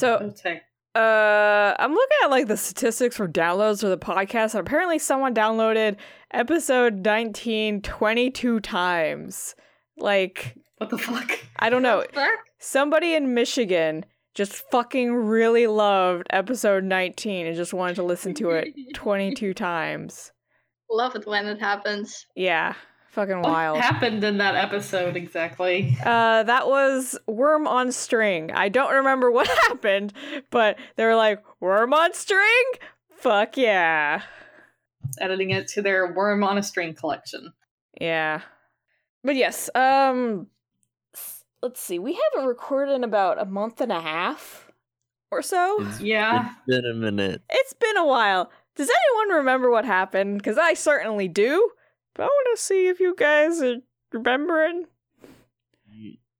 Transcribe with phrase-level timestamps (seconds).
[0.00, 0.60] So Okay.
[0.94, 5.34] Uh, I'm looking at like the statistics for downloads for the podcast, and apparently someone
[5.34, 5.96] downloaded
[6.32, 9.54] episode 19 22 times.
[9.96, 11.38] Like, What the fuck?
[11.58, 12.04] I don't know.
[12.58, 18.50] Somebody in Michigan just fucking really loved episode 19 and just wanted to listen to
[18.50, 20.32] it 22 times.
[20.90, 22.26] Love it when it happens.
[22.34, 22.74] Yeah,
[23.10, 23.78] fucking What wild.
[23.78, 25.96] happened in that episode exactly?
[26.04, 28.50] Uh, that was Worm on String.
[28.52, 30.12] I don't remember what happened,
[30.50, 32.64] but they were like, Worm on String?
[33.16, 34.22] Fuck yeah.
[35.20, 37.52] Editing it to their worm on a string collection.
[38.00, 38.40] Yeah.
[39.24, 40.46] But yes, um
[41.62, 41.98] let's see.
[41.98, 44.70] We haven't recorded in about a month and a half
[45.30, 45.78] or so.
[45.86, 46.50] It's, Yeah.
[46.50, 47.42] it's been a minute.
[47.50, 48.50] It's been a while.
[48.76, 50.42] Does anyone remember what happened?
[50.42, 51.70] Cuz I certainly do.
[52.20, 53.76] But I want to see if you guys are
[54.12, 54.88] remembering.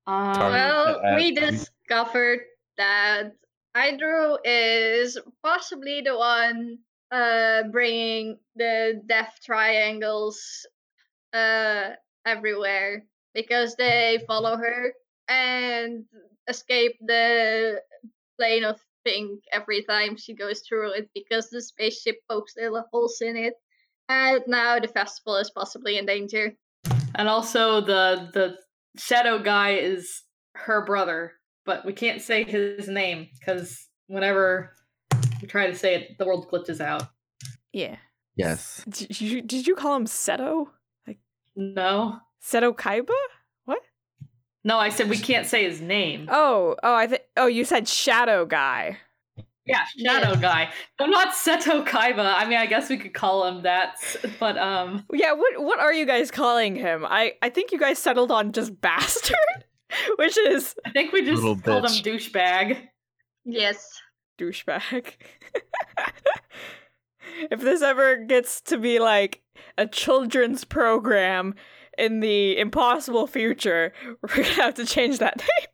[0.06, 2.40] Um, Well, we we- discovered
[2.76, 3.32] that
[3.74, 10.66] Hydro is possibly the one uh bringing the death triangles
[11.32, 11.90] uh
[12.26, 14.94] everywhere because they follow her
[15.28, 16.04] and
[16.48, 17.82] escape the
[18.38, 23.20] plane of pink every time she goes through it because the spaceship pokes little holes
[23.22, 23.54] in it
[24.10, 26.54] and now the festival is possibly in danger
[27.14, 28.56] and also the the
[28.98, 30.22] shadow guy is
[30.54, 31.32] her brother,
[31.64, 34.72] but we can't say his name because whenever
[35.40, 37.04] we try to say it, the world glitches out.
[37.72, 37.96] Yeah.
[38.36, 38.84] Yes.
[38.88, 40.68] Did you, did you call him Seto?
[41.06, 41.18] Like
[41.56, 43.10] no, Seto Kaiba?
[43.64, 43.80] What?
[44.64, 46.28] no, I said we can't say his name.
[46.30, 48.98] Oh, oh, I think oh, you said Shadow Guy.
[49.66, 50.72] Yeah, Shadow Guy.
[50.98, 52.34] No, not Seto Kaiba.
[52.34, 53.96] I mean, I guess we could call him that,
[54.40, 57.04] but um, Yeah, what what are you guys calling him?
[57.06, 59.36] I I think you guys settled on just bastard,
[60.16, 62.88] which is I think we just Little called him douchebag.
[63.44, 63.86] yes
[64.38, 65.12] douchebag.
[67.50, 69.42] if this ever gets to be like
[69.76, 71.54] a children's program
[71.98, 75.68] in the impossible future, we're gonna have to change that name.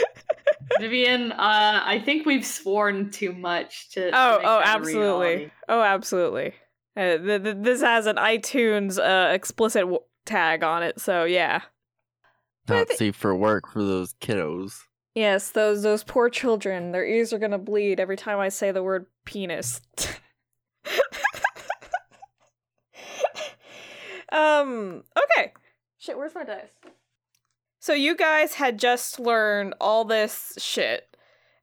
[0.80, 4.10] Vivian, uh, I think we've sworn too much to.
[4.10, 5.26] to Oh, make oh, absolutely.
[5.26, 5.50] reality.
[5.68, 6.54] Oh, absolutely.
[6.96, 11.62] Uh, th- th- this has an iTunes uh, explicit w- tag on it, so yeah.
[12.66, 14.74] But Not thi- safe for work for those kiddos.
[15.14, 16.92] Yes, those those poor children.
[16.92, 19.80] Their ears are gonna bleed every time I say the word penis.
[24.32, 25.02] um.
[25.16, 25.52] Okay.
[25.98, 26.16] Shit.
[26.16, 26.70] Where's my dice?
[27.82, 31.16] So you guys had just learned all this shit.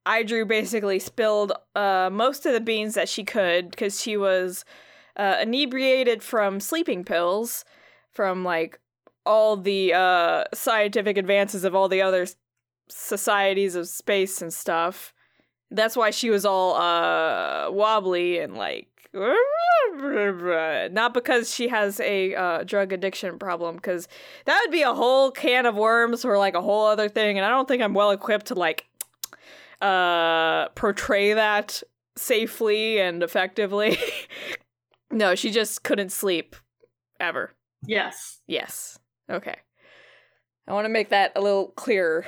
[0.05, 4.65] Hydro basically spilled uh, most of the beans that she could because she was
[5.15, 7.63] uh, inebriated from sleeping pills,
[8.11, 8.81] from like
[9.25, 12.27] all the uh, scientific advances of all the other
[12.89, 15.13] societies of space and stuff.
[15.71, 18.88] That's why she was all uh, wobbly and like.
[20.91, 24.07] Not because she has a uh, drug addiction problem, because
[24.45, 27.45] that would be a whole can of worms or like a whole other thing, and
[27.45, 28.85] I don't think I'm well equipped to like
[29.81, 31.81] uh portray that
[32.17, 33.97] safely and effectively.
[35.11, 36.55] no, she just couldn't sleep
[37.19, 37.53] ever.
[37.85, 38.41] Yes.
[38.45, 38.99] Yes.
[39.29, 39.55] Okay.
[40.67, 42.25] I want to make that a little clearer.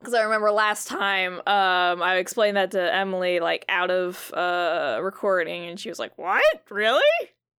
[0.00, 4.98] Because I remember last time um, I explained that to Emily, like out of uh,
[5.02, 6.42] recording, and she was like, What?
[6.70, 7.02] Really?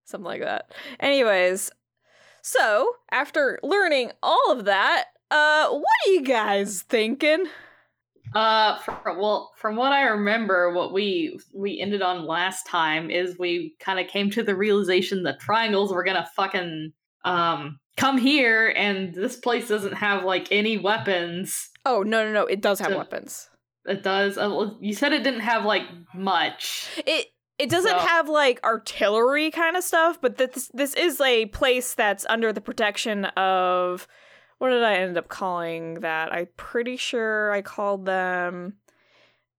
[0.06, 0.72] Something like that.
[1.00, 1.72] Anyways,
[2.42, 7.46] so after learning all of that, uh, what are you guys thinking?
[8.34, 13.38] Uh, fr well, from what I remember, what we we ended on last time is
[13.38, 18.70] we kind of came to the realization that triangles were gonna fucking um come here,
[18.76, 21.70] and this place doesn't have like any weapons.
[21.86, 22.46] Oh, no, no, no.
[22.46, 23.48] It does have So- weapons.
[23.86, 24.38] It does.
[24.38, 25.84] Uh, you said it didn't have like
[26.14, 26.88] much.
[27.06, 27.28] It
[27.58, 31.96] it doesn't So- have like artillery kind of stuff, but this this is a place
[31.96, 34.08] that's under the protection of
[34.60, 36.32] what did I end up calling that?
[36.32, 38.78] I'm pretty sure I called them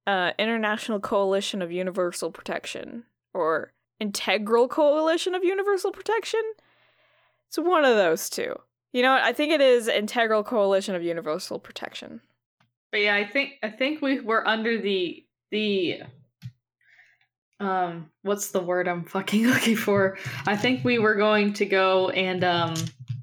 [0.06, 3.05] uh International Coalition of Universal Protection
[3.35, 6.43] or Integral Coalition of Universal Protection.
[7.52, 8.56] It's one of those two.
[8.94, 9.22] You know what?
[9.22, 12.22] I think it is Integral Coalition of Universal Protection.
[12.90, 16.00] But yeah, I think I think we were under the the
[17.60, 20.16] um what's the word I'm fucking looking for?
[20.46, 22.75] I think we were going to go and um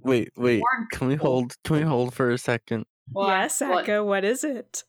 [0.04, 0.62] Wait, wait.
[0.92, 1.56] Can we hold?
[1.64, 2.86] Can we hold for a second?
[3.12, 3.30] What?
[3.30, 3.80] yes, What?
[3.90, 4.84] Akka, what is it?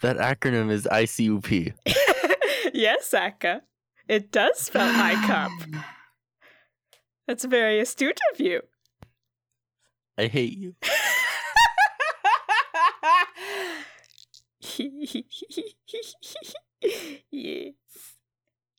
[0.00, 1.74] That acronym is ICUP.
[2.72, 3.62] yes, Akka.
[4.06, 5.50] It does spell high cup.
[7.30, 8.62] That's very astute of you.
[10.18, 10.74] I hate you.
[17.30, 17.76] yes.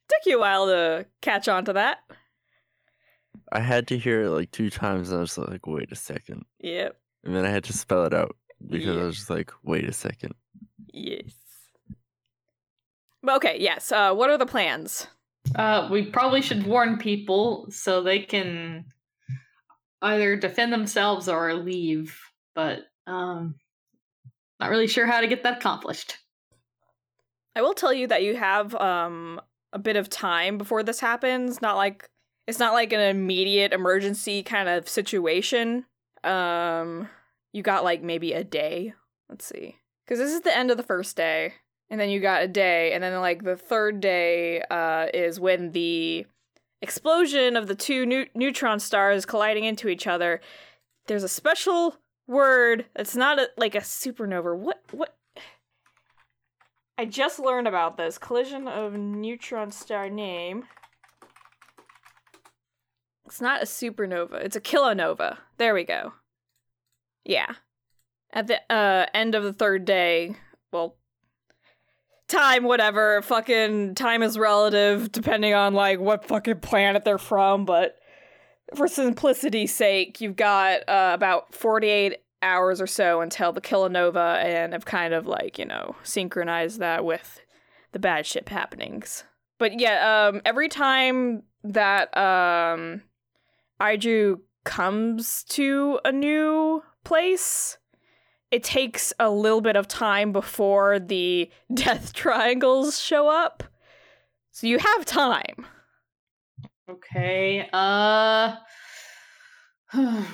[0.09, 2.00] Took you a while to catch on to that.
[3.53, 6.44] I had to hear it like two times, and I was like, "Wait a second.
[6.59, 6.98] Yep.
[7.24, 8.36] and then I had to spell it out
[8.68, 8.98] because.
[8.98, 10.36] I was just like, "Wait a second.
[10.92, 11.31] Yes.
[13.25, 13.94] Okay, yes.
[13.94, 15.07] Uh, what are the plans?
[15.55, 18.85] Uh, we probably should warn people so they can
[20.01, 22.17] either defend themselves or leave.
[22.55, 23.55] But um,
[24.59, 26.17] not really sure how to get that accomplished.
[27.55, 29.41] I will tell you that you have um
[29.73, 31.61] a bit of time before this happens.
[31.61, 32.09] Not like
[32.47, 35.85] it's not like an immediate emergency kind of situation.
[36.23, 37.09] Um,
[37.53, 38.93] you got like maybe a day.
[39.29, 41.53] Let's see, because this is the end of the first day,
[41.91, 45.73] and then you got a day, and then like the third day uh is when
[45.73, 46.25] the
[46.81, 50.41] explosion of the two neu- neutron stars colliding into each other.
[51.05, 51.97] There's a special
[52.27, 52.85] word.
[52.95, 54.57] It's not a, like a supernova.
[54.57, 55.15] What what
[56.97, 60.65] I just learned about this collision of neutron star name.
[63.25, 64.35] It's not a supernova.
[64.43, 65.38] It's a kilonova.
[65.57, 66.13] There we go.
[67.23, 67.53] Yeah.
[68.33, 70.35] At the uh, end of the third day,
[70.71, 70.95] well,
[72.31, 73.22] time, whatever.
[73.22, 77.98] Fucking time is relative depending on like what fucking planet they're from, but
[78.75, 84.74] for simplicity's sake, you've got uh, about 48 hours or so until the kilonova and
[84.74, 87.42] have kind of like, you know, synchronized that with
[87.92, 89.24] the bad ship happenings.
[89.60, 93.04] But yeah, um every time that um
[93.80, 97.77] Aiju comes to a new place,
[98.51, 103.63] it takes a little bit of time before the death triangles show up.
[104.51, 105.65] So you have time.
[106.89, 107.69] Okay.
[107.71, 108.56] Uh
[109.94, 110.25] let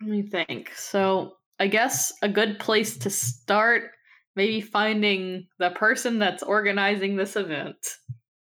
[0.00, 0.72] me think.
[0.74, 3.90] So, I guess a good place to start
[4.34, 7.76] maybe finding the person that's organizing this event.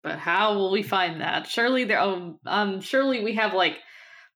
[0.02, 1.46] But how will we find that?
[1.46, 3.78] Surely there um, um surely we have like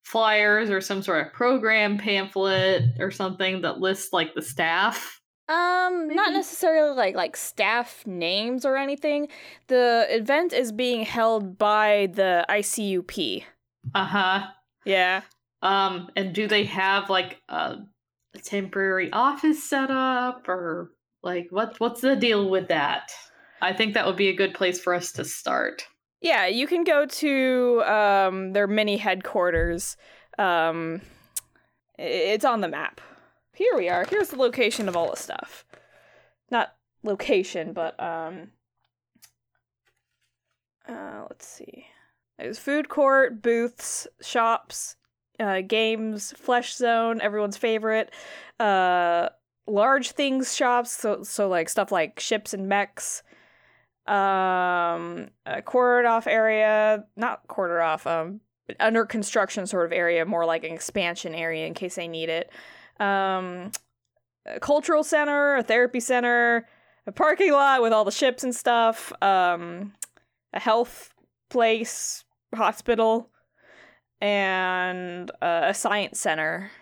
[0.04, 5.20] flyers or some sort of program pamphlet or something that lists like the staff.
[5.48, 9.28] Um, not necessarily like like staff names or anything.
[9.66, 13.42] The event is being held by the ICUP.
[13.94, 14.46] Uh-huh.
[14.84, 15.22] Yeah.
[15.62, 17.78] Um, and do they have like a,
[18.34, 20.92] a temporary office set up or
[21.22, 23.10] like what what's the deal with that?
[23.60, 25.84] I think that would be a good place for us to start.
[26.20, 29.96] Yeah, you can go to um their mini headquarters.
[30.38, 31.00] Um
[31.98, 33.00] it's on the map.
[33.54, 34.04] Here we are.
[34.08, 35.64] Here's the location of all the stuff.
[36.50, 38.50] Not location, but um
[40.88, 41.86] uh let's see.
[42.38, 44.96] There's food court, booths, shops,
[45.38, 48.10] uh games, flesh zone, everyone's favorite.
[48.58, 49.30] Uh
[49.66, 53.22] large things shops, so so like stuff like ships and mechs
[54.10, 58.40] um a quartered off area not quarter off um
[58.80, 62.50] under construction sort of area more like an expansion area in case they need it.
[62.98, 63.70] Um
[64.46, 66.66] a cultural center a therapy center
[67.06, 69.92] a parking lot with all the ships and stuff um
[70.52, 71.14] a health
[71.48, 73.30] place hospital
[74.20, 76.72] and uh, a science center.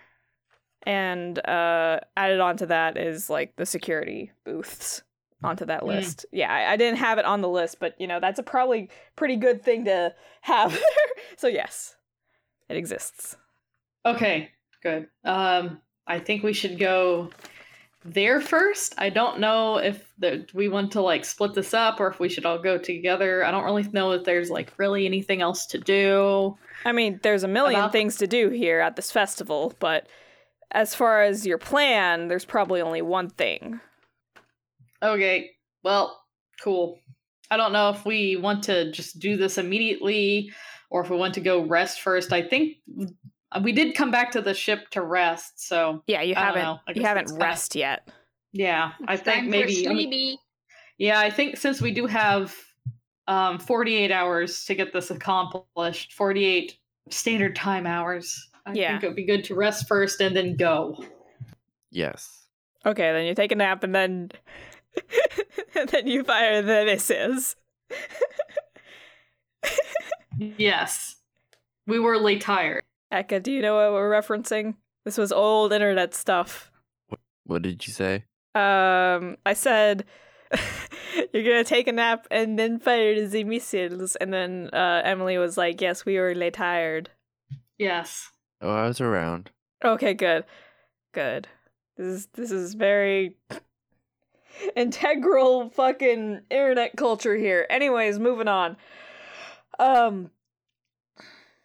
[0.84, 5.02] And uh added onto that is like the security booths
[5.42, 5.86] onto that Mm.
[5.88, 6.26] list.
[6.32, 8.90] Yeah, I, I didn't have it on the list, but you know, that's a probably
[9.16, 10.78] pretty good thing to have.
[11.36, 11.94] so yes,
[12.68, 13.36] it exists.
[14.06, 14.50] Okay,
[14.82, 15.08] good.
[15.24, 17.30] Um, I think we should go
[18.04, 18.94] there first.
[18.96, 22.28] I don't know if the, we want to like split this up or if we
[22.28, 23.44] should all go together.
[23.44, 26.56] I don't really know if there's like really anything else to do.
[26.84, 30.06] I mean, there's a million About- things to do here at this festival, but
[30.70, 33.80] as far as your plan, there's probably only one thing.
[35.02, 35.50] Okay,
[35.84, 36.20] well,
[36.62, 36.98] cool.
[37.50, 40.50] I don't know if we want to just do this immediately
[40.90, 42.32] or if we want to go rest first.
[42.32, 42.76] I think
[43.62, 46.62] we did come back to the ship to rest, so Yeah, you I don't haven't
[46.62, 46.78] know.
[46.94, 48.08] You haven't that's kinda- rest yet.
[48.52, 50.38] yeah, I think time maybe for I mean, sleepy.
[50.98, 52.54] Yeah, I think since we do have
[53.28, 56.76] um 48 hours to get this accomplished, 48
[57.10, 58.48] standard time hours.
[58.66, 58.90] I Yeah.
[58.92, 61.02] think it would be good to rest first and then go.
[61.90, 62.46] Yes.
[62.84, 64.30] Okay, then you take a nap and then
[65.74, 67.56] and then you fire the missiles.
[70.38, 71.16] Yes.
[71.86, 72.84] We were late tired.
[73.12, 74.74] Eka, do you know what we're referencing?
[75.04, 76.70] This was old internet stuff.
[77.44, 78.24] What did you say?
[78.54, 80.04] Um, I said
[81.32, 85.56] you're gonna take a nap and then fire the missiles, and then uh, Emily was
[85.56, 87.10] like, "Yes, we were late tired."
[87.78, 88.30] Yes.
[88.60, 89.50] Oh, I was around.
[89.84, 90.44] Okay, good,
[91.12, 91.48] good.
[91.96, 93.36] This is this is very.
[94.76, 97.66] integral fucking internet culture here.
[97.70, 98.76] Anyways, moving on.
[99.78, 100.30] Um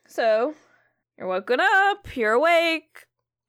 [0.08, 0.54] so
[1.18, 3.06] you're woken up, you're awake.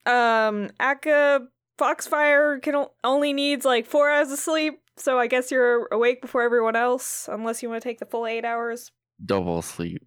[0.07, 1.49] Um Akka
[1.79, 6.43] Foxfire can only needs like 4 hours of sleep, so I guess you're awake before
[6.43, 8.93] everyone else unless you want to take the full 8 hours.
[9.25, 10.03] Double sleep.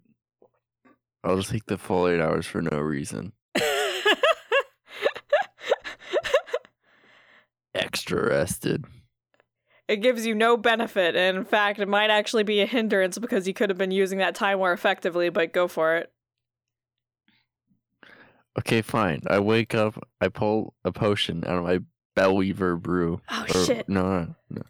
[1.24, 3.32] I'll just take the full eight hours for no reason.
[7.74, 8.84] Extra rested.
[9.88, 13.48] It gives you no benefit, and in fact, it might actually be a hindrance because
[13.48, 16.12] you could have been using that time more effectively, but go for it.
[18.58, 19.22] Okay, fine.
[19.28, 20.02] I wake up.
[20.20, 21.78] I pull a potion out of my
[22.16, 23.20] Bellweaver brew.
[23.30, 23.88] Oh Or- shit.
[23.88, 24.62] No, no, no.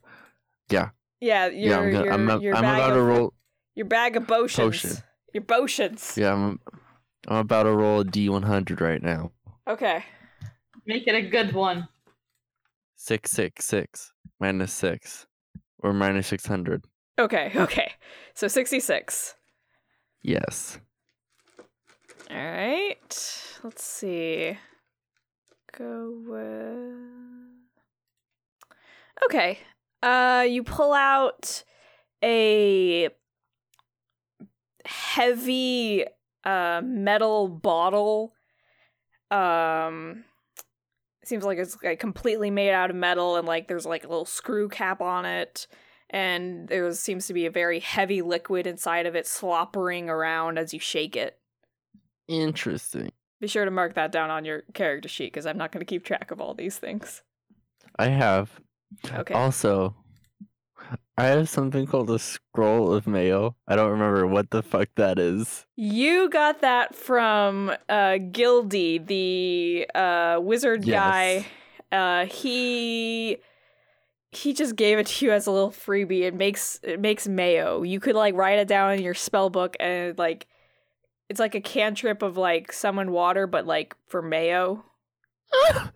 [0.70, 1.78] Yeah, Yeah, your yeah.
[1.78, 3.34] I'm, gonna, your, I'm, a- your I'm about of, to roll.
[3.74, 4.82] your bag of potions.
[4.82, 5.02] Potion.
[5.32, 6.14] Your potions.
[6.16, 6.60] Yeah, I'm.
[7.26, 9.32] I'm about to roll a D100 right now.
[9.66, 10.04] Okay.
[10.86, 11.88] Make it a good one.
[13.00, 15.26] Six, six, six, minus six,
[15.78, 16.84] or minus six hundred.
[17.18, 17.92] Okay, okay.
[18.34, 19.34] So 66.
[20.22, 20.78] Yes.
[22.30, 23.42] All right.
[23.64, 24.58] Let's see.
[25.76, 26.94] Go with.
[29.24, 29.58] Okay.
[30.02, 31.64] Uh, you pull out
[32.22, 33.08] a
[34.84, 36.04] heavy
[36.44, 38.32] uh metal bottle.
[39.30, 40.24] Um,
[41.28, 44.24] seems like it's like completely made out of metal, and like there's like a little
[44.24, 45.66] screw cap on it.
[46.10, 50.72] And there seems to be a very heavy liquid inside of it sloppering around as
[50.72, 51.38] you shake it.
[52.26, 53.12] Interesting.
[53.40, 55.88] Be sure to mark that down on your character sheet because I'm not going to
[55.88, 57.22] keep track of all these things.
[57.98, 58.50] I have.
[59.12, 59.34] Okay.
[59.34, 59.94] Also,
[61.16, 63.56] I have something called a scroll of mayo.
[63.66, 65.66] I don't remember what the fuck that is.
[65.76, 71.32] You got that from uh Gildy, the uh wizard guy.
[71.32, 71.46] Yes.
[71.90, 73.38] Uh he
[74.30, 76.22] he just gave it to you as a little freebie.
[76.22, 77.82] It makes it makes mayo.
[77.82, 80.46] You could like write it down in your spell book and like
[81.28, 84.84] it's like a cantrip of like summon water, but like for mayo.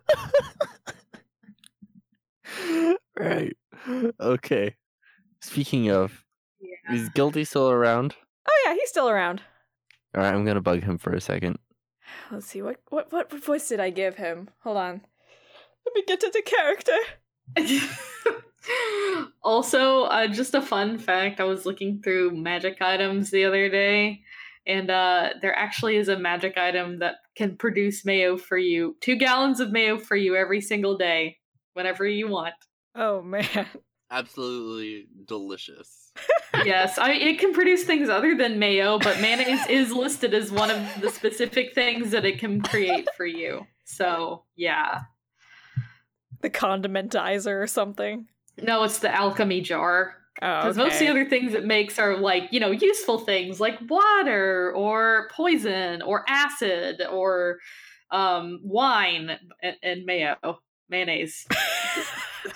[3.17, 3.55] right.
[4.19, 4.75] Okay.
[5.41, 6.23] Speaking of,
[6.59, 6.93] Yeah.
[6.95, 8.15] is Gildy still around?
[8.47, 9.41] Oh yeah, he's still around.
[10.15, 11.59] All right, I'm gonna bug him for a second.
[12.31, 14.49] Let's see what what what voice did I give him?
[14.63, 15.01] Hold on.
[15.85, 16.97] Let me get to the character.
[19.43, 24.21] also, uh, just a fun fact I was looking through magic items the other day,
[24.65, 29.15] and uh, there actually is a magic item that can produce mayo for you two
[29.15, 31.37] gallons of mayo for you every single day,
[31.73, 32.53] whenever you want.
[32.95, 33.67] Oh man.
[34.11, 36.11] Absolutely delicious.
[36.63, 40.69] yes, I it can produce things other than mayo, but mayonnaise is listed as one
[40.69, 43.65] of the specific things that it can create for you.
[43.85, 45.01] So, yeah.
[46.41, 48.27] The condimentizer or something.
[48.61, 50.15] No, it's the alchemy jar.
[50.41, 53.59] Oh, Because most of the other things it makes are like, you know, useful things
[53.59, 57.59] like water or poison or acid or
[58.11, 59.31] um, wine
[59.61, 60.35] and, and mayo,
[60.89, 61.47] mayonnaise.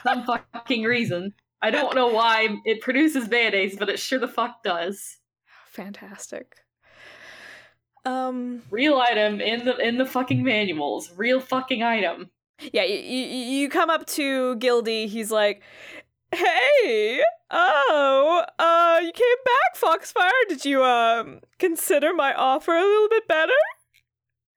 [0.03, 1.33] Some fucking reason.
[1.61, 5.17] I don't know why it produces mayonnaise, but it sure the fuck does.
[5.71, 6.55] Fantastic.
[8.05, 8.61] Um.
[8.71, 11.11] Real item in the in the fucking manuals.
[11.17, 12.29] Real fucking item.
[12.71, 12.83] Yeah.
[12.83, 15.07] You, you, you come up to Gildy.
[15.07, 15.61] He's like,
[16.31, 20.31] "Hey, oh, uh, you came back, Foxfire.
[20.47, 23.51] Did you um consider my offer a little bit better?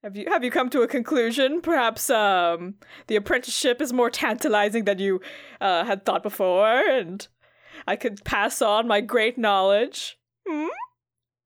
[0.03, 1.61] Have you have you come to a conclusion?
[1.61, 2.75] Perhaps um
[3.07, 5.21] the apprenticeship is more tantalizing than you
[5.61, 7.27] uh, had thought before, and
[7.87, 10.69] I could pass on my great knowledge." Hmm?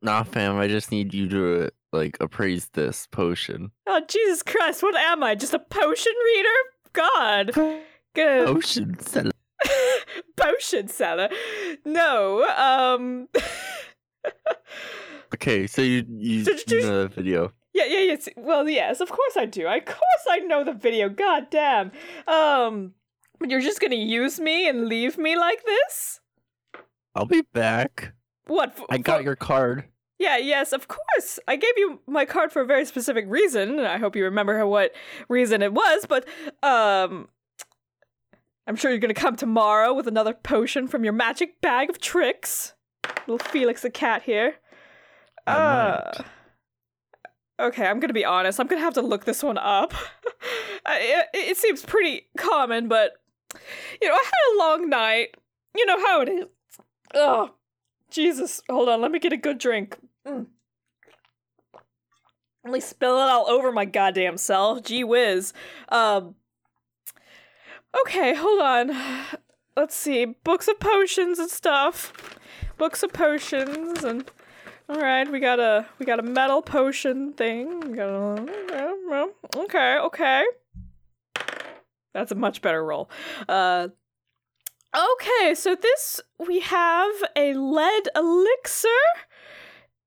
[0.02, 0.56] Nah, fam.
[0.56, 3.72] I just need you to like appraise this potion.
[3.88, 4.82] Oh Jesus Christ!
[4.84, 5.34] What am I?
[5.34, 6.48] Just a potion reader?
[6.92, 7.80] God,
[8.14, 8.96] good Potion.
[9.00, 9.32] seller.
[10.36, 11.28] potion seller.
[11.84, 13.28] No, um,
[15.34, 17.52] Okay, so you you, you- know the video.
[17.74, 18.28] Yeah, yeah, yes.
[18.36, 19.66] Well, yes, of course I do.
[19.66, 21.08] Of course I know the video.
[21.08, 21.92] God damn.
[22.26, 22.92] Um,
[23.38, 26.20] but you're just gonna use me and leave me like this?
[27.14, 28.14] I'll be back.
[28.46, 28.70] What?
[28.76, 29.84] f- I got for- your card.
[30.18, 31.40] Yeah, yes, of course.
[31.48, 33.78] I gave you my card for a very specific reason.
[33.80, 34.92] and I hope you remember what
[35.28, 36.26] reason it was, but
[36.62, 37.28] um
[38.66, 42.72] I'm sure you're to come tomorrow with another potion from your magic bag of tricks.
[43.26, 44.54] Little Felix the cat here.
[45.46, 46.22] I Uh,
[47.60, 48.60] okay, I'm to be honest.
[48.60, 49.94] I'm to have to look this one up.
[50.86, 53.12] It, it seems pretty common, but
[54.02, 55.34] you know, I had a long night.
[55.74, 56.44] You know how it is.
[57.14, 57.54] Oh,
[58.10, 58.60] Jesus.
[58.68, 59.96] Hold on, let me get a good drink.
[60.28, 60.48] Mm.
[62.66, 64.82] Only spill it all over my goddamn self.
[64.82, 65.54] Gee whiz.
[65.88, 66.34] Um.
[68.02, 68.90] Okay, hold on.
[69.76, 72.12] let's see, books of potions and stuff.
[72.76, 74.30] Books of potions and
[74.88, 77.80] all right, we got a we got a metal potion thing.
[77.92, 80.44] Got a, okay, okay.
[82.12, 83.10] That's a much better roll.
[83.48, 83.88] Uh,
[84.94, 88.88] okay, so this we have a lead elixir.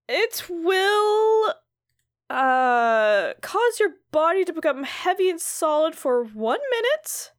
[0.07, 1.53] It will
[2.29, 7.31] uh cause your body to become heavy and solid for one minute,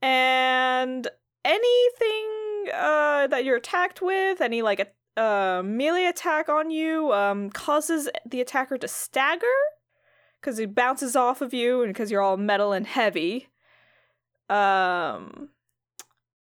[0.00, 1.08] and
[1.44, 4.86] anything uh that you're attacked with, any like a
[5.18, 9.46] uh, melee attack on you um, causes the attacker to stagger
[10.40, 13.48] because it bounces off of you and because you're all metal and heavy.
[14.48, 15.48] Um,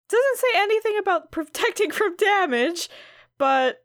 [0.09, 2.89] doesn't say anything about protecting from damage,
[3.37, 3.83] but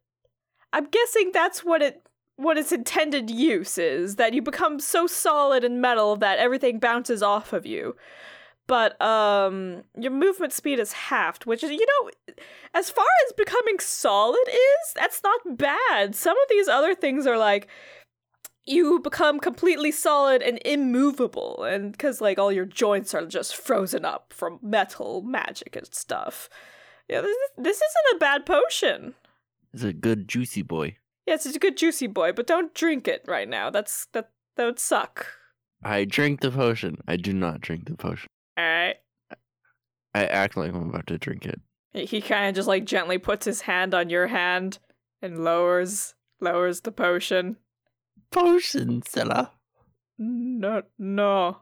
[0.73, 2.03] I'm guessing that's what it
[2.37, 7.23] what its intended use is that you become so solid and metal that everything bounces
[7.23, 7.95] off of you
[8.67, 12.11] but um your movement speed is halved which is you know
[12.75, 17.39] as far as becoming solid is that's not bad some of these other things are
[17.39, 17.69] like
[18.67, 24.05] you become completely solid and immovable and because like all your joints are just frozen
[24.05, 26.49] up from metal magic and stuff
[27.09, 29.15] yeah this, this isn't a bad potion
[29.73, 30.97] It's a good juicy boy.
[31.27, 34.65] yes it's a good juicy boy but don't drink it right now that's that that
[34.67, 35.27] would suck
[35.83, 36.99] I drink the potion.
[37.09, 38.29] I do not drink the potion.
[38.59, 38.97] all right
[40.13, 41.61] I act like I'm about to drink it.
[41.93, 44.79] He kind of just like gently puts his hand on your hand
[45.21, 47.57] and lowers lowers the potion.
[48.31, 49.51] Potion seller.
[50.19, 51.59] No, no,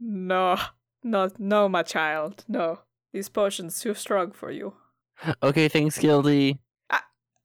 [0.00, 0.58] no,
[1.04, 2.80] no, no, my child, no.
[3.12, 4.74] These potions too strong for you.
[5.42, 6.58] Okay, thanks, Gildy.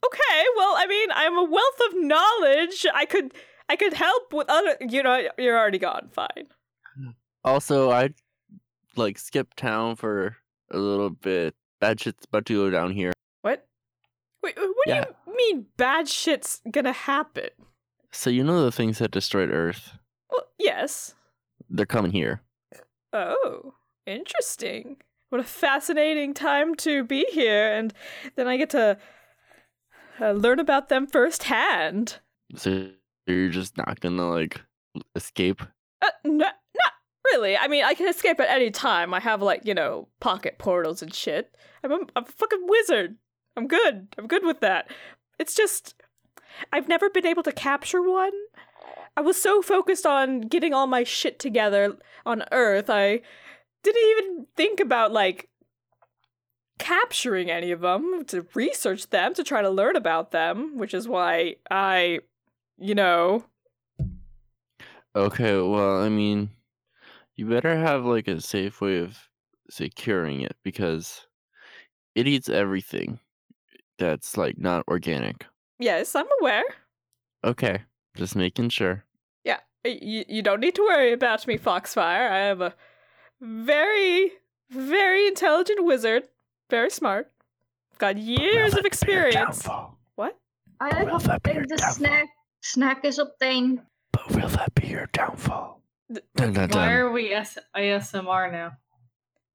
[0.06, 2.86] Okay, well, I mean, I'm a wealth of knowledge.
[2.94, 3.34] I could,
[3.68, 4.78] I could help with other.
[4.80, 6.10] You know, you're already gone.
[6.12, 6.48] Fine.
[7.44, 8.12] Also, I
[8.96, 10.38] like skip town for
[10.72, 11.56] a little bit.
[11.80, 13.14] Bad shit's about to go down here.
[13.42, 13.68] What?
[14.44, 15.06] Wait, what Yeah.
[15.06, 17.50] do you mean bad shit's gonna happen?
[18.12, 19.98] So you know the things that destroyed Earth?
[20.32, 21.16] Well, yes.
[21.70, 22.42] They're coming here.
[23.14, 24.98] Oh, interesting.
[25.30, 27.94] What a fascinating time to be here, and
[28.36, 28.98] then I get to
[30.22, 32.20] uh, learn about them firsthand.
[32.56, 32.90] So
[33.28, 34.62] you're just not gonna like
[35.16, 35.62] escape.
[36.02, 36.94] Uh, no, not
[37.32, 37.58] really.
[37.58, 39.14] I mean, I can escape at any time.
[39.14, 41.56] I have, like, you know, pocket portals and shit.
[41.84, 43.18] I'm a, I'm a fucking wizard.
[43.56, 44.08] I'm good.
[44.18, 44.90] I'm good with that.
[45.40, 45.96] It's just,
[46.72, 48.32] I've never been able to capture one.
[49.16, 53.22] I was so focused on getting all my shit together on Earth, I
[53.84, 55.50] didn't even think about, like,
[56.78, 61.08] capturing any of them, to research them, to try to learn about them, which is
[61.08, 62.20] why I,
[62.78, 63.46] you know,
[65.18, 66.52] Okay, well, I mean,
[67.38, 69.18] you better have like a safe way of
[69.70, 71.26] securing it because
[72.16, 73.20] it eats everything
[73.98, 75.46] that's like not organic.
[75.80, 76.64] yes, I'm aware.
[77.44, 77.82] Okay,
[78.16, 79.06] just making sure.
[79.44, 82.30] Yeah, you, you don't need to worry about me, Foxfire.
[82.32, 82.74] I am a
[83.40, 84.32] very,
[84.72, 86.24] very intelligent wizard.
[86.70, 87.32] Very smart.
[88.00, 89.68] Got years of experience.
[90.16, 90.38] What?
[90.80, 91.94] I Will that be your think the downfall?
[91.96, 92.28] snack
[92.62, 93.82] snack is obtained.
[94.12, 95.77] But will that be your downfall?
[96.12, 96.90] Th- Dun, dun, Why dun.
[96.90, 98.74] are we S- ASMR now?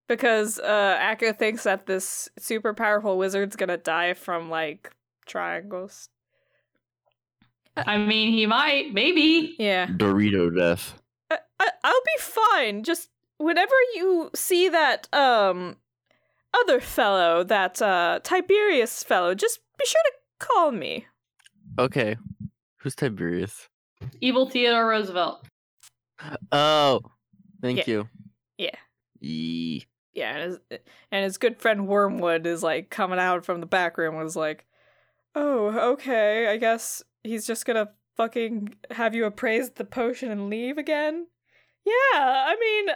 [0.09, 4.91] Because uh, Akka thinks that this super powerful wizard's gonna die from, like,
[5.27, 6.09] triangles.
[7.77, 9.55] I mean, he might, maybe.
[9.59, 9.87] Yeah.
[9.87, 11.01] Dorito death.
[11.31, 12.83] I, I, I'll be fine.
[12.83, 15.77] Just whenever you see that, um,
[16.53, 21.07] other fellow, that, uh, Tiberius fellow, just be sure to call me.
[21.79, 22.17] Okay,
[22.79, 23.71] who's Tiberius?
[24.21, 25.47] Evil Theodore Roosevelt.
[26.51, 27.01] Oh,
[27.61, 27.85] thank Yeah.
[27.87, 28.09] you.
[28.59, 28.77] Yeah.
[29.21, 29.87] Yee.
[30.15, 30.79] Yeah, and his, eh,
[31.11, 34.67] and his good friend Wormwood is like coming out from the back room was like,
[35.35, 40.77] "Oh, okay, I guess he's just gonna fucking have you appraise the potion and leave
[40.77, 41.29] again."
[41.85, 42.95] Yeah, I mean,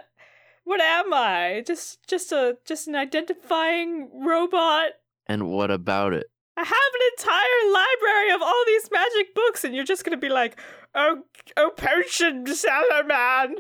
[0.65, 1.63] what am I?
[1.67, 4.91] Just just a just an identifying robot.
[5.27, 6.27] And what about it?
[6.57, 10.31] I have an entire library of all these magic books, and you're just gonna be
[10.31, 10.59] like,
[10.95, 11.23] "Oh,
[11.57, 13.57] oh, potion seller man,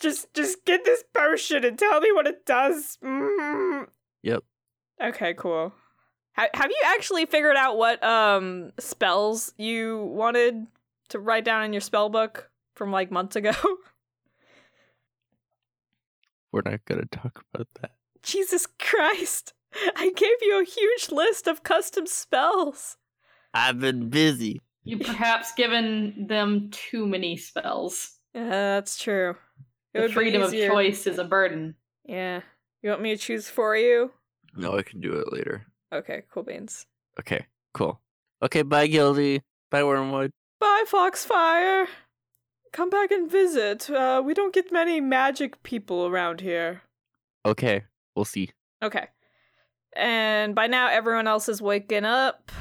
[0.00, 3.86] just just get this potion and tell me what it does." Mm.
[4.22, 4.42] Yep.
[5.00, 5.72] Okay, cool.
[6.36, 10.66] Ha- have you actually figured out what um spells you wanted
[11.10, 13.52] to write down in your spell book from like months ago?
[16.52, 17.92] We're not gonna talk about that.
[18.22, 19.52] Jesus Christ!
[19.96, 22.96] I gave you a huge list of custom spells.
[23.54, 24.60] I've been busy.
[24.84, 28.12] You perhaps given them too many spells.
[28.34, 29.36] Yeah, that's true.
[29.94, 31.74] It The freedom of choice is a burden.
[32.04, 32.42] Yeah.
[32.82, 34.12] You want me to choose for you?
[34.54, 35.66] No, I can do it later.
[35.92, 36.86] Okay, cool beans.
[37.18, 38.00] Okay, cool.
[38.42, 39.42] Okay, bye, Gildy.
[39.70, 40.30] Bye, Wormwood.
[40.60, 41.86] Bye, Foxfire.
[42.72, 43.88] Come back and visit.
[43.88, 46.82] Uh, we don't get many magic people around here.
[47.44, 47.84] Okay,
[48.14, 48.50] we'll see.
[48.82, 49.08] Okay.
[49.96, 52.52] And by now, everyone else is waking up.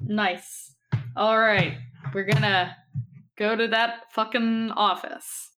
[0.00, 0.74] Nice.
[1.16, 1.76] All right,
[2.14, 2.76] we're gonna
[3.36, 5.50] go to that fucking office.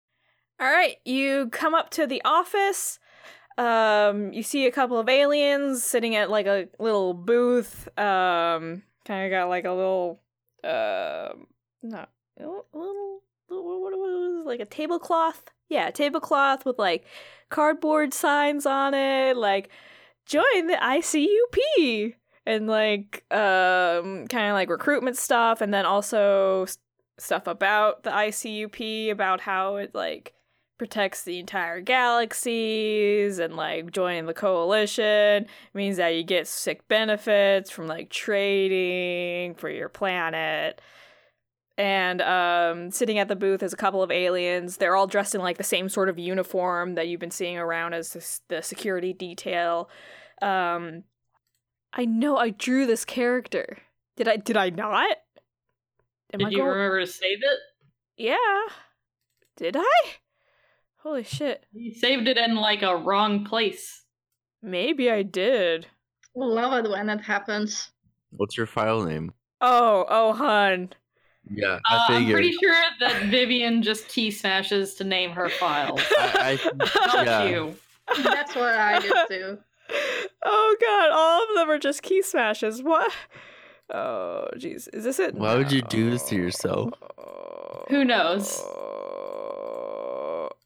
[0.59, 2.99] All right, you come up to the office.
[3.57, 7.87] Um, you see a couple of aliens sitting at like a little booth.
[7.97, 10.21] Um, kind of got like a little,
[10.63, 11.47] um,
[11.83, 15.43] not a little, little, what was like a tablecloth?
[15.69, 17.05] Yeah, tablecloth with like
[17.49, 19.69] cardboard signs on it, like
[20.25, 26.77] join the ICUP and like um kind of like recruitment stuff and then also s-
[27.17, 30.33] stuff about the ICUP about how it like
[30.77, 35.45] protects the entire galaxies and like joining the coalition.
[35.75, 40.81] Means that you get sick benefits from like trading for your planet
[41.77, 44.77] and um sitting at the booth is a couple of aliens.
[44.77, 47.93] They're all dressed in like the same sort of uniform that you've been seeing around
[47.93, 49.89] as this, the security detail.
[50.41, 51.03] Um
[51.93, 53.77] i know i drew this character.
[54.17, 55.17] Did i did i not?
[56.33, 57.59] Am Did I you going- remember to save it?
[58.17, 58.37] yeah.
[59.57, 60.01] Did i?
[61.03, 61.65] Holy shit.
[61.73, 64.03] You saved it in like a wrong place.
[64.61, 65.87] maybe i did.
[66.35, 67.91] Love it when it happens.
[68.31, 69.33] What's your file name?
[69.61, 70.89] oh oh hun
[71.53, 72.35] Yeah, Uh, I I'm figured.
[72.37, 76.01] pretty sure that Vivian just key smashes to name her files.
[76.17, 76.57] I,
[77.07, 77.43] Not Yeah.
[77.45, 77.75] you.
[78.23, 79.57] That's what I did too.
[80.45, 82.81] oh god, all of them are just key smashes.
[82.81, 83.11] What?
[83.93, 85.35] Oh jeez, is this it?
[85.35, 86.93] Why would you do this to yourself?
[87.89, 88.63] Who knows?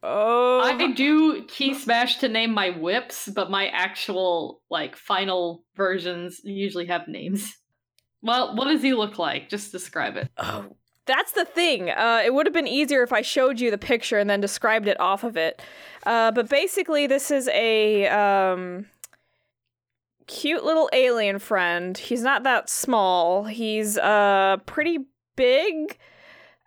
[0.08, 6.41] Oh, I do key smash to name my whips, but my actual like final versions
[6.43, 7.56] usually have names.
[8.26, 9.50] Well, what does he look like?
[9.50, 10.30] Just describe it.
[10.38, 11.92] Oh, that's the thing.
[11.92, 14.88] Uh, it would have been easier if I showed you the picture and then described
[14.88, 15.62] it off of it.
[16.08, 18.88] Uh, but basically, this is a um,
[20.26, 21.96] cute little alien friend.
[21.96, 23.44] He's not that small.
[23.44, 25.96] He's uh pretty big.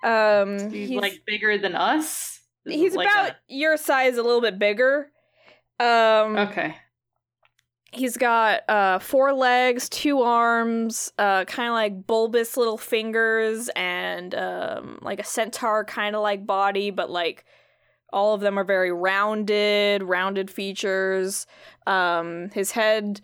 [0.05, 2.41] Um, He's, like bigger than us.
[2.67, 5.11] Is he's like about your size, a little bit bigger.
[5.81, 6.77] Um, okay.
[7.91, 14.35] He's got uh, four legs, two arms, uh, kind of like bulbous little fingers, and
[14.35, 17.47] um, like a centaur kind of like body, but like
[18.13, 21.47] all of them are very rounded, rounded features.
[21.87, 23.23] Um, his head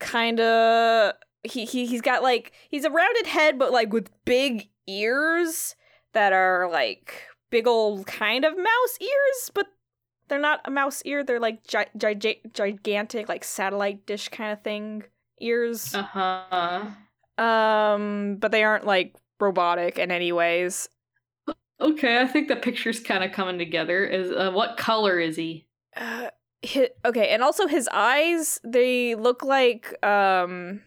[0.00, 4.68] kind of he, he he's got like he's a rounded head, but like with big
[4.86, 5.76] ears
[6.12, 9.66] that are like big old kind of mouse ears, but
[10.28, 11.24] they're not a mouse ear.
[11.24, 15.04] They're like gi- gi- gigantic, like satellite dish kind of thing
[15.40, 15.94] ears.
[15.94, 17.42] Uh huh.
[17.42, 20.88] Um, but they aren't like robotic in any ways.
[21.80, 24.04] Okay, I think the picture's kind of coming together.
[24.04, 25.66] Is uh, what color is he?
[25.96, 26.28] Uh,
[26.64, 28.60] hi okay, and also his eyes.
[28.64, 30.82] They look like um,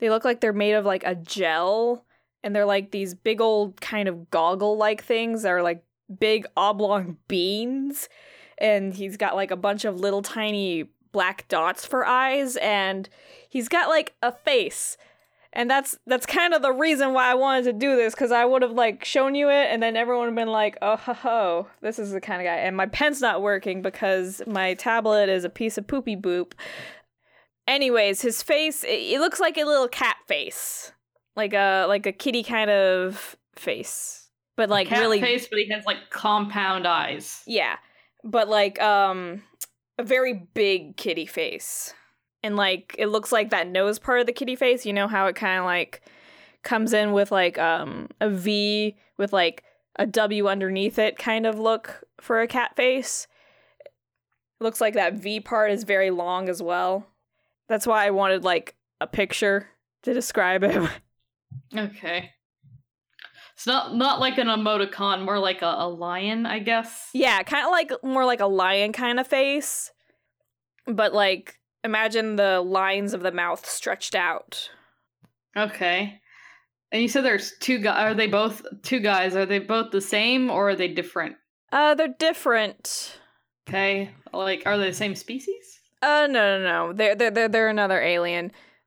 [0.00, 2.04] they look like they're made of like a gel,
[2.42, 5.84] and they're like these big old kind of goggle like things that are like
[6.18, 8.08] big oblong beans.
[8.62, 13.08] And he's got like a bunch of little tiny black dots for eyes, and
[13.48, 14.96] he's got like a face.
[15.52, 18.46] And that's that's kind of the reason why I wanted to do this, because I
[18.46, 21.12] would have like shown you it, and then everyone would have been like, "Oh ho
[21.12, 25.28] ho, this is the kind of guy." And my pen's not working because my tablet
[25.28, 26.52] is a piece of poopy boop.
[27.68, 30.92] Anyways, his face it, it looks like a little cat face,
[31.36, 35.68] like a like a kitty kind of face, but like Cat really face, but he
[35.68, 37.42] has like compound eyes.
[37.46, 37.76] yeah,
[38.24, 39.42] but like um
[39.98, 41.94] a very big kitty face.
[42.42, 45.26] And like it looks like that nose part of the kitty face, you know how
[45.26, 46.02] it kind of like
[46.62, 49.64] comes in with like um a V with like
[49.96, 53.26] a W underneath it kind of look for a cat face.
[54.60, 57.06] Looks like that V part is very long as well.
[57.68, 59.68] That's why I wanted like a picture
[60.02, 60.88] to describe it.
[61.76, 62.30] Okay.
[63.62, 67.10] It's not not like an emoticon, more like a, a lion, I guess.
[67.14, 69.92] Yeah, kind of like more like a lion kind of face.
[70.88, 74.68] But like imagine the lines of the mouth stretched out.
[75.56, 76.20] Okay.
[76.90, 78.02] And you said there's two guys.
[78.02, 79.36] Are they both two guys?
[79.36, 81.36] Are they both the same or are they different?
[81.70, 83.16] Uh they're different.
[83.68, 84.10] Okay.
[84.32, 85.78] Like, are they the same species?
[86.02, 86.92] Uh no no no.
[86.94, 88.46] They're they're they're, they're another alien.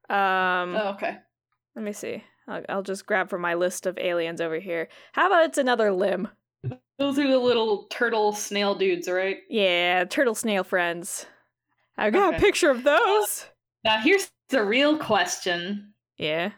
[0.09, 1.15] Um Oh, okay.
[1.77, 2.25] let me see.
[2.47, 4.87] I'll, I'll just grab from my list of aliens over here.
[5.13, 6.29] How about it's another limb?
[6.97, 9.37] Those are the little turtle snail dudes, right?
[9.49, 11.25] Yeah, turtle snail friends.
[11.97, 13.45] I've got a picture of those.
[13.83, 15.93] Now here's the real question.
[16.17, 16.51] Yeah.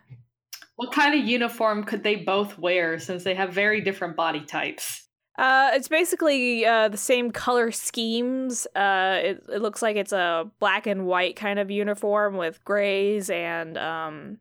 [0.75, 5.07] What kind of uniform could they both wear since they have very different body types?
[5.37, 8.65] Uh, it's basically uh, the same color schemes.
[8.75, 13.29] Uh, it, it looks like it's a black and white kind of uniform with grays
[13.29, 14.37] and um,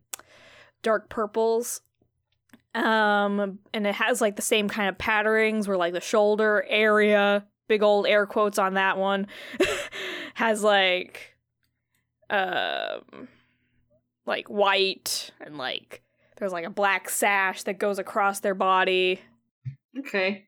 [0.82, 1.80] dark purples.
[2.74, 7.46] Um, and it has like the same kind of patterns where like the shoulder area,
[7.68, 9.28] big old air quotes on that one,
[10.34, 11.34] has like
[12.28, 13.28] um
[14.26, 16.02] like white and like
[16.36, 19.20] there's like a black sash that goes across their body.
[19.98, 20.46] Okay.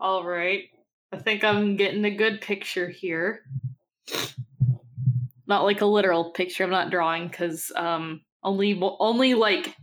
[0.00, 0.64] All right.
[1.12, 3.42] I think I'm getting a good picture here.
[5.46, 6.64] Not like a literal picture.
[6.64, 9.74] I'm not drawing because um, only only like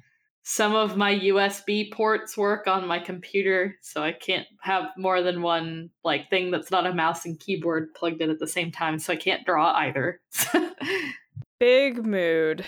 [0.44, 5.42] some of my USB ports work on my computer, so I can't have more than
[5.42, 8.98] one like thing that's not a mouse and keyboard plugged in at the same time.
[9.00, 10.22] So I can't draw either.
[11.60, 12.66] Big mood.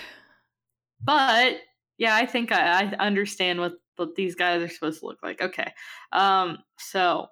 [1.01, 1.57] But
[1.97, 5.41] yeah, I think I, I understand what what these guys are supposed to look like.
[5.41, 5.71] Okay.
[6.11, 6.59] Um.
[6.77, 7.27] So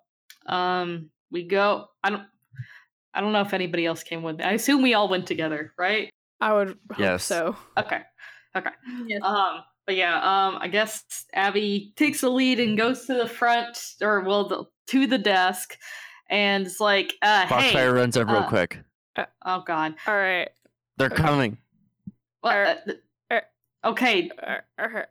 [0.47, 1.85] um, we go.
[2.03, 2.23] I don't.
[3.13, 4.43] I don't know if anybody else came with me.
[4.43, 6.09] I assume we all went together, right?
[6.39, 7.25] I would hope Yes.
[7.25, 7.55] so.
[7.77, 8.01] Okay.
[8.55, 8.71] Okay.
[9.07, 9.21] Yes.
[9.23, 9.63] Um.
[9.85, 10.15] But yeah.
[10.17, 10.57] Um.
[10.61, 15.07] I guess Abby takes the lead and goes to the front, or well, the, to
[15.07, 15.77] the desk,
[16.29, 17.87] and it's like, uh, Foxfire hey.
[17.87, 18.79] runs up real uh, quick.
[19.45, 19.95] Oh God.
[20.07, 20.49] All right.
[20.97, 21.57] They're coming.
[22.41, 22.55] What?
[22.55, 22.93] er, uh,
[23.31, 23.41] er.
[23.85, 25.03] okay, Uh, uh,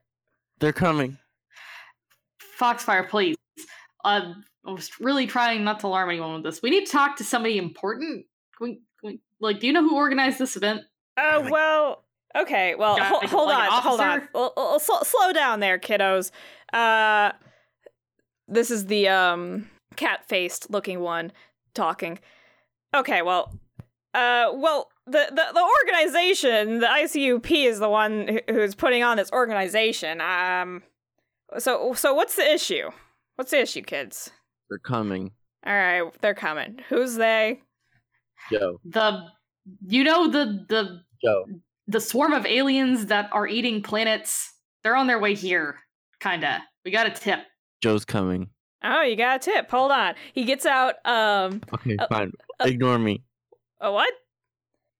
[0.61, 1.19] They're coming.
[2.59, 3.37] Foxfire, please.
[4.05, 6.63] Um, I was really trying not to alarm anyone with this.
[6.63, 8.27] We need to talk to somebody important.
[8.57, 10.83] Can we, can we, like, do you know who organized this event?
[11.17, 12.05] Oh well.
[12.39, 12.75] Okay.
[12.75, 13.83] Well, Got, hol- like, hold like an on.
[13.83, 14.09] Hold on.
[14.11, 14.31] officer?
[14.35, 16.31] L- l- sl- slow down there, kiddos.
[16.73, 17.33] Uh,
[18.47, 21.33] this is the um cat-faced looking one
[21.75, 22.19] talking.
[22.95, 23.23] Okay.
[23.23, 23.55] Well.
[24.15, 24.51] Uh.
[24.55, 24.89] Well.
[25.11, 30.21] The, the, the organization, the ICUP, is the one who's putting on this organization.
[30.21, 30.83] Um,
[31.57, 32.91] so so what's the issue?
[33.37, 34.31] What's the issue, kids?
[34.69, 35.31] They're coming.
[35.67, 36.81] All right, they're coming.
[36.91, 37.63] Who's they?
[38.53, 38.81] Joe.
[38.85, 39.23] The,
[39.87, 41.47] you know, the the Joe.
[41.89, 44.53] The swarm of aliens that are eating planets.
[44.85, 45.77] They're on their way here.
[46.21, 46.63] Kinda.
[46.85, 47.41] We got a tip.
[47.83, 48.51] Joe's coming.
[48.85, 49.71] Oh, you got a tip.
[49.71, 50.15] Hold on.
[50.33, 52.33] He gets out um Okay, fine.
[52.61, 53.25] uh, Ignore me.
[53.81, 54.13] a what?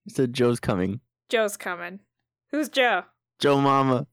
[0.07, 0.99] I said Joe's coming.
[1.29, 1.99] Joe's coming.
[2.51, 3.03] Who's Joe?
[3.39, 4.07] Joe Mama.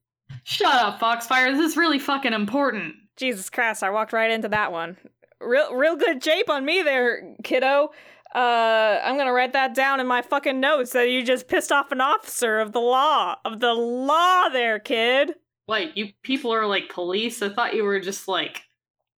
[0.45, 1.53] Shut up, Foxfire.
[1.57, 2.95] This is really fucking important.
[3.17, 4.97] Jesus Christ, I walked right into that one.
[5.41, 7.91] Real real good jape on me there, kiddo.
[8.37, 11.91] Uh I'm gonna write that down in my fucking notes that you just pissed off
[11.91, 13.37] an officer of the law.
[13.47, 15.33] Of the law there, kid.
[15.67, 17.41] Like, you people are like police.
[17.41, 18.63] I thought you were just like,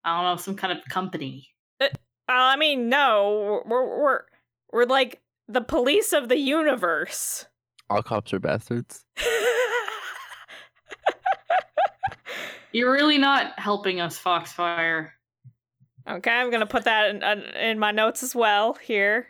[0.05, 1.49] I don't know, some kind of company.
[1.81, 1.89] Uh,
[2.29, 4.21] I mean, no, we're we're
[4.73, 7.47] we're like the police of the universe.
[7.91, 9.05] All cops are bastards.
[12.73, 15.18] You're really not helping us, Foxfire.
[16.09, 19.29] Okay, I'm gonna put that in, in, in my notes as well here.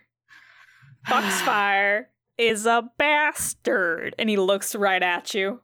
[1.07, 2.07] Foxfire
[2.39, 5.61] is a bastard, and he looks right at you.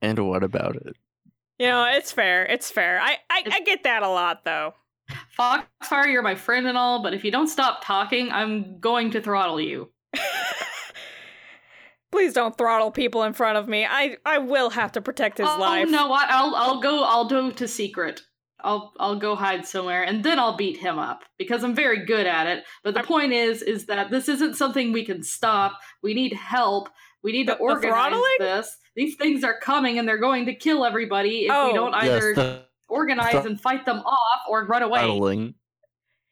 [0.00, 0.96] And what about it?
[1.58, 2.44] You know, it's fair.
[2.44, 3.00] It's fair.
[3.00, 4.74] I I, I get that a lot though.
[5.38, 9.20] Foxfire, you're my friend and all, but if you don't stop talking, I'm going to
[9.20, 9.90] throttle you.
[12.12, 13.86] Please don't throttle people in front of me.
[13.88, 15.88] I I will have to protect his oh, oh life.
[15.88, 16.28] no, what?
[16.28, 18.22] I'll I'll go I'll go to secret.
[18.64, 22.26] I'll I'll go hide somewhere and then I'll beat him up because I'm very good
[22.26, 22.64] at it.
[22.84, 25.78] But the point is is that this isn't something we can stop.
[26.02, 26.88] We need help.
[27.22, 28.36] We need The- to the organize throttling?
[28.38, 28.76] this.
[28.96, 31.68] These things are coming and they're going to kill everybody if Oh.
[31.68, 31.98] we don't oh.
[31.98, 35.00] either yes, the organize thro- and fight them off or run away.
[35.00, 35.54] throttling.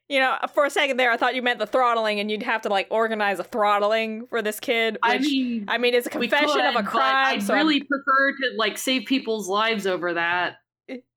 [0.09, 2.43] You know, uh, for a second there, I thought you meant the throttling, and you'd
[2.43, 4.95] have to like organize a throttling for this kid.
[4.95, 7.27] Which, I mean, I mean, it's a we confession of a crime.
[7.37, 10.57] I'd so I'm- really prefer to like save people's lives over that.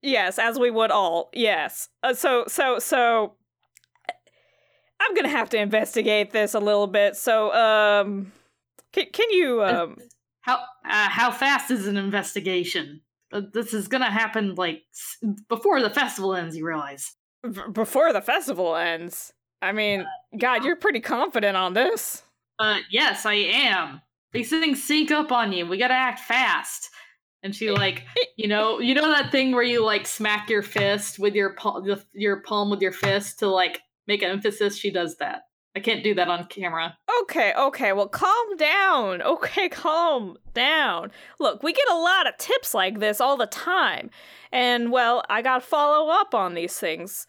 [0.02, 1.30] Yes, as we would all.
[1.34, 1.90] Yes.
[2.02, 3.36] Uh, so so so.
[5.00, 7.16] I'm gonna have to investigate this a little bit.
[7.18, 8.32] So, um,
[8.94, 9.98] can can you um?
[10.42, 13.02] How uh, how fast is an investigation?
[13.32, 15.18] Uh, this is gonna happen like s-
[15.50, 16.56] before the festival ends.
[16.56, 17.16] You realize?
[17.44, 19.34] b- before the festival ends.
[19.62, 20.06] I mean,
[20.38, 22.22] God, you're pretty confident on this.
[22.60, 24.02] Uh, yes, I am.
[24.32, 25.66] These things sync up on you.
[25.66, 26.90] We gotta act fast.
[27.44, 31.20] And she like, you know, you know that thing where you like smack your fist
[31.20, 34.78] with your palm, your palm with your fist to like make an emphasis.
[34.78, 35.44] She does that.
[35.76, 36.96] I can't do that on camera.
[37.24, 39.22] Okay, okay, well, calm down.
[39.34, 41.12] Okay, calm down.
[41.40, 44.12] Look, we get a lot of tips like this all the time.
[44.52, 47.26] And, well, I gotta follow up on these things.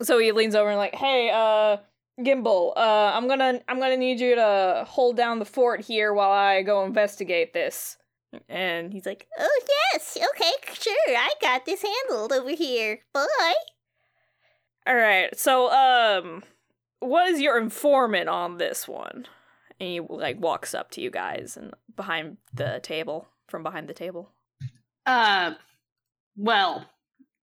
[0.00, 1.76] So he leans over and, like, hey, uh,
[2.18, 6.32] Gimbal, uh, I'm gonna I'm gonna need you to hold down the fort here while
[6.32, 7.98] I go investigate this.
[8.48, 9.60] And he's like, Oh,
[9.92, 10.16] yes.
[10.16, 11.16] Okay, sure.
[11.16, 13.00] I got this handled over here.
[13.12, 13.54] Bye.
[14.86, 15.36] All right.
[15.38, 16.42] So, um,
[17.00, 19.26] what is your informant on this one?
[19.78, 23.94] And he like walks up to you guys and behind the table, from behind the
[23.94, 24.30] table.
[25.04, 25.54] Uh,
[26.36, 26.86] well,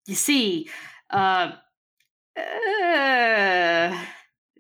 [0.06, 0.68] you see,
[1.10, 1.52] uh,
[2.36, 4.06] uh, I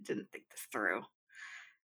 [0.02, 1.02] didn't think this through.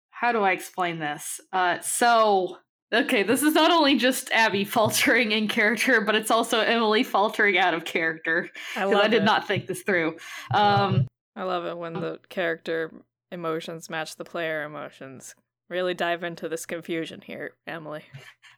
[0.09, 1.39] How do I explain this?
[1.53, 2.57] Uh, so
[2.93, 7.57] okay, this is not only just Abby faltering in character, but it's also Emily faltering
[7.57, 10.17] out of character I because I did not think this through.
[10.53, 12.91] Um, I love it when the character
[13.31, 15.35] emotions match the player emotions.
[15.69, 18.03] Really dive into this confusion here, Emily.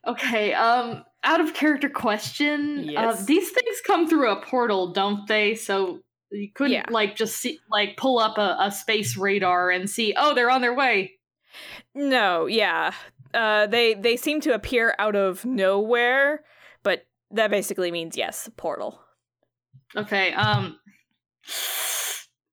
[0.07, 2.83] okay, um, out of character question.
[2.83, 3.21] Yes.
[3.21, 5.55] Uh, these things come through a portal, don't they?
[5.55, 6.85] So you couldn't Yeah.
[6.91, 10.61] like just see like pull up a, a space radar and see, oh, they're on
[10.61, 11.13] their way.
[11.95, 12.93] No, yeah.
[13.33, 16.43] Uh they they seem to appear out of nowhere,
[16.83, 18.99] but that basically means yes, portal.
[19.95, 20.79] Okay, um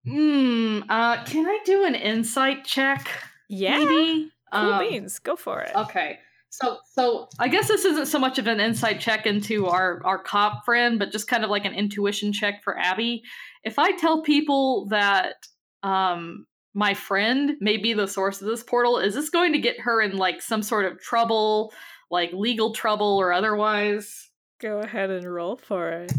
[0.06, 3.08] Hmm, uh can I do an insight check?
[3.48, 3.78] Yeah.
[3.84, 4.30] Maybe?
[4.52, 5.18] Cool Um, beans.
[5.18, 5.74] Go for it.
[5.74, 6.18] Okay.
[6.50, 10.18] So so I guess this isn't so much of an insight check into our our
[10.22, 13.22] cop friend, but just kind of like an intuition check for Abby.
[13.64, 15.34] If I tell people that
[15.82, 19.80] um my friend may be the source of this portal, is this going to get
[19.80, 21.72] her in like some sort of trouble,
[22.10, 24.28] like legal trouble or otherwise?
[24.60, 26.12] Go ahead and roll for it.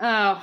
[0.00, 0.42] Oh,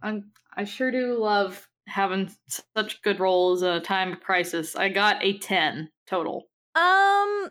[0.00, 2.30] I'm, I sure do love having
[2.76, 4.76] such good rolls in a time of crisis.
[4.76, 6.44] I got a 10 total.
[6.76, 7.48] Um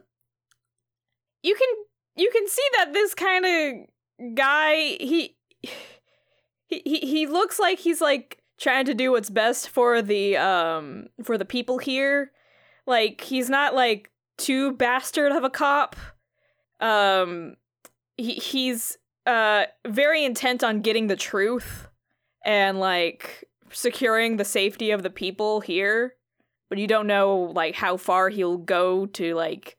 [1.44, 1.68] you can
[2.16, 8.00] you can see that this kind of guy he he he he looks like he's
[8.00, 12.32] like trying to do what's best for the um for the people here.
[12.86, 15.96] Like he's not like too bastard of a cop.
[16.80, 17.56] Um
[18.18, 21.88] he he's uh very intent on getting the truth
[22.44, 26.14] and like securing the safety of the people here
[26.70, 29.76] but you don't know like how far he'll go to like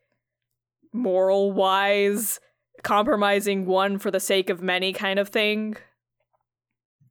[0.92, 2.40] moral wise
[2.82, 5.76] compromising one for the sake of many kind of thing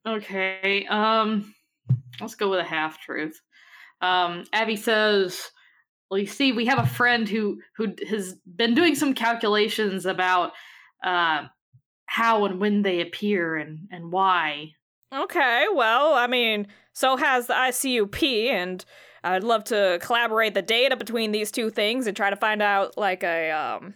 [0.06, 1.52] Okay, um,
[2.20, 3.40] let's go with a half truth.
[4.00, 5.50] Um, Abby says,
[6.10, 10.52] "Well, you see, we have a friend who who has been doing some calculations about
[11.04, 11.44] uh,
[12.06, 14.72] how and when they appear and and why."
[15.14, 18.84] okay well i mean so has the icup and
[19.22, 22.96] i'd love to collaborate the data between these two things and try to find out
[22.98, 23.94] like a um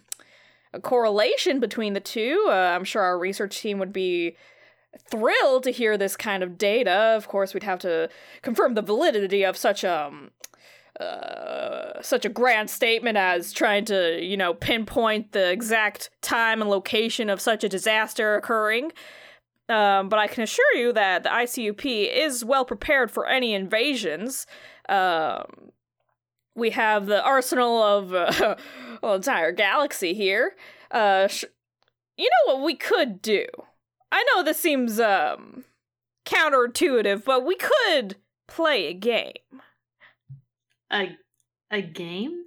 [0.73, 4.35] a correlation between the two uh, i'm sure our research team would be
[5.09, 8.09] thrilled to hear this kind of data of course we'd have to
[8.41, 10.31] confirm the validity of such um
[10.99, 16.69] uh, such a grand statement as trying to, you know, pinpoint the exact time and
[16.69, 18.91] location of such a disaster occurring.
[19.69, 24.45] Um, but I can assure you that the ICUP is well prepared for any invasions.
[24.89, 25.71] Um,
[26.55, 28.55] we have the arsenal of uh,
[29.01, 30.55] well, entire galaxy here.
[30.91, 31.45] Uh, sh-
[32.17, 33.45] you know what we could do?
[34.11, 35.65] I know this seems um
[36.25, 39.61] counterintuitive, but we could play a game.
[40.91, 41.17] A
[41.71, 42.43] a game?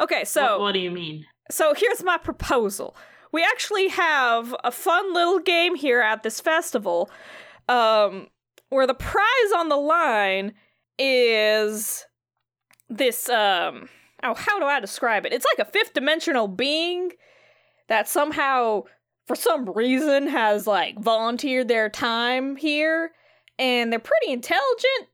[0.00, 1.26] Okay, so what, what do you mean?
[1.50, 2.96] So here's my proposal.
[3.32, 7.10] We actually have a fun little game here at this festival
[7.68, 8.28] um,
[8.68, 10.54] where the prize on the line
[10.98, 12.06] is
[12.88, 13.88] this um
[14.22, 15.32] oh how do I describe it?
[15.32, 17.10] It's like a fifth dimensional being
[17.88, 18.84] that somehow
[19.26, 23.12] for some reason has like volunteered their time here
[23.58, 25.08] and they're pretty intelligent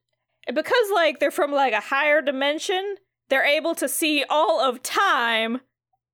[0.47, 2.95] and because like they're from like a higher dimension,
[3.29, 5.61] they're able to see all of time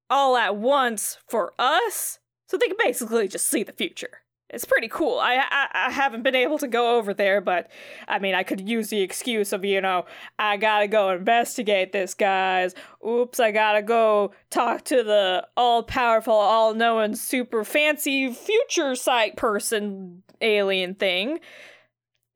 [0.10, 2.20] all at once for us.
[2.48, 4.22] So they can basically just see the future.
[4.50, 5.20] It's pretty cool.
[5.20, 7.70] I, I I haven't been able to go over there, but
[8.08, 10.06] I mean, I could use the excuse of you know
[10.40, 12.74] I gotta go investigate this, guys.
[13.06, 19.36] Oops, I gotta go talk to the all powerful, all knowing, super fancy future sight
[19.36, 21.40] person alien thing,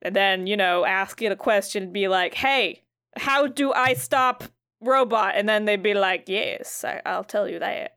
[0.01, 2.84] and then you know ask it a question and be like, hey,
[3.16, 4.43] how do I stop
[4.82, 5.36] robot?
[5.38, 7.95] And then they'd be like, yes, I, I'll tell you that.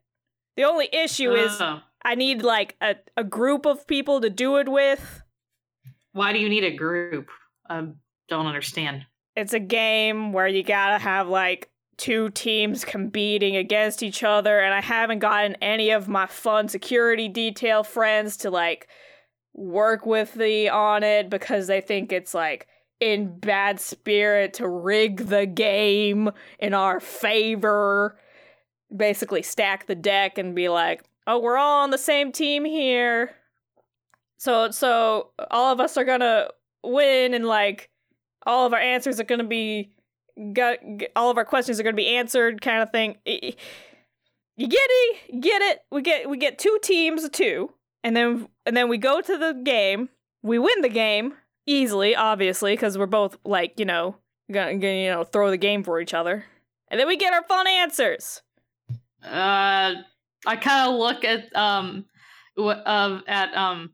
[0.57, 1.81] The only issue is Oh.
[2.05, 5.23] I need like a, a group of people to do it with.
[6.13, 7.29] why do you need a group?
[7.69, 7.89] I
[8.29, 9.07] don't understand.
[9.37, 14.75] It's a game where you gotta have like two teams competing against each other, and
[14.75, 18.89] I haven't gotten any of my fun security detail friends to like
[19.55, 22.67] work with me on it because they think it's like
[23.01, 28.19] in bad spirit to rig the game in our favor.
[28.95, 33.35] Basically, stack the deck and be like, "Oh, we're all on the same team here."
[34.39, 36.49] So, so all of us are gonna
[36.83, 37.91] win, and like
[38.47, 39.95] all of our answers are gonna be,
[40.53, 40.79] got
[41.17, 43.17] all of our questions are gonna be answered, kind of thing.
[43.25, 45.41] You get it?
[45.41, 45.81] Get it?
[45.91, 47.73] We get we get two teams of two,
[48.03, 50.11] and then and then we go to the game.
[50.43, 51.35] We win the game
[51.67, 54.17] easily, obviously, because we're both like you know
[54.53, 56.45] gonna, gonna you know throw the game for each other,
[56.89, 58.43] and then we get our fun answers.
[59.23, 59.95] Uh,
[60.47, 62.05] I kind of look at um,
[62.57, 63.93] w- uh, at um,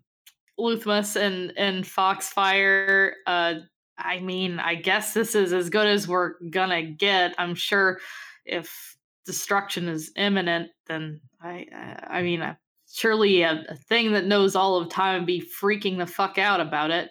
[0.59, 3.13] Luthmus and and Foxfire.
[3.27, 3.55] Uh,
[3.99, 7.35] I mean, I guess this is as good as we're gonna get.
[7.39, 8.01] I'm sure
[8.45, 8.97] if
[9.27, 12.55] destruction is imminent, then I I, I mean, uh,
[12.93, 16.61] surely a, a thing that knows all of time would be freaking the fuck out
[16.61, 17.11] about it.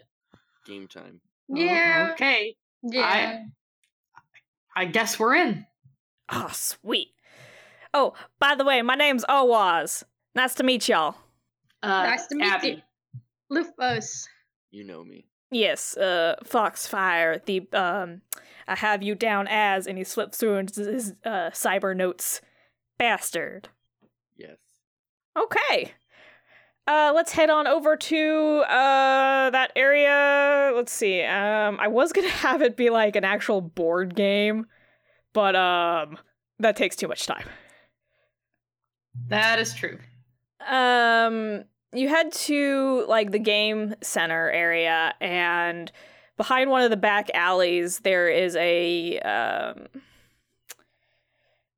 [0.66, 1.22] Game time.
[1.48, 2.10] Yeah.
[2.14, 2.56] Okay.
[2.84, 3.44] Yeah.
[4.76, 5.66] I guess we're in.
[6.30, 7.10] Oh, sweet.
[7.94, 10.04] Oh, by the way, my name's Owaz.
[10.36, 11.16] Nice to meet y'all.
[11.82, 12.84] Uh, Nice to meet Abby.
[13.50, 13.64] you.
[13.80, 14.26] Lufos.
[14.72, 15.26] You know me.
[15.52, 18.22] Yes, uh, Foxfire, the, um,
[18.68, 22.42] I have you down as, and he slips through his, his uh, cyber notes.
[23.00, 23.70] Bastard.
[24.38, 24.58] Yes.
[25.36, 25.94] Okay.
[26.86, 30.72] Uh, let's head on over to, uh, that area.
[30.76, 31.24] Let's see.
[31.24, 34.68] Um, I was gonna have it be like an actual board game,
[35.34, 36.18] but, um,
[36.60, 37.46] that takes too much time.
[39.28, 40.00] That is true.
[40.68, 45.92] Um, you head to like the game center area, and
[46.38, 49.88] behind one of the back alleys, there is a um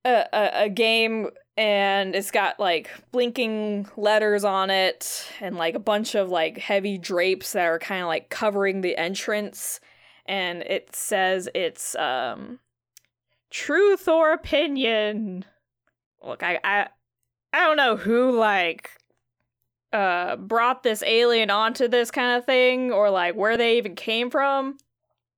[0.03, 5.79] a, a, a game, and it's got like blinking letters on it, and like a
[5.79, 9.79] bunch of like heavy drapes that are kind of like covering the entrance,
[10.25, 12.59] and it says it's um
[13.49, 15.45] truth or opinion.
[16.23, 16.87] Look, I I
[17.53, 18.91] I don't know who like
[19.93, 24.29] uh brought this alien onto this kind of thing or like where they even came
[24.29, 24.77] from.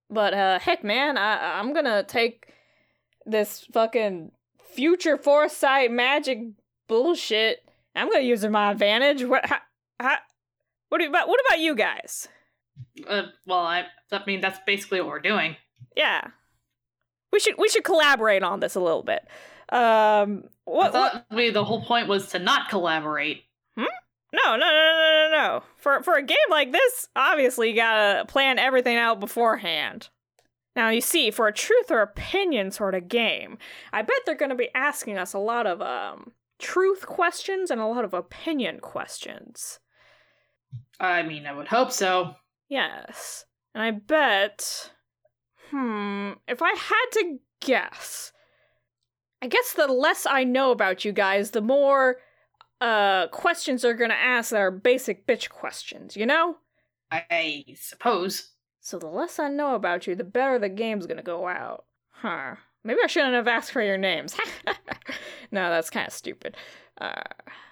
[0.10, 2.54] But uh heck man, I I'm going to take
[3.26, 4.32] this fucking
[4.74, 6.40] future foresight magic
[6.88, 7.64] bullshit.
[7.96, 9.24] I'm going to use it to my advantage.
[9.24, 9.60] What how,
[10.00, 10.18] how,
[10.90, 12.28] what do you, about what about you guys?
[13.08, 15.56] Uh, well, I I mean that's basically what we're doing.
[15.96, 16.28] Yeah.
[17.32, 19.28] We should we should collaborate on this a little bit.
[19.74, 23.44] Um I what, what thought we, the whole point was to not collaborate.
[24.34, 25.64] No, no, no, no, no, no.
[25.78, 30.10] For for a game like this, obviously you gotta plan everything out beforehand.
[30.76, 33.60] Now you see, for a truth or opinion sort of game,
[33.92, 37.86] I bet they're gonna be asking us a lot of um truth questions and a
[37.86, 39.80] lot of opinion questions.
[41.00, 42.36] I mean, I would hope so.
[42.70, 43.46] Yes.
[43.76, 44.92] And I bet
[45.70, 48.32] hmm, if I had to guess,
[49.44, 52.16] I guess the less I know about you guys, the more
[52.80, 56.56] uh questions they're gonna ask that are basic bitch questions, you know?
[57.12, 58.52] I suppose.
[58.80, 61.84] So the less I know about you, the better the game's gonna go out.
[62.12, 62.56] Huh.
[62.86, 64.34] Maybe I shouldn't have asked for your names.
[65.52, 66.56] no, that's kind of stupid.
[67.02, 67.24] Uh,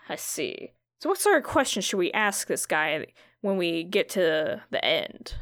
[0.10, 0.74] I see.
[1.00, 3.06] So what sort of questions should we ask this guy
[3.40, 5.36] when we get to the end?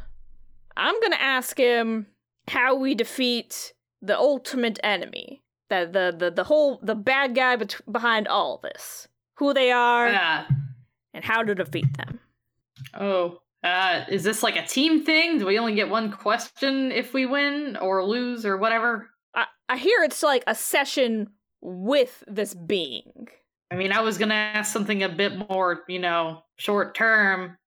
[0.77, 2.05] I'm gonna ask him
[2.49, 5.41] how we defeat the ultimate enemy.
[5.69, 9.07] The the the, the whole the bad guy bet- behind all this.
[9.35, 10.43] Who they are Uh,
[11.13, 12.19] and how to defeat them.
[12.93, 15.37] oh, uh, is this like a team thing?
[15.37, 19.09] Do we only get one question if we win or lose or whatever?
[19.33, 21.29] I, I hear it's like a session
[21.61, 23.27] with this being.
[23.71, 27.57] I mean, I was gonna ask something a bit more, you know, short term,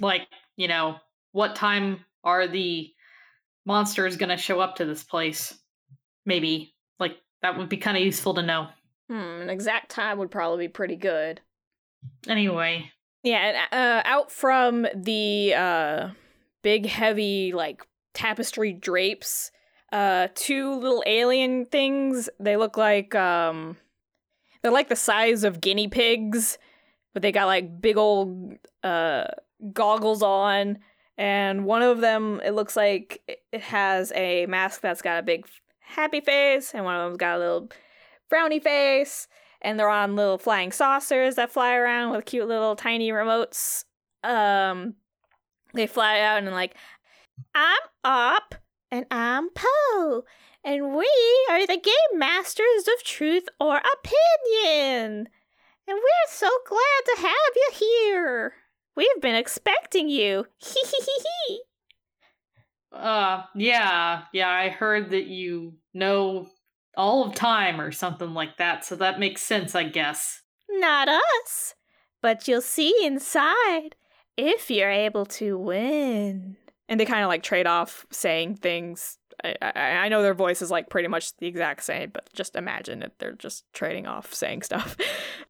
[0.00, 0.22] like,
[0.56, 0.96] you know,
[1.32, 2.90] what time are the
[3.64, 5.56] monsters gonna show up to this place?
[6.26, 6.74] Maybe,
[7.42, 8.68] that would be kind of useful to know.
[9.08, 11.40] Hmm, an exact time would probably be pretty good.
[12.28, 12.90] Anyway,
[13.22, 16.10] Yeah, and uh, out from the uh,
[16.62, 19.50] big, heavy, like tapestry drapes,
[19.92, 22.28] uh, two little alien things.
[22.38, 23.76] They look like um,
[24.62, 26.58] they're like the size of guinea pigs,
[27.14, 29.24] but they got like big old uh
[29.72, 30.78] goggles on.
[31.16, 35.22] And one of them, it looks like it- it has a mask that's got a
[35.22, 35.46] big
[35.88, 37.68] happy face, and one of them's got a little
[38.30, 39.26] frowny face
[39.60, 43.84] and they're on little flying saucers that fly around with cute little tiny remotes.
[44.22, 44.94] Um,
[45.74, 46.76] they fly out and like,
[47.54, 48.54] I'm Op
[48.90, 50.24] and I'm Poe,
[50.64, 51.10] and we
[51.50, 55.28] are the game masters of truth or opinion,
[55.86, 58.54] and we're so glad to have you here.
[58.96, 60.46] We've been expecting you.
[60.58, 61.60] Hee hee hee hee.
[62.92, 64.48] Uh, yeah, yeah.
[64.48, 66.48] I heard that you know
[66.96, 70.42] all of time or something like that, so that makes sense, I guess.
[70.70, 71.74] Not us.
[72.20, 73.94] But you'll see inside
[74.36, 76.56] if you're able to win.
[76.88, 79.18] And they kind of like trade off saying things.
[79.44, 82.56] I, I, I know their voice is like pretty much the exact same, but just
[82.56, 83.12] imagine it.
[83.18, 84.96] They're just trading off saying stuff.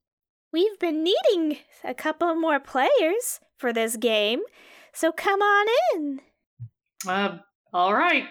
[0.53, 4.41] We've been needing a couple more players for this game,
[4.93, 6.20] so come on in.
[7.07, 7.38] Uh,
[7.72, 8.24] all right.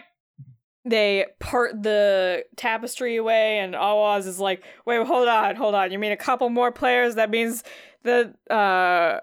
[0.86, 5.92] they part the tapestry away, and Awaz is like, "Wait, hold on, hold on.
[5.92, 7.16] You mean a couple more players?
[7.16, 7.64] That means
[8.04, 9.20] that uh,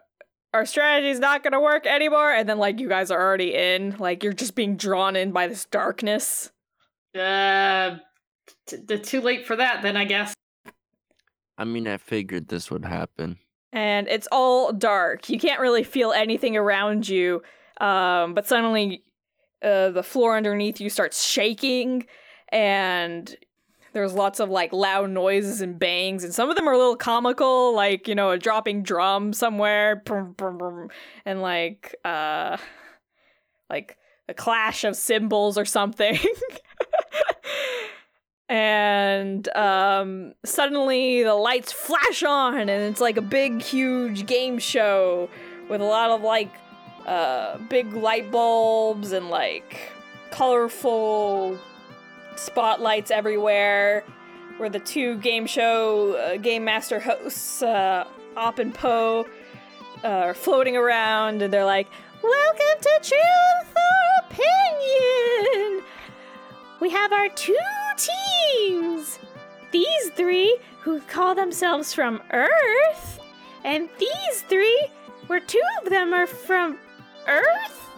[0.53, 3.97] our strategy is not gonna work anymore." And then like you guys are already in,
[3.99, 6.51] like you're just being drawn in by this darkness.
[7.19, 7.97] Uh,
[8.67, 10.35] t- t- too late for that, then I guess.
[11.57, 13.39] I mean, I figured this would happen.
[13.73, 15.29] and it's all dark.
[15.29, 17.43] You can't really feel anything around you.
[17.81, 19.03] Um, but suddenly,
[19.65, 22.07] uh, the floor underneath you starts shaking,
[22.51, 23.35] and
[23.93, 26.97] there's lots of like loud noises and bangs, and some of them are a little
[26.97, 30.03] comical, like you know a dropping drum somewhere,
[31.25, 32.57] and like uh,
[33.71, 33.97] like
[34.29, 36.19] a clash of cymbals or something.
[38.49, 45.31] and um, suddenly the lights flash on and it's like a big huge game show
[45.69, 46.51] with a lot of like
[47.07, 49.93] uh, big light bulbs and like
[50.31, 51.59] colorful
[52.37, 54.05] spotlights everywhere
[54.57, 58.05] where the two game show uh, game master hosts uh,
[58.37, 59.27] op and poe
[60.03, 61.89] uh, are floating around and they're like
[62.25, 65.85] Welcome to Truth or Opinion!
[66.81, 67.55] We have our two
[67.99, 69.19] teams.
[69.73, 73.21] These three, who call themselves from Earth,
[73.63, 74.89] and these three,
[75.27, 76.79] where two of them are from
[77.27, 77.91] Earth,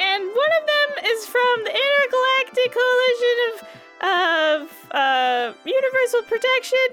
[0.00, 3.68] and one of them is from the Intergalactic Coalition of
[4.04, 6.88] of uh, Universal Protection.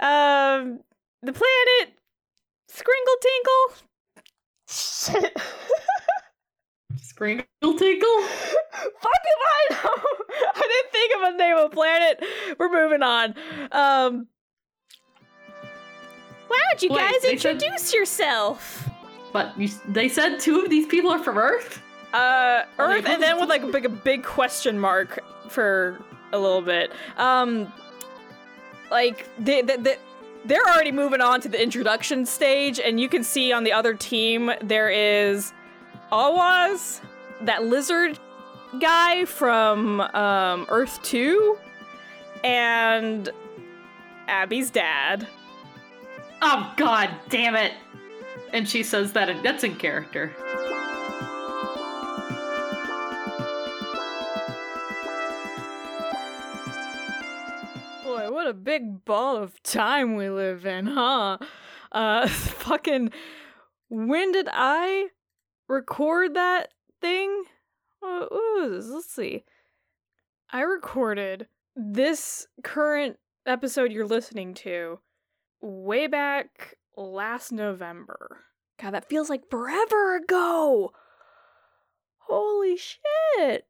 [0.00, 0.80] Um,
[1.22, 1.94] the planet
[2.70, 3.86] Skringle Tinkle.
[4.68, 5.36] Shit.
[6.96, 8.22] Sprinkle tinkle?
[8.22, 9.90] Fuck if I know.
[10.54, 12.24] I didn't think of a name of a planet.
[12.58, 13.34] We're moving on.
[13.70, 14.26] Um,
[16.48, 18.88] Why don't you Wait, guys they said- introduce yourself?
[19.32, 21.82] But you, they said two of these people are from Earth?
[22.12, 25.98] uh, Earth, and then with like a big, a big question mark for
[26.32, 26.92] a little bit.
[27.16, 27.72] Um,
[28.90, 29.96] like they, they, they
[30.44, 33.94] they're already moving on to the introduction stage, and you can see on the other
[33.94, 35.52] team there is
[36.10, 37.00] Awaz,
[37.42, 38.18] that lizard
[38.80, 41.58] guy from um, Earth Two,
[42.44, 43.30] and
[44.28, 45.26] Abby's dad.
[46.42, 47.72] Oh, god damn it.
[48.52, 50.32] And she says that that's in character.
[58.04, 61.38] Boy, what a big ball of time we live in, huh?
[61.90, 63.10] Uh, fucking.
[63.88, 65.08] When did I
[65.68, 66.68] record that
[67.00, 67.44] thing?
[68.02, 68.92] Was this?
[68.92, 69.44] Let's see.
[70.50, 74.98] I recorded this current episode you're listening to
[75.62, 78.40] way back last November.
[78.80, 80.92] God, that feels like forever ago!
[82.18, 83.66] Holy shit!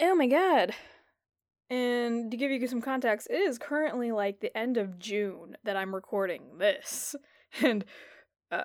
[0.00, 0.74] Oh my god.
[1.68, 5.76] And to give you some context, it is currently like the end of June that
[5.76, 7.14] I'm recording this.
[7.62, 7.84] And
[8.50, 8.58] uh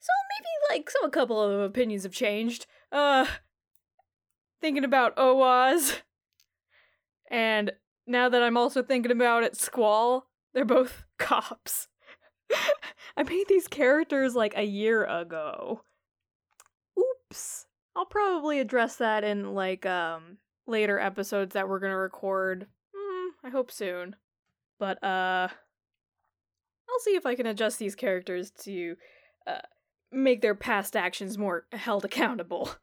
[0.00, 2.66] so maybe like some a couple of opinions have changed.
[2.90, 3.26] Uh
[4.60, 6.00] thinking about Owaz.
[7.30, 7.72] And
[8.06, 11.88] now that I'm also thinking about it, Squall, they're both cops.
[13.16, 15.82] I made these characters like a year ago.
[16.98, 17.66] Oops.
[17.94, 22.66] I'll probably address that in like um later episodes that we're gonna record.
[22.94, 24.16] Mm, I hope soon.
[24.78, 25.48] But uh
[26.88, 28.96] I'll see if I can adjust these characters to
[29.46, 29.60] uh
[30.10, 32.70] make their past actions more held accountable.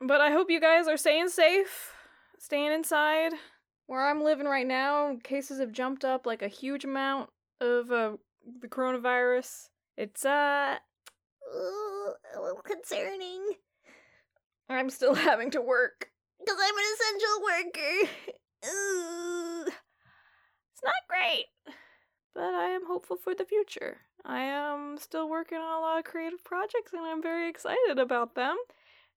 [0.00, 1.94] but I hope you guys are staying safe,
[2.38, 3.32] staying inside.
[3.86, 7.30] Where I'm living right now, cases have jumped up like a huge amount
[7.60, 8.16] of uh,
[8.60, 9.68] the coronavirus.
[9.96, 10.76] It's uh
[11.54, 13.52] Ooh, a little concerning.
[14.68, 16.10] I'm still having to work.
[16.38, 18.12] Because I'm an essential worker.
[18.70, 19.64] Ooh.
[19.66, 21.46] It's not great,
[22.34, 23.98] but I am hopeful for the future.
[24.24, 28.34] I am still working on a lot of creative projects and I'm very excited about
[28.34, 28.56] them.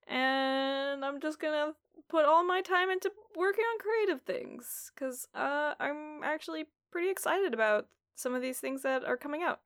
[0.09, 1.73] And I'm just gonna
[2.09, 7.53] put all my time into working on creative things because uh, I'm actually pretty excited
[7.53, 9.59] about some of these things that are coming out.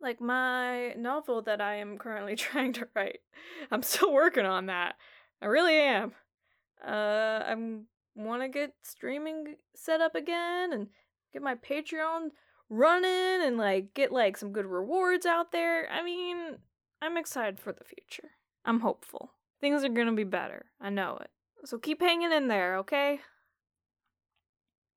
[0.00, 3.20] like my novel that I am currently trying to write.
[3.70, 4.96] I'm still working on that.
[5.40, 6.12] I really am.
[6.84, 10.88] Uh, I'm want to get streaming set up again and
[11.32, 12.30] get my Patreon
[12.68, 15.88] running and like get like some good rewards out there.
[15.90, 16.58] I mean,
[17.00, 18.30] I'm excited for the future.
[18.64, 19.32] I'm hopeful.
[19.60, 20.66] Things are to be better.
[20.80, 21.30] I know it.
[21.64, 23.20] So keep hanging in there, okay?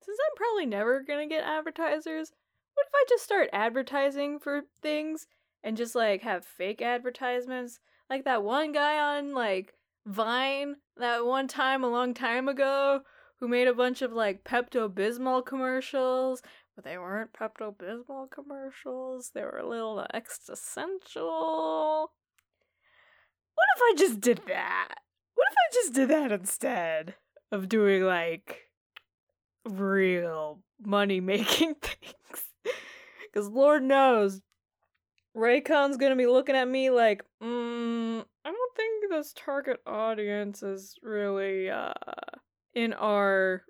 [0.01, 2.31] Since I'm probably never to get advertisers,
[2.73, 5.27] what if I just start advertising for things
[5.63, 7.79] and just like have fake advertisements?
[8.09, 9.73] Like that one guy on like
[10.05, 13.01] Vine that one time a long time ago
[13.39, 16.43] who made a bunch of like Pepto Bismol commercials,
[16.75, 19.31] but they weren't Pepto Bismol commercials.
[19.33, 22.11] They were a little existential.
[23.55, 24.89] What if I just did that?
[25.35, 27.15] What if I just did that instead
[27.51, 28.61] of doing like
[29.67, 32.43] real money making things?
[33.23, 34.41] Because Lord knows,
[35.35, 40.95] Raycon's gonna be looking at me like, mm, I don't think this target audience is
[41.01, 41.93] really uh
[42.73, 43.63] in our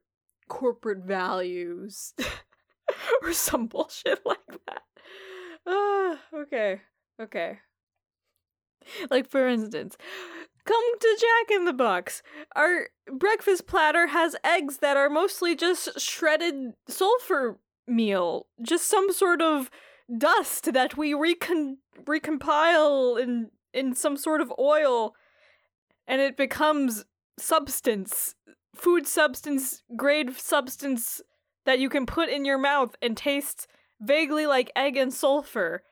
[0.47, 2.13] corporate values
[3.21, 4.81] or some bullshit like that.
[5.67, 6.81] Ah, okay,
[7.19, 7.59] okay.
[9.09, 9.97] Like for instance,
[10.65, 12.21] come to Jack in the Box.
[12.55, 17.57] Our breakfast platter has eggs that are mostly just shredded sulfur
[17.87, 19.69] meal, just some sort of
[20.17, 25.15] dust that we recon- recompile in in some sort of oil
[26.07, 27.05] and it becomes
[27.37, 28.35] substance
[28.75, 31.21] food substance grade substance
[31.65, 33.67] that you can put in your mouth and taste
[33.99, 35.83] vaguely like egg and sulfur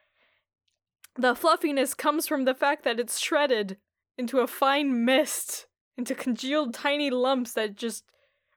[1.16, 3.76] the fluffiness comes from the fact that it's shredded
[4.16, 8.04] into a fine mist into congealed tiny lumps that just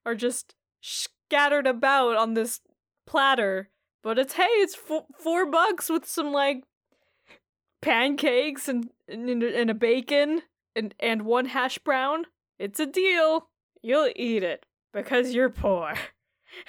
[0.06, 2.62] are just scattered about on this
[3.06, 3.70] platter
[4.04, 6.64] but it's hey it's f- four bucks with some like
[7.82, 10.42] pancakes and and, and a bacon
[10.76, 12.26] and and one hash brown.
[12.60, 13.50] It's a deal.
[13.82, 15.94] You'll eat it because you're poor.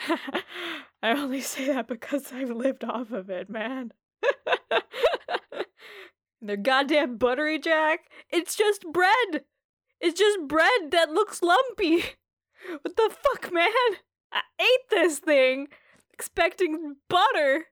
[1.02, 3.92] I only say that because I've lived off of it, man.
[6.40, 8.00] They're goddamn buttery, Jack.
[8.30, 9.44] It's just bread.
[10.00, 12.04] It's just bread that looks lumpy.
[12.82, 13.70] What the fuck, man?
[14.32, 15.68] I ate this thing
[16.12, 17.66] expecting butter,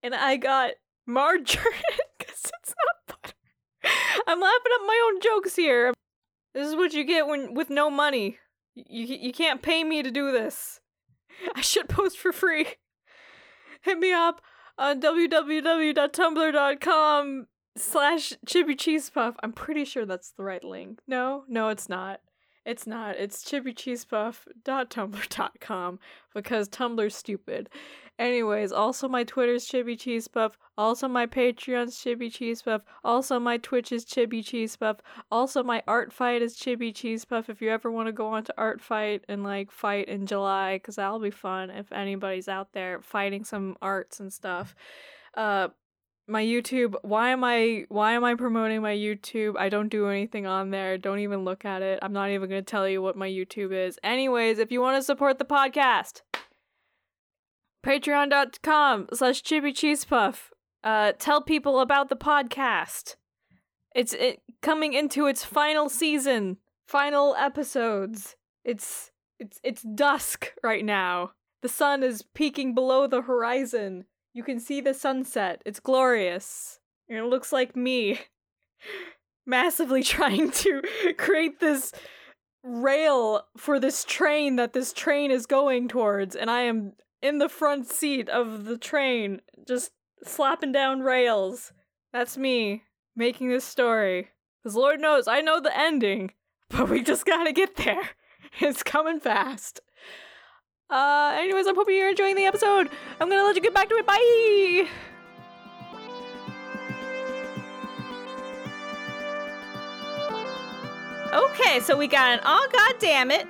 [0.00, 0.74] and I got
[1.06, 1.74] margarine
[2.18, 3.34] because it's not butter.
[4.28, 5.92] I'm laughing at my own jokes here.
[6.54, 8.38] This is what you get when with no money.
[8.76, 10.80] You you can't pay me to do this.
[11.54, 12.66] I should post for free.
[13.82, 14.40] Hit me up
[14.78, 19.34] on www.tumblr.com slash chibi cheese puff.
[19.42, 21.00] I'm pretty sure that's the right link.
[21.06, 22.20] No, no, it's not.
[22.64, 23.16] It's not.
[23.16, 25.98] It's chibicheesepuff.tumblr.com
[26.34, 27.70] because Tumblr's stupid.
[28.18, 30.58] Anyways, also my Twitter's Chibi Cheese Puff.
[30.76, 32.82] Also my Patreon's Chibi Cheese Puff.
[33.04, 34.96] Also my Twitch is Chibi Cheese Puff.
[35.30, 37.48] Also my art fight is Chibi Cheese Puff.
[37.48, 40.76] If you ever want to go on to art fight and like fight in July,
[40.76, 44.74] because that'll be fun if anybody's out there fighting some arts and stuff.
[45.34, 45.68] Uh,
[46.28, 46.94] my YouTube.
[47.02, 49.56] Why am I why am I promoting my YouTube?
[49.56, 50.98] I don't do anything on there.
[50.98, 51.98] Don't even look at it.
[52.02, 53.98] I'm not even going to tell you what my YouTube is.
[54.02, 56.22] Anyways, if you want to support the podcast,
[57.88, 60.52] patreon.com slash chibi cheese puff.
[60.84, 63.16] Uh, tell people about the podcast.
[63.94, 68.36] It's it coming into its final season, final episodes.
[68.64, 71.32] It's it's it's dusk right now.
[71.62, 74.04] The sun is peeking below the horizon.
[74.34, 75.62] You can see the sunset.
[75.64, 76.78] It's glorious.
[77.08, 78.20] And it looks like me
[79.46, 80.82] massively trying to
[81.16, 81.92] create this
[82.62, 87.48] rail for this train that this train is going towards and I am in the
[87.48, 89.92] front seat of the train just
[90.24, 91.72] slapping down rails.
[92.12, 92.84] That's me
[93.16, 94.28] making this story.
[94.62, 96.32] Cuz Lord knows I know the ending,
[96.70, 98.10] but we just got to get there.
[98.60, 99.80] It's coming fast.
[100.90, 102.88] Uh, anyways, I'm hoping you're enjoying the episode.
[103.20, 104.06] I'm gonna let you get back to it.
[104.06, 104.88] Bye!
[111.32, 113.46] Okay, so we got an oh god damn it.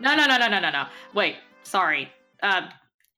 [0.00, 0.84] No, no, no, no, no, no, no.
[1.14, 2.10] Wait, sorry.
[2.42, 2.68] Uh,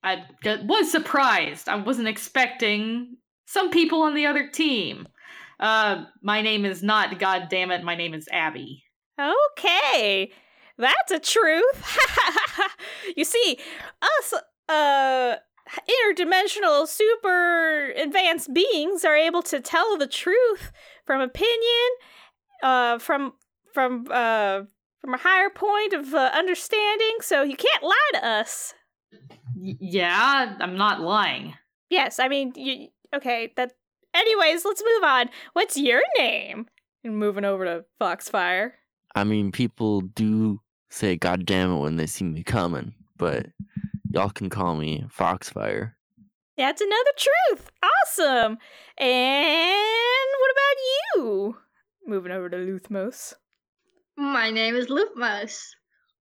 [0.05, 0.23] I
[0.63, 1.67] was surprised.
[1.67, 5.07] I wasn't expecting some people on the other team.
[5.59, 7.17] Uh, my name is not.
[7.17, 8.83] God damn it, my name is Abby.
[9.19, 10.31] Okay,
[10.77, 11.97] that's a truth.
[13.17, 13.57] you see,
[14.01, 14.33] us
[14.69, 15.35] uh
[15.89, 20.71] interdimensional super advanced beings are able to tell the truth
[21.03, 21.89] from opinion,
[22.61, 23.33] uh from
[23.73, 24.61] from uh
[25.01, 28.73] from a higher point of uh, understanding, so you can't lie to us.
[29.55, 31.53] Y- yeah, I'm not lying.
[31.89, 33.73] Yes, I mean, you, okay, that
[34.15, 35.29] Anyways, let's move on.
[35.53, 36.67] What's your name?
[37.03, 38.71] And moving over to Foxfire.
[39.13, 43.47] I mean, people do say "God damn it" when they see me coming, but
[44.09, 45.97] y'all can call me Foxfire.
[46.57, 47.69] That's another truth.
[47.83, 48.57] Awesome.
[48.97, 50.77] And what about
[51.15, 51.57] you?
[52.07, 53.33] Moving over to Luthmos.
[54.15, 55.61] My name is Loopmouse.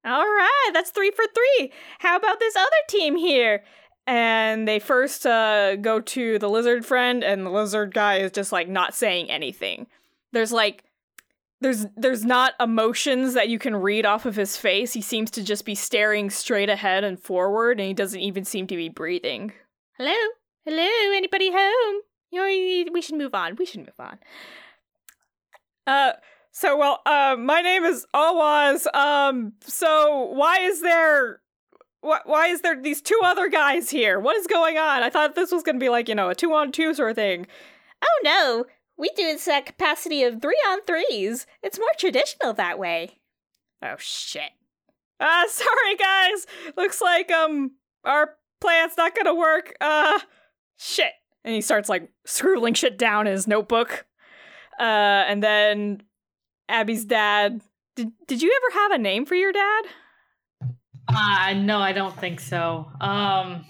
[0.05, 1.71] All right, that's three for three.
[1.99, 3.63] How about this other team here?
[4.07, 8.51] And they first uh, go to the lizard friend, and the lizard guy is just
[8.51, 9.87] like not saying anything.
[10.31, 10.83] There's like
[11.61, 14.93] there's there's not emotions that you can read off of his face.
[14.93, 18.67] He seems to just be staring straight ahead and forward, and he doesn't even seem
[18.67, 19.51] to be breathing.
[19.97, 20.15] Hello?
[20.65, 21.15] Hello?
[21.15, 22.01] Anybody home?
[22.31, 23.55] You know, we should move on.
[23.57, 24.19] We should move on.
[25.85, 26.13] Uh,
[26.59, 28.85] so well, uh, my name is Awaz.
[28.93, 31.39] Um, so why is there,
[32.01, 34.19] why, why is there these two other guys here?
[34.19, 35.01] What is going on?
[35.01, 37.15] I thought this was gonna be like you know a two on two sort of
[37.15, 37.47] thing.
[38.03, 38.65] Oh no,
[38.97, 41.47] we do this at capacity of three on threes.
[41.63, 43.19] It's more traditional that way.
[43.81, 44.51] Oh shit.
[45.17, 46.45] Uh, sorry guys.
[46.75, 47.71] Looks like um
[48.03, 49.75] our plan's not gonna work.
[49.79, 50.19] Uh,
[50.77, 51.13] shit.
[51.45, 54.05] And he starts like scribbling shit down in his notebook.
[54.77, 56.03] Uh, and then
[56.69, 57.61] Abby's dad.
[57.95, 59.81] Did Did you ever have a name for your dad?
[61.07, 62.89] Uh no, I don't think so.
[63.01, 63.65] Um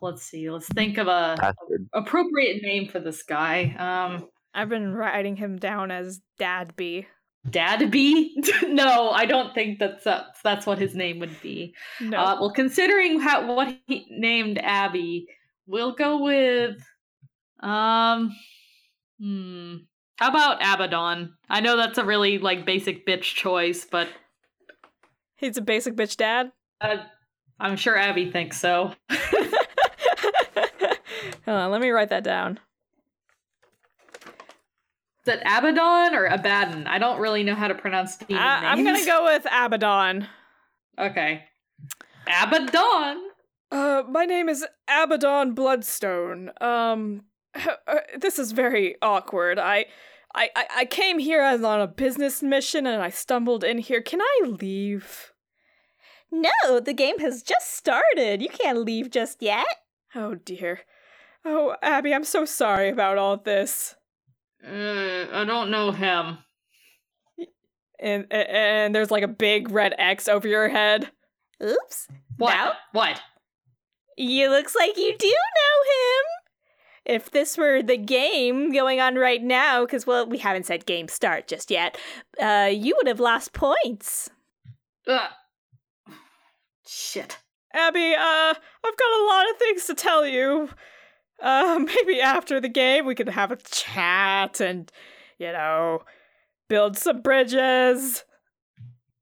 [0.00, 0.50] let's see.
[0.50, 1.88] Let's think of a Bastard.
[1.92, 3.74] appropriate name for this guy.
[3.78, 7.06] Um I've been writing him down as Dadby.
[7.48, 8.34] Dadby?
[8.68, 11.74] no, I don't think that's that's, that's what his name would be.
[12.00, 12.18] No.
[12.18, 15.26] Uh, well, considering how what he named Abby,
[15.66, 16.76] we'll go with
[17.60, 18.34] um
[19.20, 19.76] hmm.
[20.16, 21.34] How about Abaddon?
[21.48, 24.08] I know that's a really like basic bitch choice, but
[25.36, 26.52] He's a basic bitch dad.
[26.80, 26.98] uh,
[27.58, 28.92] I'm sure Abby thinks so.
[31.44, 32.58] Hold on, let me write that down.
[35.26, 36.86] Is it Abaddon or Abaddon?
[36.86, 40.26] I don't really know how to pronounce demon I, I'm gonna go with Abaddon.
[40.98, 41.44] Okay.
[42.26, 43.28] Abaddon.
[43.70, 46.50] Uh, my name is Abaddon Bloodstone.
[46.60, 47.22] Um,
[48.18, 49.58] this is very awkward.
[49.58, 49.86] I,
[50.34, 54.00] I, I- I came here as on a business mission and I stumbled in here.
[54.02, 55.32] Can I leave?
[56.30, 58.40] No, the game has just started.
[58.40, 59.66] You can't leave just yet.
[60.14, 60.80] Oh dear.
[61.44, 63.96] Oh, Abby, I'm so sorry about all this.
[64.66, 66.38] Uh, I don't know him.
[67.98, 71.10] And and, and there's like a big red X over your head.
[71.62, 72.08] Oops.
[72.38, 72.54] What?
[72.54, 72.72] Now?
[72.92, 73.20] What?
[74.16, 76.24] You looks like you do know him.
[77.04, 81.08] If this were the game going on right now, because well, we haven't said game
[81.08, 81.98] start just yet,
[82.40, 84.30] uh, you would have lost points.
[85.08, 85.30] Ugh.
[86.86, 87.38] Shit.
[87.74, 90.68] Abby, uh, I've got a lot of things to tell you.
[91.42, 94.90] Uh, maybe after the game we could have a chat and,
[95.38, 96.02] you know,
[96.68, 98.24] build some bridges.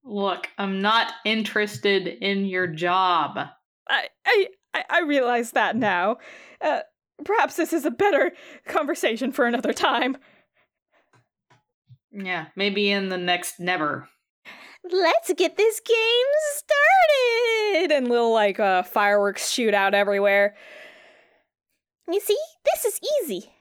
[0.04, 3.38] Look, I'm not interested in your job.
[3.88, 6.18] I, I, I- I realize that now.
[6.60, 6.80] Uh,
[7.24, 8.32] perhaps this is a better
[8.66, 10.16] conversation for another time.
[12.12, 14.08] Yeah, maybe in the next never.
[14.90, 15.96] Let's get this game
[16.56, 17.92] started.
[17.92, 20.54] And little like uh fireworks shoot out everywhere.
[22.10, 23.52] You see, this is easy.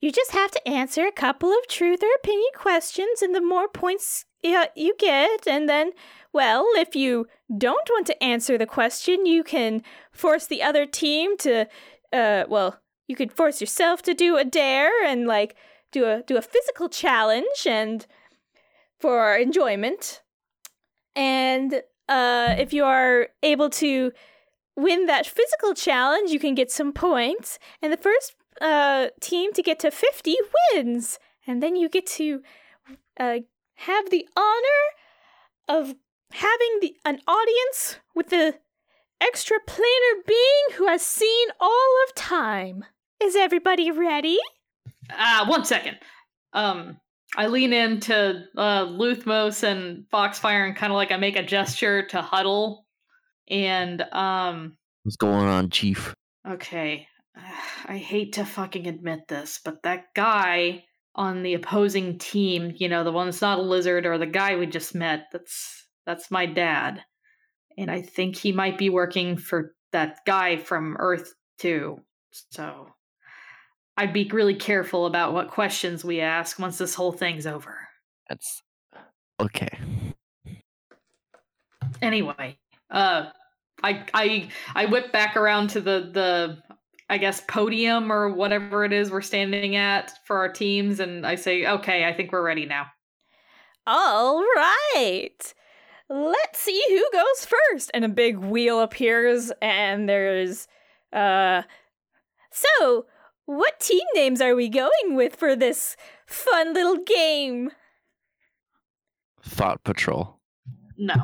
[0.00, 3.68] You just have to answer a couple of truth or opinion questions, and the more
[3.68, 5.92] points uh, you get, and then,
[6.30, 11.38] well, if you don't want to answer the question, you can force the other team
[11.38, 11.66] to,
[12.12, 15.56] uh, well, you could force yourself to do a dare and like
[15.92, 18.06] do a do a physical challenge and
[18.98, 20.22] for enjoyment.
[21.14, 24.12] And uh, if you are able to
[24.76, 29.62] win that physical challenge, you can get some points, and the first uh, team to
[29.62, 30.36] get to 50
[30.72, 31.18] wins.
[31.46, 32.42] And then you get to
[33.20, 33.38] uh,
[33.74, 34.82] have the honor
[35.68, 35.94] of
[36.32, 38.58] having the an audience with the
[39.20, 42.84] extra planar being who has seen all of time.
[43.22, 44.38] Is everybody ready?
[45.10, 45.98] Ah, one second.
[46.52, 46.98] Um,
[47.36, 52.06] I lean into uh, Luthmos and Foxfire and kind of like I make a gesture
[52.08, 52.86] to huddle.
[53.48, 56.14] And, um, What's going on, Chief?
[56.48, 57.06] okay.
[57.86, 60.84] I hate to fucking admit this, but that guy
[61.14, 64.56] on the opposing team, you know, the one that's not a lizard or the guy
[64.56, 67.02] we just met, that's that's my dad.
[67.76, 71.98] And I think he might be working for that guy from Earth Two.
[72.50, 72.88] So
[73.96, 77.88] I'd be really careful about what questions we ask once this whole thing's over.
[78.28, 78.62] That's
[79.40, 79.78] okay.
[82.02, 82.58] Anyway,
[82.90, 83.26] uh
[83.82, 86.58] I I I whip back around to the the
[87.08, 91.34] I guess podium or whatever it is we're standing at for our teams, and I
[91.34, 92.86] say, okay, I think we're ready now.
[93.86, 95.54] All right.
[96.08, 97.90] Let's see who goes first.
[97.92, 100.66] And a big wheel appears, and there's,
[101.12, 101.62] uh.
[102.50, 103.06] So,
[103.46, 107.70] what team names are we going with for this fun little game?
[109.42, 110.38] Thought Patrol.
[110.96, 111.14] No.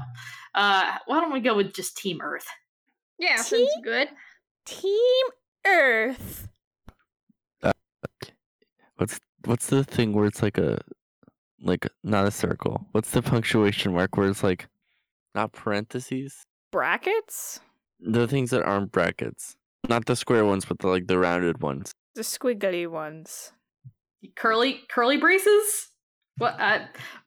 [0.54, 2.46] Uh, why don't we go with just Team Earth?
[3.18, 3.66] Yeah, See?
[3.66, 4.08] sounds good.
[4.66, 5.24] Team
[5.66, 6.48] Earth.
[8.96, 10.78] What's what's the thing where it's like a
[11.62, 12.86] like not a circle?
[12.92, 14.68] What's the punctuation mark where it's like
[15.34, 16.42] not parentheses?
[16.70, 17.60] Brackets?
[18.00, 19.56] The things that aren't brackets.
[19.88, 21.92] Not the square ones, but the like the rounded ones.
[22.14, 23.52] The squiggly ones.
[24.36, 25.88] Curly curly braces?
[26.38, 26.60] What?
[26.60, 26.80] Uh,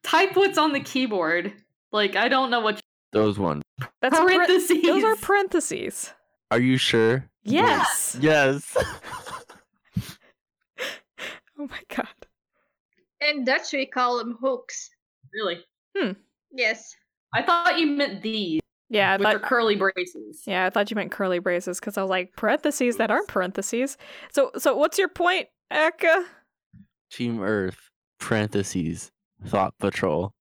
[0.04, 1.54] type what's on the keyboard.
[1.92, 2.80] Like I don't know what
[3.12, 3.64] Those ones.
[4.02, 6.12] That's a par- those are parentheses.
[6.52, 7.30] Are you sure?
[7.44, 8.18] Yes.
[8.20, 8.76] Yes.
[11.60, 12.08] Oh my god.
[13.22, 14.90] In Dutch, we call them hooks.
[15.34, 15.60] really.
[15.96, 16.14] Hmm.
[16.52, 16.96] Yes.
[17.34, 18.60] I thought you meant these,
[18.94, 20.44] Yeah, I which are thought, curly braces.
[20.46, 23.98] yeah, I thought you meant curly braces because I was like parentheses that aren't parentheses.
[24.32, 26.26] So, so what's your point, Eka?
[27.12, 27.90] Team Earth.
[28.20, 29.12] Parentheses.
[29.48, 30.34] Thought Patrol.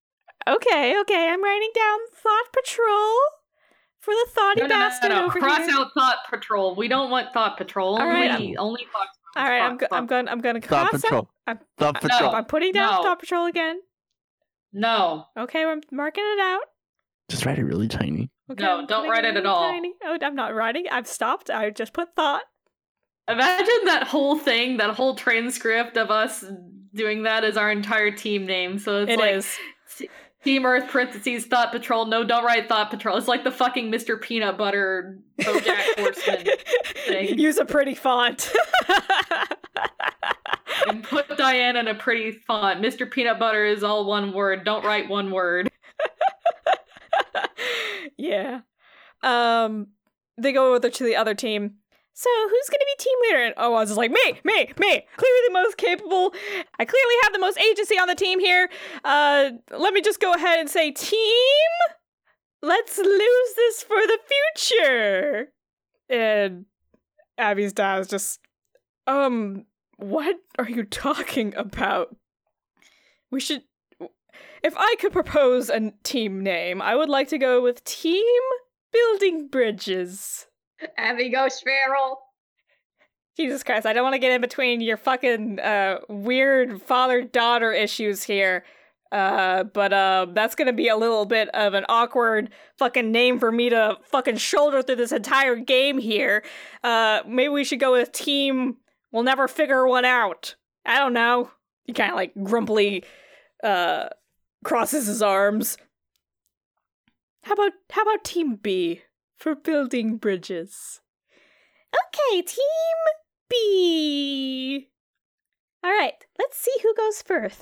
[0.47, 3.15] Okay, okay, I'm writing down Thought Patrol
[3.99, 5.25] for the thoughty No, no, no, bastard no, no.
[5.25, 5.75] over Cross here.
[5.77, 6.75] out Thought Patrol.
[6.75, 7.95] We don't want Thought Patrol.
[7.97, 9.07] All right, Only, only Thought.
[9.35, 10.27] All right, I'm, go- Thought- I'm going.
[10.29, 11.21] I'm going to Thought cross Patrol.
[11.21, 11.27] out.
[11.57, 12.35] I'm- Thought Patrol.
[12.35, 13.03] I'm putting down No.
[13.03, 13.79] Thought Patrol again.
[14.73, 15.25] No.
[15.37, 16.61] Okay, I'm marking it out.
[17.29, 18.29] Just write it really tiny.
[18.51, 19.61] Okay, No, I'm don't write it at all.
[19.71, 19.93] tiny.
[20.03, 20.85] Oh, I'm not writing.
[20.91, 21.49] I've stopped.
[21.49, 22.43] I just put thought.
[23.27, 26.43] Imagine that whole thing, that whole transcript of us
[26.93, 28.77] doing that as our entire team name.
[28.79, 29.57] So it's It like is.
[30.43, 32.05] Team Earth parentheses Thought Patrol.
[32.05, 33.15] No, don't write Thought Patrol.
[33.17, 34.19] It's like the fucking Mr.
[34.19, 36.45] Peanut Butter BoJack Horseman
[37.07, 37.39] thing.
[37.39, 38.51] Use a pretty font.
[40.87, 42.81] and put Diane in a pretty font.
[42.81, 43.09] Mr.
[43.09, 44.65] Peanut Butter is all one word.
[44.65, 45.71] Don't write one word.
[48.17, 48.61] yeah.
[49.21, 49.87] Um,
[50.37, 51.75] they go over to the other team.
[52.15, 53.43] So who's gonna be team leader?
[53.43, 55.07] And Oz is like, me, me, me.
[55.17, 56.33] Clearly the most capable.
[56.79, 58.69] I clearly have the most agency on the team here.
[59.03, 61.19] Uh, let me just go ahead and say, team.
[62.61, 64.19] Let's lose this for the
[64.55, 65.47] future.
[66.09, 66.65] And
[67.37, 68.39] Abby's dad is just,
[69.07, 69.65] um,
[69.97, 72.15] what are you talking about?
[73.31, 73.63] We should.
[74.63, 78.23] If I could propose a team name, I would like to go with Team
[78.93, 80.47] Building Bridges.
[80.97, 82.19] Abby goes feral.
[83.35, 87.73] Jesus Christ, I don't want to get in between your fucking uh, weird father daughter
[87.73, 88.63] issues here.
[89.11, 92.49] Uh, but uh, that's gonna be a little bit of an awkward
[92.79, 96.43] fucking name for me to fucking shoulder through this entire game here.
[96.83, 98.77] Uh, maybe we should go with Team
[99.11, 100.55] We'll Never Figure One Out.
[100.85, 101.51] I don't know.
[101.83, 103.03] He kind of like grumpily
[103.63, 104.09] uh,
[104.63, 105.77] crosses his arms.
[107.43, 109.01] How about how about Team B
[109.37, 111.01] for building bridges?
[111.93, 112.63] Okay, Team
[113.49, 114.89] B.
[115.83, 117.61] All right, let's see who goes first.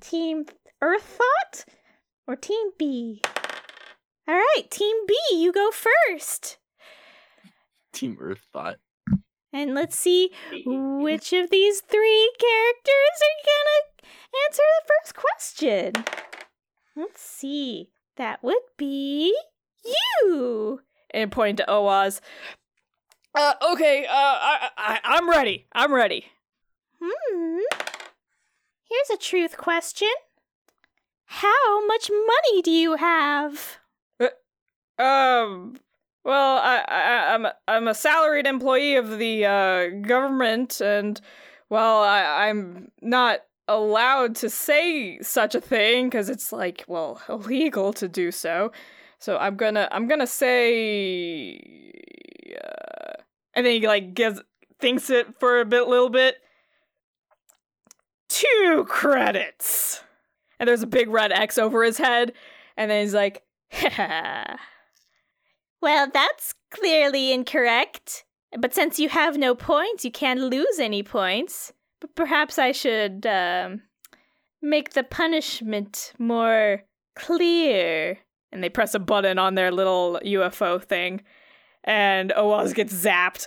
[0.00, 0.46] Team
[0.82, 1.64] Earth Thought
[2.26, 3.22] or Team B?
[4.28, 6.58] All right, Team B, you go first.
[7.92, 8.78] Team Earth Thought.
[9.52, 10.30] And let's see
[10.64, 14.12] which of these three characters are gonna
[14.46, 15.92] answer the first question.
[16.94, 17.90] Let's see.
[18.16, 19.36] That would be
[19.84, 20.80] you.
[21.10, 22.20] And pointing to Oaz.
[23.34, 25.66] Uh, okay, uh, I, I, I'm ready.
[25.72, 26.26] I'm ready.
[27.02, 27.58] Hmm.
[28.88, 30.08] Here's a truth question.
[31.26, 33.78] How much money do you have?
[34.98, 35.78] Um,
[36.26, 41.20] well, I, I, I'm, a, I'm a salaried employee of the uh, government, and
[41.70, 47.92] well, I, I'm not allowed to say such a thing because it's like, well, illegal
[47.92, 48.72] to do so.
[49.20, 51.58] So I'm gonna, I'm gonna say,
[52.60, 53.22] uh,
[53.54, 54.42] and then he like gives,
[54.80, 56.38] thinks it for a bit, little bit.
[58.28, 60.02] Two credits,
[60.58, 62.32] and there's a big red X over his head,
[62.76, 64.58] and then he's like, ha.
[65.82, 68.24] Well, that's clearly incorrect.
[68.58, 71.72] But since you have no points, you can't lose any points.
[72.00, 73.82] But perhaps I should um,
[74.62, 76.82] make the punishment more
[77.14, 78.18] clear.
[78.52, 81.22] and they press a button on their little UFO thing,
[81.84, 83.46] and Oaz gets zapped.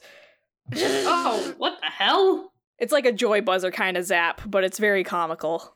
[0.75, 2.51] Oh, what the hell?
[2.77, 5.75] It's like a joy buzzer kind of zap, but it's very comical.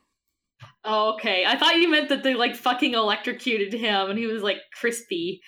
[0.84, 1.44] Oh, okay.
[1.46, 5.40] I thought you meant that they like fucking electrocuted him and he was like crispy.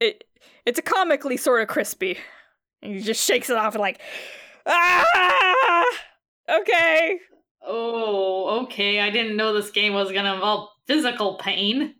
[0.00, 0.24] It
[0.66, 2.18] it's a comically sort of crispy,
[2.82, 4.00] and he just shakes it off and like,
[4.66, 5.84] Ah!
[6.48, 7.18] Okay.
[7.62, 9.00] Oh, okay.
[9.00, 11.94] I didn't know this game was gonna involve physical pain.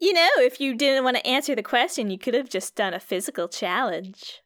[0.00, 2.94] You know, if you didn't want to answer the question, you could have just done
[2.94, 4.42] a physical challenge.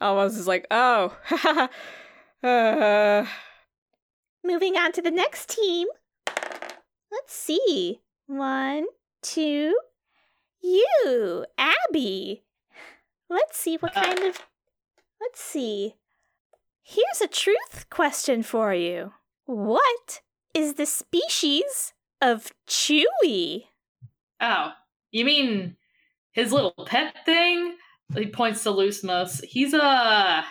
[0.00, 1.16] Almost is like, oh.
[2.42, 3.24] uh,
[4.44, 5.86] Moving on to the next team.
[6.26, 8.00] Let's see.
[8.26, 8.86] One,
[9.22, 9.76] two.
[10.62, 12.44] You, Abby.
[13.28, 14.02] Let's see what Uh.
[14.04, 14.46] kind of.
[15.20, 15.94] Let's see.
[16.82, 19.12] Here's a truth question for you.
[19.44, 20.20] What
[20.54, 23.66] is the species of Chewy?
[24.40, 24.72] Oh,
[25.10, 25.76] you mean
[26.32, 27.76] his little pet thing?
[28.14, 29.42] He points to Luthmos.
[29.44, 30.44] He's a.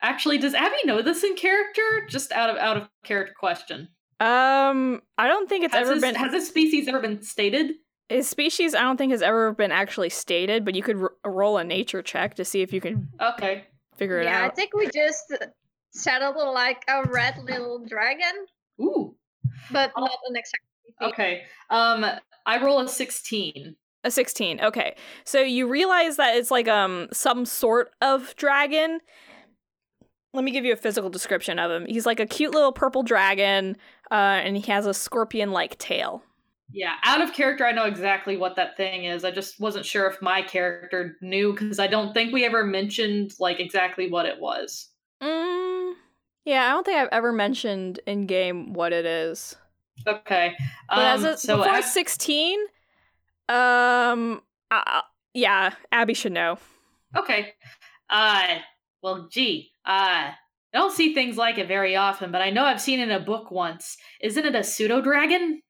[0.00, 2.06] Actually, does Abby know this in character?
[2.08, 3.88] Just out of out of character question.
[4.20, 7.72] um, I don't think it's has ever his, been has his species ever been stated?
[8.08, 8.74] His species.
[8.74, 12.02] I don't think has ever been actually stated, but you could r- roll a nature
[12.02, 13.64] check to see if you can Okay.
[13.96, 14.32] figure it out.
[14.42, 15.32] yeah, I think we just
[15.92, 18.46] settled like a red little dragon,
[18.80, 19.14] Ooh.
[19.70, 20.00] but Oh.
[20.02, 20.62] not an exact.
[21.02, 21.42] Okay.
[21.70, 22.04] Um,
[22.46, 23.76] I roll a sixteen.
[24.04, 24.60] A 16.
[24.60, 24.94] Okay.
[25.24, 29.00] So you realize that it's like um some sort of dragon.
[30.32, 31.84] Let me give you a physical description of him.
[31.86, 33.76] He's like a cute little purple dragon,
[34.10, 36.22] uh, and he has a scorpion-like tail.
[36.70, 39.24] Yeah, out of character, I know exactly what that thing is.
[39.24, 43.32] I just wasn't sure if my character knew because I don't think we ever mentioned
[43.40, 44.90] like exactly what it was.
[45.22, 45.94] Mm,
[46.44, 49.56] yeah, I don't think I've ever mentioned in game what it is.
[50.06, 50.54] Okay.
[50.94, 52.58] But Um, as a, so before Ab- 16,
[53.48, 55.02] um, uh,
[55.34, 56.58] yeah, Abby should know.
[57.16, 57.54] okay.
[58.10, 58.58] Uh,
[59.02, 60.34] well, gee, uh, I
[60.72, 63.20] don't see things like it very often, but I know I've seen it in a
[63.20, 63.96] book once.
[64.20, 65.62] Isn't it a pseudo dragon?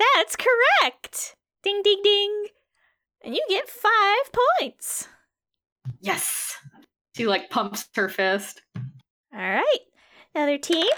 [0.00, 1.36] That's correct.
[1.62, 2.46] Ding, ding, ding.
[3.22, 5.08] And you get five points.
[6.00, 6.56] Yes.
[7.14, 8.62] She like pumps her fist.
[8.76, 9.78] All right.
[10.34, 10.88] Another team.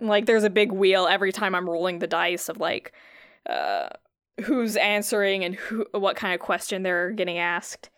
[0.00, 2.92] Like, there's a big wheel every time I'm rolling the dice of like,
[3.48, 3.88] uh,
[4.44, 7.90] who's answering and who, what kind of question they're getting asked.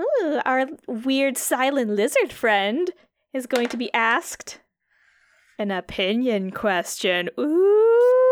[0.00, 2.90] Ooh, our weird silent lizard friend
[3.34, 4.60] is going to be asked
[5.58, 7.30] An opinion question.
[7.38, 8.25] Ooh.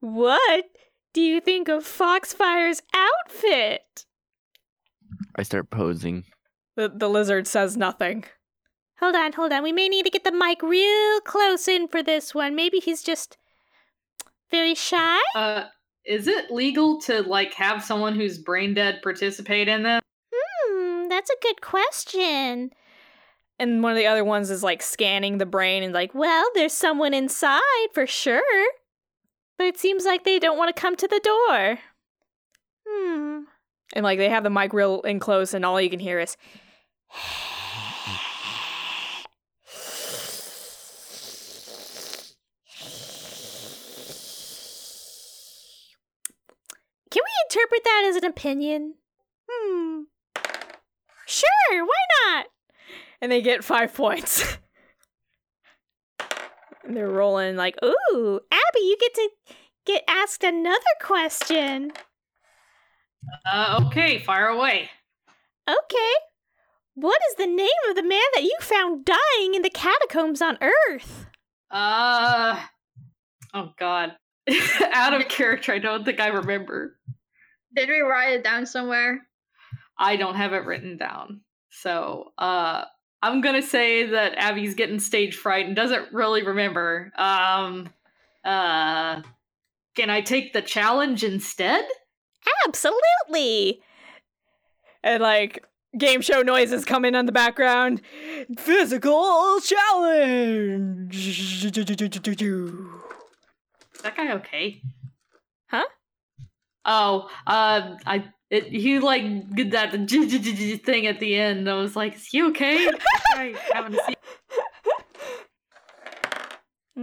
[0.00, 0.66] What
[1.12, 4.06] do you think of Foxfire's outfit?
[5.34, 6.24] I start posing.
[6.76, 8.24] The, the lizard says nothing.
[9.00, 9.62] Hold on, hold on.
[9.62, 12.54] We may need to get the mic real close in for this one.
[12.54, 13.36] Maybe he's just
[14.50, 15.18] very shy.
[15.34, 15.64] Uh,
[16.04, 20.00] is it legal to like have someone who's brain dead participate in this?
[20.34, 22.70] Hmm, that's a good question.
[23.58, 26.72] And one of the other ones is like scanning the brain and like, Well, there's
[26.74, 27.60] someone inside
[27.92, 28.66] for sure.
[29.58, 31.78] But it seems like they don't want to come to the door.
[32.88, 33.40] Hmm.
[33.94, 36.36] and like they have the mic real in close and all you can hear is,
[47.10, 48.94] Can we interpret that as an opinion?
[49.48, 50.02] Hmm.
[51.26, 52.46] Sure, why not?
[53.20, 54.58] and they get five points.
[56.86, 59.30] And they're rolling like, ooh, Abby, you get to
[59.84, 61.92] get asked another question.
[63.50, 64.88] Uh, okay, fire away.
[65.68, 66.12] Okay.
[66.94, 70.58] What is the name of the man that you found dying in the catacombs on
[70.62, 71.26] Earth?
[71.70, 72.58] Uh,
[73.52, 74.12] oh god.
[74.92, 76.96] Out of character, I don't think I remember.
[77.74, 79.26] Did we write it down somewhere?
[79.98, 81.40] I don't have it written down.
[81.70, 82.84] So, uh,
[83.22, 87.12] I'm gonna say that Abby's getting stage fright and doesn't really remember.
[87.16, 87.88] Um,
[88.44, 89.22] uh,
[89.96, 91.84] can I take the challenge instead?
[92.68, 93.80] Absolutely.
[95.02, 95.64] and like
[95.98, 98.02] game show noises come in on the background.
[98.58, 101.16] Physical challenge.
[101.16, 101.62] Is
[104.02, 104.82] that guy okay?
[105.68, 105.84] Huh?
[106.84, 108.24] Oh, uh, I
[108.56, 109.92] it, he like did that
[110.84, 111.68] thing at the end.
[111.68, 112.88] I was like, is he okay?
[113.34, 114.14] I haven't seen.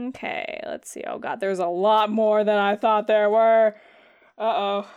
[0.10, 1.04] Okay, let's see.
[1.06, 3.76] Oh god, there's a lot more than I thought there were.
[4.38, 4.88] Uh oh.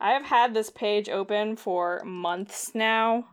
[0.00, 3.26] I have had this page open for months now.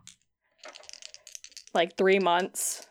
[1.73, 2.85] Like three months.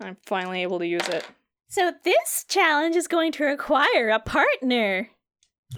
[0.00, 1.26] I'm finally able to use it.
[1.68, 5.10] So this challenge is going to require a partner.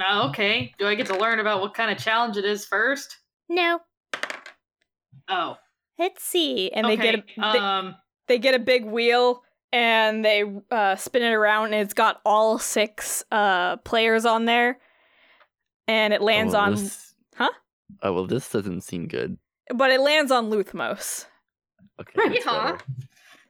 [0.01, 0.73] Oh, okay.
[0.79, 3.19] Do I get to learn about what kind of challenge it is first?
[3.49, 3.81] No,
[5.29, 5.57] Oh,
[5.99, 6.71] let's see.
[6.73, 7.95] And they get a, they, um.
[8.29, 9.43] they get a big wheel
[9.73, 14.79] and they uh, spin it around and it's got all six uh, players on there.
[15.89, 17.51] And it lands oh, on this- Huh?
[18.03, 19.39] Oh well, this doesn't seem good.
[19.75, 21.27] but it lands on Luthmos.
[22.01, 22.13] Okay.
[22.17, 22.33] Right.
[22.33, 22.65] that's Yeehaw.
[22.73, 22.85] better.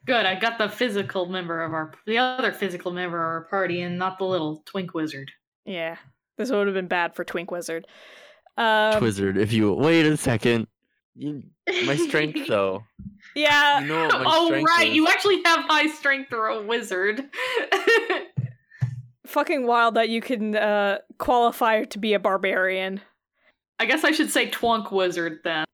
[0.07, 0.27] Good.
[0.27, 3.99] I got the physical member of our the other physical member of our party, and
[3.99, 5.31] not the little twink wizard.
[5.65, 5.97] Yeah,
[6.39, 7.87] this would have been bad for Twink Wizard.
[8.57, 10.66] Um, Twizzard, if you wait a second.
[11.16, 11.43] You,
[11.87, 12.82] my strength though.
[13.37, 14.95] yeah, You know what my oh strength right, is.
[14.97, 17.24] you actually have high strength for a wizard.
[19.26, 23.01] fucking wild that you can uh, qualify to be a barbarian.
[23.78, 25.64] I guess I should say twunk wizard then.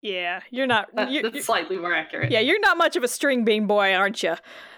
[0.00, 0.88] Yeah, you're not.
[0.94, 2.30] That- you- that's you- slightly more accurate.
[2.30, 4.34] yeah, you're not much of a string bean boy, aren't you?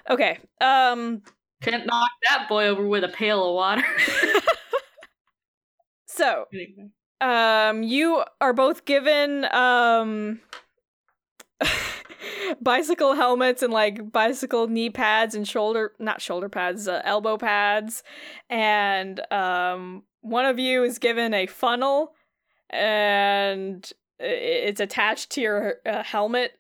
[0.09, 0.39] Okay.
[0.61, 1.23] Um.
[1.63, 3.85] Can't knock that boy over with a pail of water.
[6.15, 6.47] So,
[7.21, 10.41] um, you are both given um
[12.61, 18.05] bicycle helmets and like bicycle knee pads and shoulder not shoulder pads, uh, elbow pads,
[18.49, 22.13] and um, one of you is given a funnel,
[22.71, 23.91] and
[24.21, 26.53] it's attached to your uh, helmet.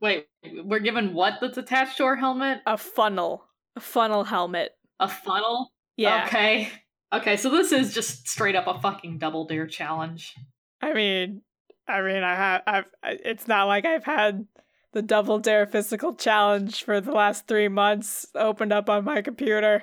[0.00, 0.26] Wait,
[0.64, 2.58] we're given what that's attached to our helmet?
[2.66, 3.44] A funnel,
[3.76, 4.72] a funnel helmet.
[4.98, 5.72] A funnel?
[5.96, 6.24] Yeah.
[6.26, 6.68] Okay.
[7.12, 10.34] Okay, so this is just straight up a fucking double dare challenge.
[10.80, 11.42] I mean,
[11.86, 12.62] I mean, I have.
[12.66, 12.84] I've.
[13.02, 14.46] It's not like I've had
[14.92, 19.82] the Double Dare physical challenge for the last three months opened up on my computer.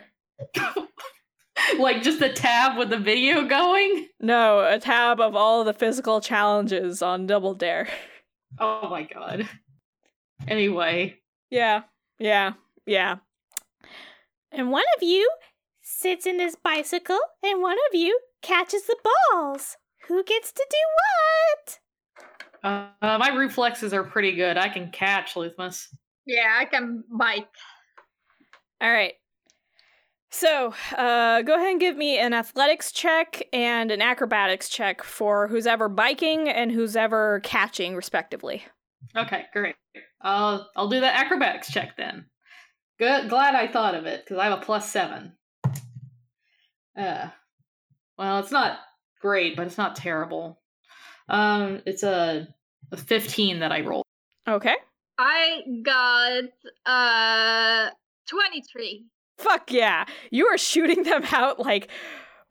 [1.80, 4.08] like just a tab with the video going?
[4.20, 7.88] No, a tab of all the physical challenges on Double Dare.
[8.58, 9.48] Oh my god.
[10.48, 11.20] Anyway,
[11.52, 11.84] Yeah,
[12.18, 12.54] yeah,
[12.88, 13.18] yeah.
[14.52, 15.30] And one of you
[15.90, 18.96] sits in this bicycle, and one of you catches the
[19.32, 19.78] balls.
[20.08, 20.78] Who gets to do
[22.64, 22.90] what?
[23.02, 24.58] uh, my reflexes are pretty good.
[24.58, 25.88] I can catch Luthmos.
[26.26, 27.48] yeah, I can bike.
[28.82, 29.14] All right.
[30.32, 35.48] So, uh, go ahead and give me an athletics check and an acrobatics check for
[35.48, 38.64] who's ever biking and who's ever catching, respectively.
[39.18, 39.76] Okay, great.
[40.22, 42.26] I'll I'll do the acrobatics check then.
[43.00, 43.30] Good.
[43.30, 45.34] Glad I thought of it because I have a plus seven.
[47.00, 47.30] Uh,
[48.18, 48.80] well, it's not
[49.22, 50.60] great, but it's not terrible.
[51.30, 52.48] Um, it's a,
[52.92, 54.06] a fifteen that I rolled.
[54.48, 54.76] Okay.
[55.18, 56.44] I got
[56.86, 57.90] uh
[58.30, 59.06] 23.
[59.38, 60.06] Fuck yeah.
[60.32, 61.90] You are shooting them out like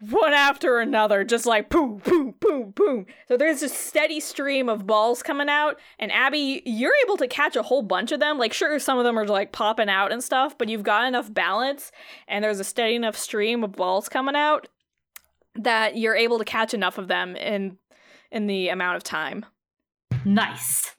[0.00, 3.06] one after another, just like boom, boom, boom, boom.
[3.26, 7.56] So there's a steady stream of balls coming out, and Abby, you're able to catch
[7.56, 8.38] a whole bunch of them.
[8.38, 11.32] Like, sure, some of them are like popping out and stuff, but you've got enough
[11.32, 11.90] balance,
[12.28, 14.68] and there's a steady enough stream of balls coming out
[15.56, 17.78] that you're able to catch enough of them in
[18.30, 19.44] in the amount of time.
[20.24, 20.94] Nice.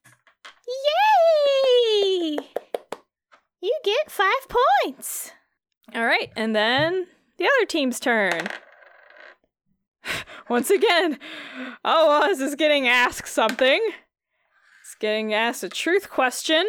[0.68, 2.38] Yay!
[3.62, 4.48] You get five
[4.84, 5.32] points.
[5.96, 8.48] All right, and then the other team's turn.
[10.50, 11.20] Once again,
[11.86, 13.80] oh, Oz is getting asked something.
[14.82, 16.66] It's getting asked a truth question.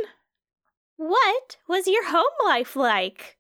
[0.97, 3.39] What was your home life like?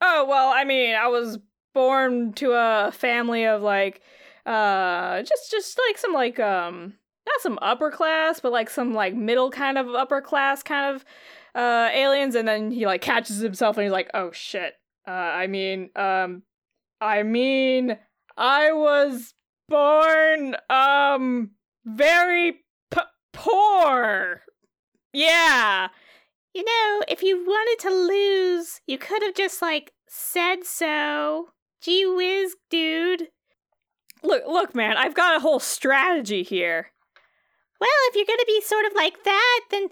[0.00, 1.38] Oh, well, I mean, I was
[1.72, 4.00] born to a family of like
[4.46, 6.94] uh just just like some like um
[7.26, 11.04] not some upper class, but like some like middle kind of upper class kind of
[11.54, 14.74] uh aliens and then he like catches himself and he's like, "Oh shit."
[15.06, 16.42] Uh I mean, um
[17.00, 17.96] I mean,
[18.36, 19.34] I was
[19.70, 21.52] born um
[21.86, 22.60] very
[22.90, 23.00] p-
[23.32, 24.42] poor.
[25.14, 25.88] Yeah.
[26.52, 31.50] You know, if you wanted to lose, you could have just, like, said so.
[31.80, 33.28] Gee whiz, dude.
[34.22, 36.88] Look, look, man, I've got a whole strategy here.
[37.80, 39.88] Well, if you're gonna be sort of like that, then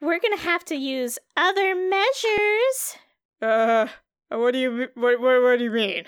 [0.00, 2.96] we're gonna have to use other measures.
[3.42, 3.88] Uh,
[4.30, 6.04] what do you what what, what do you mean?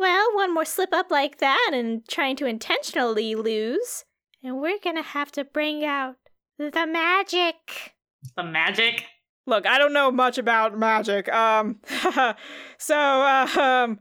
[0.00, 4.06] Well, one more slip up like that and trying to intentionally lose,
[4.42, 6.16] and we're gonna have to bring out
[6.58, 7.92] the magic.
[8.34, 9.04] The magic.
[9.46, 11.28] Look, I don't know much about magic.
[11.30, 11.80] Um,
[12.78, 13.98] so uh, um,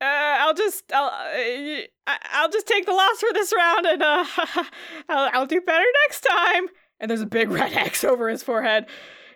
[0.00, 0.04] uh,
[0.40, 4.24] I'll just I'll uh, I- I'll just take the loss for this round, and uh,
[5.10, 6.68] I'll I'll do better next time.
[6.98, 8.86] And there's a big red X over his forehead,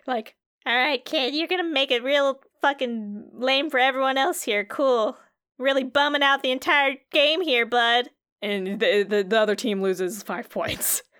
[0.07, 0.35] like
[0.65, 4.65] All right, kid, you're gonna make it real fucking lame for everyone else here.
[4.65, 5.15] Cool.
[5.59, 8.09] Really bumming out the entire game here, bud.
[8.41, 11.03] and the, the the other team loses five points.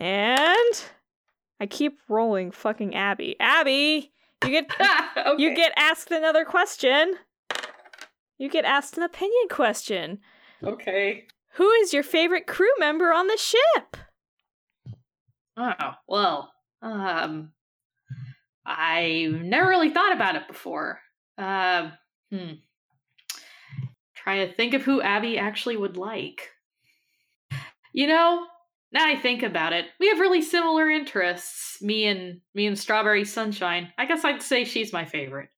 [0.00, 0.84] And
[1.60, 3.34] I keep rolling fucking Abby.
[3.40, 4.12] Abby,
[4.44, 4.70] you get
[5.16, 5.42] okay.
[5.42, 7.14] you get asked another question.
[8.38, 10.20] You get asked an opinion question.
[10.62, 11.24] okay.
[11.54, 13.96] Who is your favorite crew member on the ship?
[15.56, 16.52] Oh well.
[16.80, 17.50] Um,
[18.64, 21.00] I've never really thought about it before.
[21.36, 21.92] Um,
[22.30, 22.52] hmm.
[24.28, 26.50] Try to think of who Abby actually would like.
[27.94, 28.44] You know,
[28.92, 31.80] now I think about it, we have really similar interests.
[31.80, 33.90] Me and me and Strawberry Sunshine.
[33.96, 35.48] I guess I'd say she's my favorite.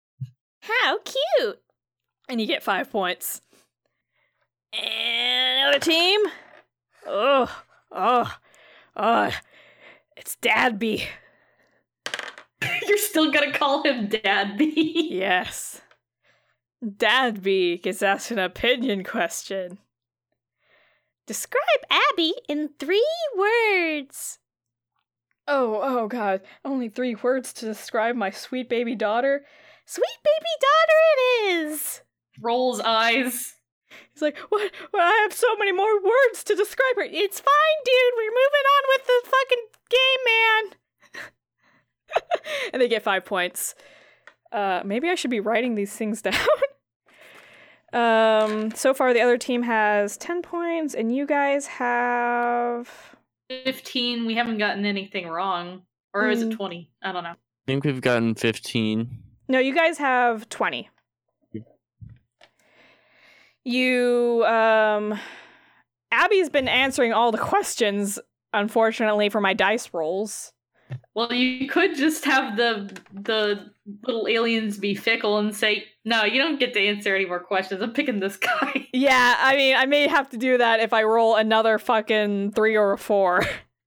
[0.60, 1.59] How cute.
[2.28, 3.40] And you get five points.
[4.72, 6.20] And another team.
[7.09, 8.36] Oh, oh,
[8.94, 9.32] oh.
[10.16, 11.09] It's Dadby.
[12.86, 15.09] You're still gonna call him Dadby.
[15.10, 15.80] Yes.
[16.97, 19.78] Dadby gets asked an opinion question.
[21.27, 24.39] Describe Abby in three words.
[25.47, 26.40] Oh, oh god.
[26.65, 29.44] Only three words to describe my sweet baby daughter.
[29.85, 32.02] Sweet baby daughter it is.
[32.40, 33.55] Rolls eyes.
[34.12, 34.70] He's like, what?
[34.93, 37.02] Well, I have so many more words to describe her.
[37.02, 38.15] It's fine, dude.
[38.16, 41.23] We're moving on with the fucking game, man.
[42.73, 43.74] and they get five points.
[44.52, 46.35] Uh, maybe I should be writing these things down.
[47.93, 52.89] um, so far the other team has ten points, and you guys have
[53.48, 54.27] 15.
[54.27, 55.82] We haven't gotten anything wrong.
[56.12, 56.56] Or is it Mm.
[56.56, 56.90] 20?
[57.02, 57.31] I don't know.
[57.31, 57.36] I
[57.68, 59.09] think we've gotten 15.
[59.48, 59.59] no.
[59.60, 60.89] You guys have twenty.
[63.64, 65.18] You um,
[66.10, 68.18] Abby's been answering all the questions.
[68.52, 70.52] Unfortunately for my dice rolls.
[71.14, 73.70] Well, you could just have the the
[74.04, 77.82] little aliens be fickle and say, "No, you don't get to answer any more questions.
[77.82, 81.04] I'm picking this guy." Yeah, I mean, I may have to do that if I
[81.04, 83.42] roll another fucking three or a four.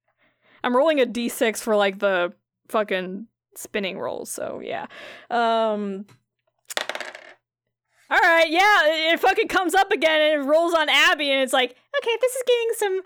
[0.64, 2.34] I'm rolling a d6 for like the
[2.70, 4.86] fucking spinning rolls, so yeah.
[5.30, 6.06] Um.
[8.10, 11.54] All right, yeah, it, fucking comes up again and it rolls on Abby, and it's
[11.54, 13.02] like, Okay, this is getting some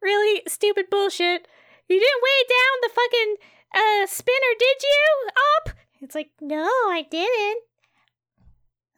[0.00, 1.46] really stupid bullshit.
[1.88, 3.36] You didn't weigh down the fucking
[3.74, 5.28] uh spinner, did you?
[5.56, 5.76] Up?
[6.04, 7.62] It's like, no, I didn't.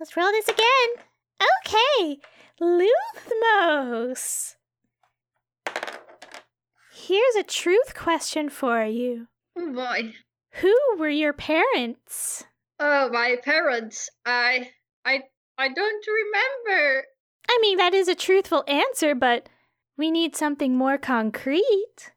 [0.01, 1.05] Let's roll this again.
[1.65, 2.19] Okay,
[2.61, 4.57] Luthmos.
[6.93, 9.29] Here's a truth question for you.
[9.57, 10.15] Oh boy.
[10.55, 12.43] Who were your parents?
[12.81, 14.11] Oh, my parents.
[14.25, 14.71] I,
[15.05, 15.23] I,
[15.57, 17.05] I don't remember.
[17.49, 19.49] I mean, that is a truthful answer, but
[19.97, 22.13] we need something more concrete.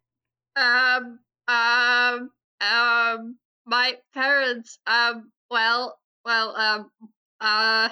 [0.56, 3.38] Um, um, um,
[3.70, 4.80] my parents.
[4.88, 6.92] Um, well, well, um,
[7.40, 7.90] uh,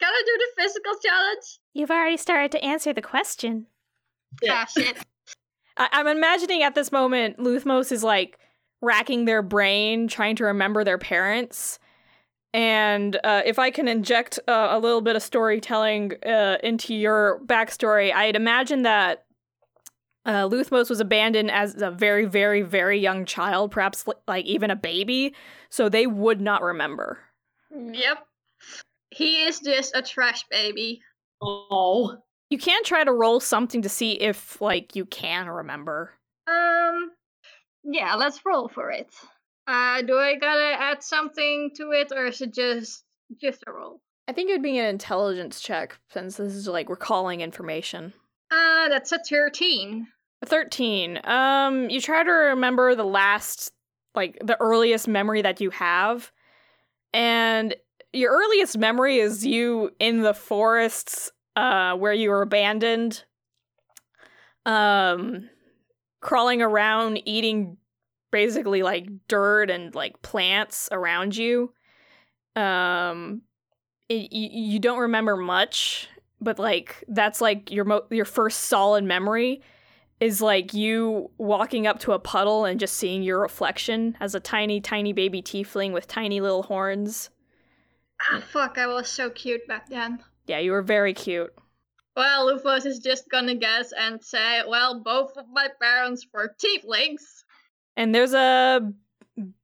[0.00, 1.58] can I do the physical challenge?
[1.74, 3.66] You've already started to answer the question.
[4.42, 4.66] Yeah.
[4.78, 4.92] Ah.
[5.76, 8.38] I- I'm imagining at this moment, Luthmos is like
[8.80, 11.78] racking their brain, trying to remember their parents.
[12.54, 17.40] And uh, if I can inject uh, a little bit of storytelling uh, into your
[17.44, 19.24] backstory, I'd imagine that
[20.28, 24.76] uh, Luthmos was abandoned as a very, very, very young child, perhaps like even a
[24.76, 25.34] baby,
[25.70, 27.18] so they would not remember.
[27.70, 28.26] Yep.
[29.08, 31.00] He is just a trash baby.
[31.40, 32.18] Oh.
[32.50, 36.12] You can try to roll something to see if, like, you can remember.
[36.46, 37.10] Um,
[37.82, 39.08] yeah, let's roll for it.
[39.66, 43.02] Uh, do I gotta add something to it, or is it just
[43.40, 44.02] just a roll?
[44.28, 48.12] I think it would be an intelligence check since this is like recalling information.
[48.50, 50.06] Uh, that's a 13.
[50.44, 51.20] 13.
[51.24, 53.72] Um, you try to remember the last,
[54.14, 56.30] like, the earliest memory that you have.
[57.12, 57.74] And
[58.12, 63.24] your earliest memory is you in the forests uh, where you were abandoned,
[64.64, 65.48] um,
[66.20, 67.76] crawling around, eating
[68.30, 71.72] basically like dirt and like plants around you.
[72.54, 73.42] Um,
[74.08, 76.08] it, you, you don't remember much,
[76.40, 79.62] but like that's like your mo- your first solid memory
[80.20, 84.40] is like you walking up to a puddle and just seeing your reflection as a
[84.40, 87.30] tiny, tiny baby tiefling with tiny little horns.
[88.20, 88.78] Ah, fuck!
[88.78, 90.18] I was so cute back then.
[90.46, 91.52] Yeah, you were very cute.
[92.16, 97.22] Well, Lufos is just gonna guess and say, well, both of my parents were tieflings.
[97.96, 98.92] And there's a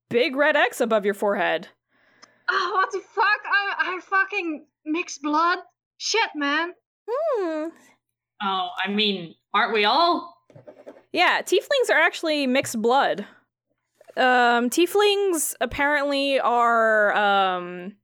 [0.09, 1.67] big red X above your forehead.
[2.49, 3.25] Oh, what the fuck?
[3.27, 5.59] I, I fucking mixed blood.
[5.97, 6.73] Shit, man.
[7.09, 7.69] Hmm.
[8.43, 10.34] Oh, I mean, aren't we all?
[11.15, 13.25] Yeah, tieflings are actually mixed blood.
[14.17, 17.95] Um, tieflings apparently are um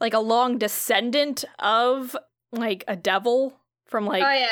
[0.00, 2.16] like a long descendant of
[2.52, 4.46] like a devil from like oh yeah.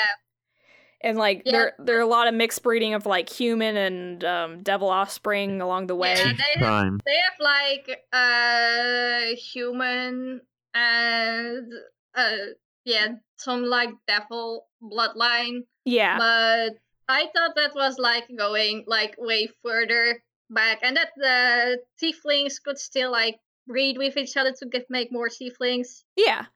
[1.02, 1.52] and like Yeah.
[1.52, 5.60] there there are a lot of mixed breeding of like human and um devil offspring
[5.60, 6.14] along the way.
[6.16, 10.40] Yeah, they have, they have like uh human
[10.74, 11.72] and
[12.14, 12.36] uh
[12.84, 16.18] yeah some like devil bloodline, Yeah.
[16.18, 16.78] but
[17.10, 22.78] I thought that was like going like way further back, and that the tieflings could
[22.78, 26.02] still like breed with each other to get make more tieflings.
[26.16, 26.46] Yeah.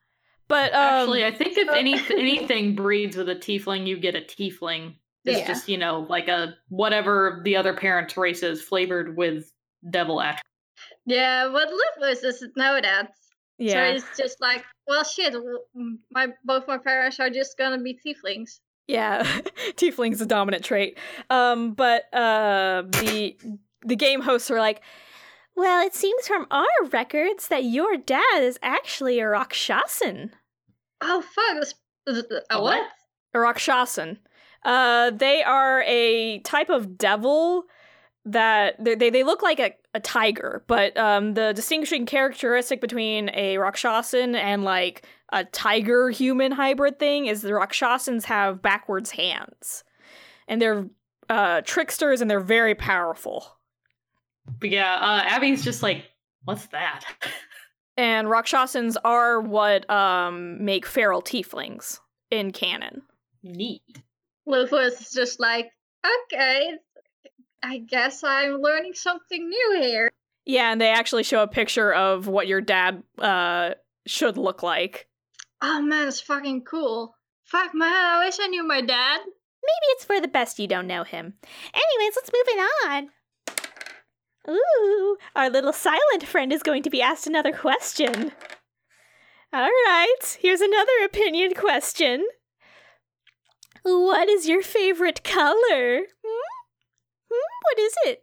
[0.47, 0.79] But um
[1.09, 4.95] Actually, I think if any anything breeds with a tiefling, you get a tiefling.
[5.25, 5.47] It's Yeah.
[5.47, 9.51] just, you know, like a whatever the other parent's race is flavored with
[9.89, 10.43] devil attributes.
[11.05, 13.11] Yeah, but Lupus doesn't know that.
[13.57, 13.73] Yeah.
[13.73, 15.33] So it's just like, well, shit.
[16.11, 18.59] My both my parents are just gonna be tieflings.
[18.87, 19.23] Yeah,
[19.75, 20.97] tiefling's a dominant trait.
[21.29, 23.35] Um, but uh, the
[23.85, 24.81] the game hosts are like,
[25.55, 30.31] Well, it seems from our records that your dad is actually a Rakshasan.
[31.01, 31.55] Oh fuck!
[31.59, 31.73] This,
[32.07, 32.79] a A what?
[32.79, 32.87] what?
[33.33, 34.17] a Rakshasan.
[34.63, 37.65] Uh, they are a type of devil
[38.25, 43.29] that they they, they look like a, a tiger, but um, the distinguishing characteristic between
[43.29, 49.85] a Rakshasan and like a tiger human hybrid thing is the Rakshasans have backwards hands,
[50.49, 50.85] and they're
[51.29, 53.47] uh, tricksters and they're very powerful.
[54.59, 56.03] But yeah, uh, Abby's just like,
[56.43, 57.05] what's that?
[57.97, 61.99] And Rakshasans are what um, make feral tieflings
[62.29, 63.03] in canon.
[63.41, 64.01] Neat.
[64.45, 65.71] Lupus is just like,
[66.05, 66.73] okay,
[67.65, 70.11] I guess I'm learning something new here.
[70.45, 73.71] Yeah, and they actually show a picture of what your dad uh,
[74.05, 75.07] should look like.
[75.63, 77.15] Oh man, it's fucking cool.
[77.43, 79.19] Fuck man, I wish I knew my dad.
[79.25, 81.33] Maybe it's for the best you don't know him.
[81.73, 83.09] Anyways, let's move it on.
[84.47, 88.31] Ooh, our little silent friend is going to be asked another question.
[89.51, 92.27] All right, here's another opinion question.
[93.81, 96.01] What is your favorite color?
[96.23, 96.64] Hmm?
[97.61, 98.21] What is it?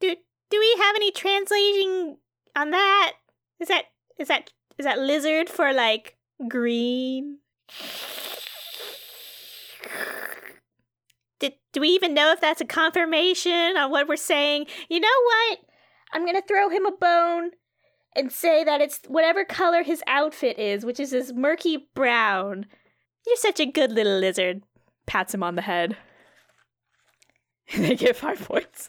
[0.00, 0.16] Do
[0.50, 2.18] do we have any translating
[2.54, 3.12] on that?
[3.60, 3.84] Is that
[4.18, 6.16] is that is that lizard for like
[6.48, 7.38] green?
[11.38, 14.66] Do, do we even know if that's a confirmation on what we're saying?
[14.88, 15.58] You know what?
[16.12, 17.50] I'm gonna throw him a bone
[18.16, 22.66] and say that it's whatever color his outfit is, which is this murky brown.
[23.26, 24.62] You're such a good little lizard.
[25.06, 25.96] Pats him on the head.
[27.76, 28.88] they get five points.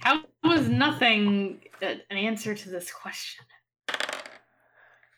[0.00, 3.44] How was nothing an answer to this question?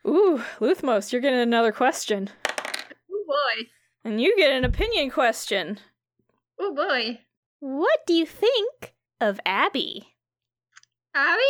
[0.07, 2.31] Ooh, Luthmos, you're getting another question.
[3.11, 3.67] Oh boy.
[4.05, 5.79] And you get an opinion question.
[6.59, 7.21] Oh boy.
[7.61, 10.15] What do you think of Abby?
[11.15, 11.43] Abby?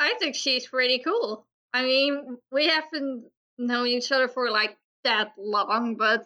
[0.00, 1.46] I think she's pretty cool.
[1.74, 3.24] I mean, we haven't
[3.58, 6.24] known each other for like that long, but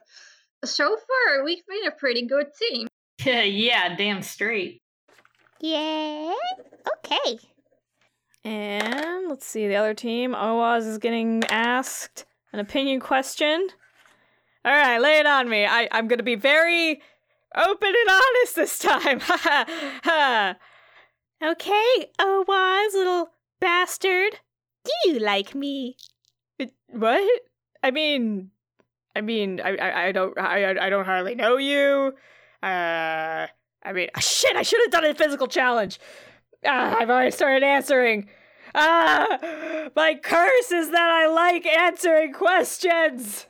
[0.65, 2.87] so far we've been a pretty good team.
[3.25, 4.81] Yeah, yeah, damn straight.
[5.61, 6.33] Yeah.
[6.99, 7.39] Okay.
[8.45, 13.69] And let's see, the other team, Owaz is getting asked an opinion question.
[14.65, 15.67] All right, lay it on me.
[15.67, 17.03] I, I'm going to be very
[17.57, 19.21] open and honest this time.
[19.21, 19.65] Ha ha
[20.05, 20.57] ha.
[21.43, 23.31] Okay, oh wise little
[23.65, 24.41] bastard.
[24.85, 25.97] Do you like me?
[26.59, 27.41] It- What?
[27.83, 28.51] I mean,
[29.17, 32.13] I mean, I, I, I don't, I, I- don't hardly know you.
[32.63, 33.47] Uh,
[33.83, 35.99] I mean, shit, I should have done a physical challenge.
[36.67, 38.29] Ah, I've already started answering.
[38.75, 39.27] Ah,
[39.95, 43.47] my curse is that I like answering questions.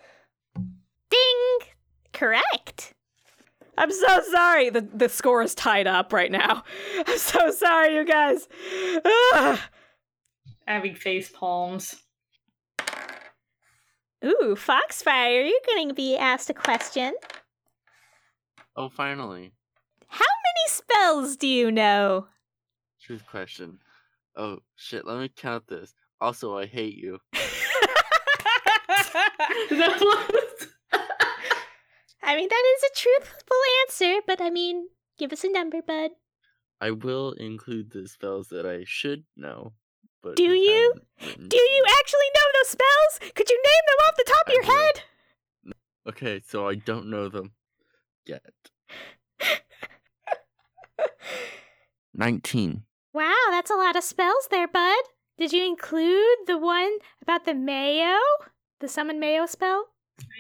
[1.11, 1.69] Ding!
[2.13, 2.93] Correct.
[3.79, 4.71] I'm so sorry.
[4.71, 6.63] The the score is tied up right now.
[7.07, 8.47] I'm so sorry, you guys.
[9.05, 9.61] Ah.
[10.67, 11.97] Abby face palms.
[14.25, 17.15] Ooh, Foxfire, you're going to be asked a question.
[18.75, 19.53] Oh, finally.
[20.09, 22.27] How many spells do you know?
[23.03, 23.79] Truth question.
[24.37, 25.95] Oh, shit, let me count this.
[26.21, 27.19] Also, I hate you.
[29.71, 30.69] That was-
[32.23, 34.89] I mean, that is a truthful answer, but I mean,
[35.19, 36.13] give us a number, bud.
[36.81, 39.75] I will include the spells that I should know.
[40.25, 40.95] But Do you?
[41.21, 41.49] Mm-hmm.
[41.49, 43.33] Do you actually know those spells?
[43.35, 44.73] Could you name them off the top of your do.
[44.73, 45.75] head?
[46.09, 47.53] Okay, so I don't know them
[48.27, 48.43] yet.
[52.15, 52.85] 19.
[53.13, 55.03] Wow, that's a lot of spells there, bud.
[55.37, 58.17] Did you include the one about the mayo?
[58.81, 59.89] The summon mayo spell?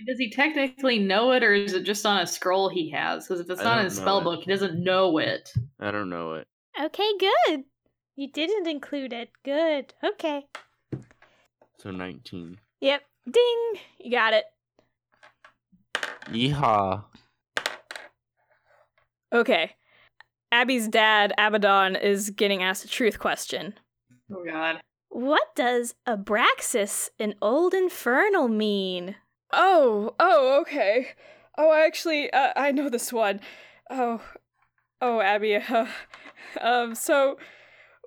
[0.06, 3.27] Does he technically know it, or is it just on a scroll he has?
[3.27, 4.24] Because if it's I not in his spell it.
[4.24, 5.52] book, he doesn't know it.
[5.78, 6.47] I don't know it.
[6.81, 7.65] Okay, good.
[8.16, 9.31] You didn't include it.
[9.45, 9.95] Good.
[10.05, 10.47] Okay.
[11.78, 12.61] So 19.
[12.81, 13.03] yep.
[13.31, 13.73] Ding.
[13.99, 14.45] You got it.
[16.27, 17.05] Yeehaw.
[19.32, 19.74] Okay.
[20.53, 23.74] Abby's dad, Abaddon, is getting asked a truth question.
[24.32, 24.81] Oh god.
[25.09, 29.16] What does Abraxas, an old infernal, mean?
[29.53, 31.09] Oh, oh, okay.
[31.57, 33.41] Oh, actually, uh, I know this one.
[33.91, 34.20] Oh,
[35.01, 35.59] oh, Abby.
[35.70, 35.86] Uh,
[36.61, 37.39] um, so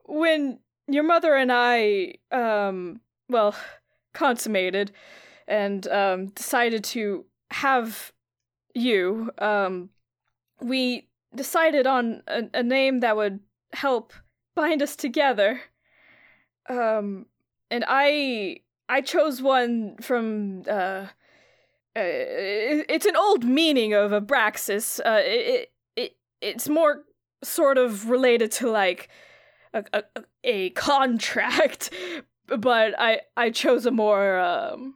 [0.07, 3.55] when your mother and I, um, well,
[4.13, 4.91] consummated
[5.47, 8.11] and um, decided to have
[8.73, 9.89] you, um,
[10.59, 13.39] we decided on a, a name that would
[13.73, 14.13] help
[14.55, 15.61] bind us together.
[16.69, 17.27] Um,
[17.69, 21.07] and I I chose one from uh,
[21.95, 24.99] uh it, it's an old meaning of Abraxas.
[24.99, 27.03] Uh, it, it it's more
[27.43, 29.09] sort of related to like
[29.73, 30.03] a a,
[30.44, 31.89] a contract,
[32.48, 34.95] but I I chose a more um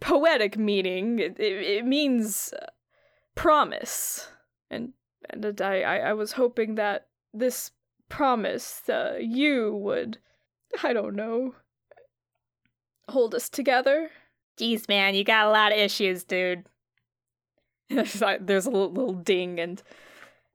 [0.00, 1.18] poetic meaning.
[1.18, 2.66] It it, it means uh,
[3.34, 4.28] promise,
[4.70, 4.92] and
[5.30, 7.72] and I, I was hoping that this
[8.08, 10.18] promise uh, you would
[10.82, 11.54] I don't know
[13.08, 14.10] hold us together.
[14.58, 16.64] Jeez, man, you got a lot of issues, dude.
[17.88, 19.82] There's a little, little ding and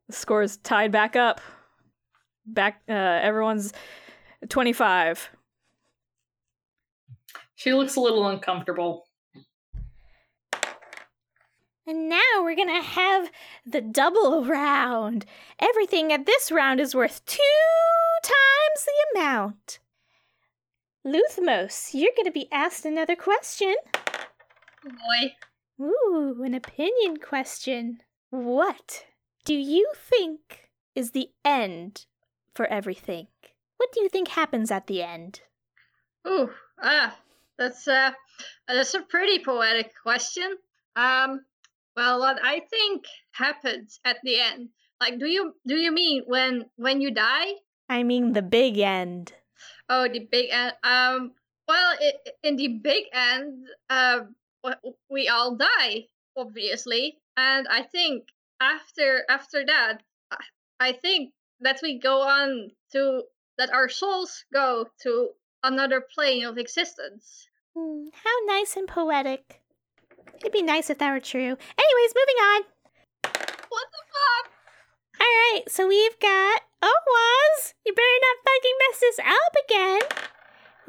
[0.07, 1.40] the score's tied back up.
[2.45, 3.73] Back uh everyone's
[4.49, 5.30] 25.
[7.55, 9.07] She looks a little uncomfortable.
[11.85, 13.31] And now we're gonna have
[13.65, 15.26] the double round.
[15.59, 17.41] Everything at this round is worth two
[18.23, 19.80] times the amount.
[21.05, 23.76] Luthmos, you're gonna be asked another question.
[24.84, 25.35] Boy.
[25.80, 28.01] Ooh, an opinion question.
[28.30, 29.05] What
[29.43, 32.05] do you think is the end
[32.56, 33.28] for everything?
[33.78, 35.41] What do you think happens at the end?
[36.28, 36.49] Ooh,
[36.82, 37.18] ah,
[37.57, 38.11] that's uh,
[38.68, 40.57] that's a pretty poetic question.
[40.95, 41.41] Um,
[41.95, 44.69] well, what I think happens at the end,
[44.99, 47.53] like, do you do you mean when when you die?
[47.90, 49.34] I mean the big end.
[49.90, 50.73] Oh, the big end.
[50.84, 51.34] Um,
[51.68, 52.14] well, i
[52.44, 54.22] in the big end, uh,
[55.10, 56.07] we all die,
[56.38, 58.28] obviously, and I think
[58.61, 60.03] after after that,
[60.80, 63.23] I think that we go on to
[63.57, 65.29] that our souls go to
[65.63, 67.47] another plane of existence.
[67.75, 69.61] Hmm, how nice and poetic.
[70.39, 71.41] It'd be nice if that were true.
[71.41, 72.61] Anyways, moving on.
[73.69, 74.51] What the fuck?
[75.19, 77.73] All right, so we've got Owaz.
[77.85, 80.01] You better not fucking mess this up again.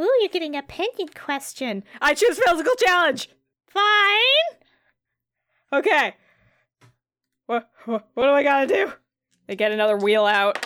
[0.01, 1.85] Ooh, you're getting a opinion question.
[2.01, 3.29] I choose physical challenge.
[3.67, 4.59] Fine.
[5.73, 6.15] Okay.
[7.47, 8.93] What what, what do I got to do?
[9.47, 10.59] They get another wheel out.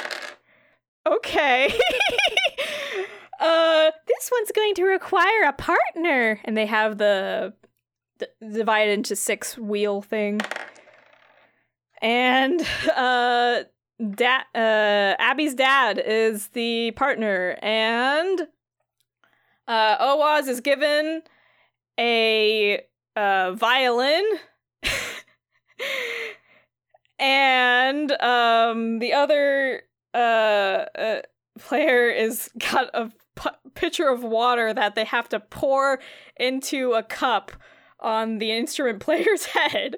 [1.07, 1.67] Okay.
[3.41, 6.41] uh This one's going to require a partner.
[6.45, 7.55] and they have the,
[8.19, 10.41] the divided into six wheel thing.
[12.03, 12.61] And
[12.95, 13.63] uh
[14.15, 18.47] dad uh Abby's dad is the partner and
[19.67, 21.23] uh Owaz is given
[21.99, 22.83] a
[23.17, 24.25] uh violin
[27.19, 29.83] and um the other
[30.15, 31.21] uh, uh
[31.59, 36.01] player is got a p- pitcher of water that they have to pour
[36.37, 37.53] into a cup
[38.01, 39.97] on the instrument player's head.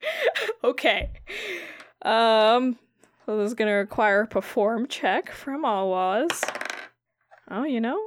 [0.64, 1.10] okay.
[2.02, 2.78] Um
[3.24, 6.42] so this is gonna require a perform check from Owaz.
[7.50, 8.00] Oh, you know?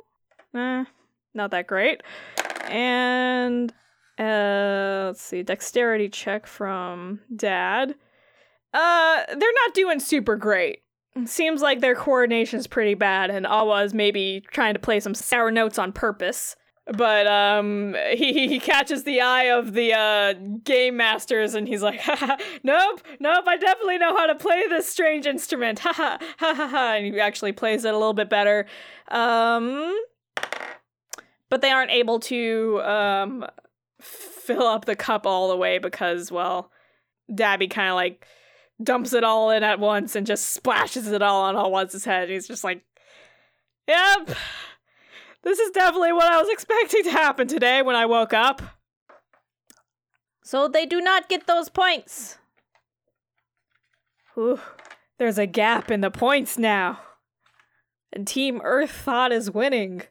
[0.54, 0.86] Nah,
[1.34, 2.02] not that great.
[2.70, 3.74] And
[4.18, 7.96] uh let's see, dexterity check from Dad.
[8.74, 10.84] Uh they're not doing super great.
[11.26, 15.80] Seems like their coordination's pretty bad, and Awa's maybe trying to play some sour notes
[15.80, 16.56] on purpose.
[16.98, 20.34] But um, he he catches the eye of the uh
[20.64, 24.88] game masters, and he's like, "Haha, "Nope, nope, I definitely know how to play this
[24.90, 26.94] strange instrument." Ha ha ha ha ha!
[26.96, 28.66] And he actually plays it a little bit better.
[29.10, 30.00] Um,
[31.50, 33.46] but they aren't able to um
[34.00, 36.72] fill up the cup all the way because, well,
[37.34, 38.26] Dadby kind of like
[38.82, 42.30] dumps it all in at once and just splashes it all on Owaz's head.
[42.30, 42.84] He's just like,
[43.88, 44.36] "Yep,
[45.44, 48.62] this is definitely what I was expecting to happen today when I woke up."
[50.44, 52.38] So they do not get those points.
[54.34, 54.60] Whew,
[55.18, 57.02] there's a gap in the points now.
[58.12, 60.04] And Team Earth Two is winning.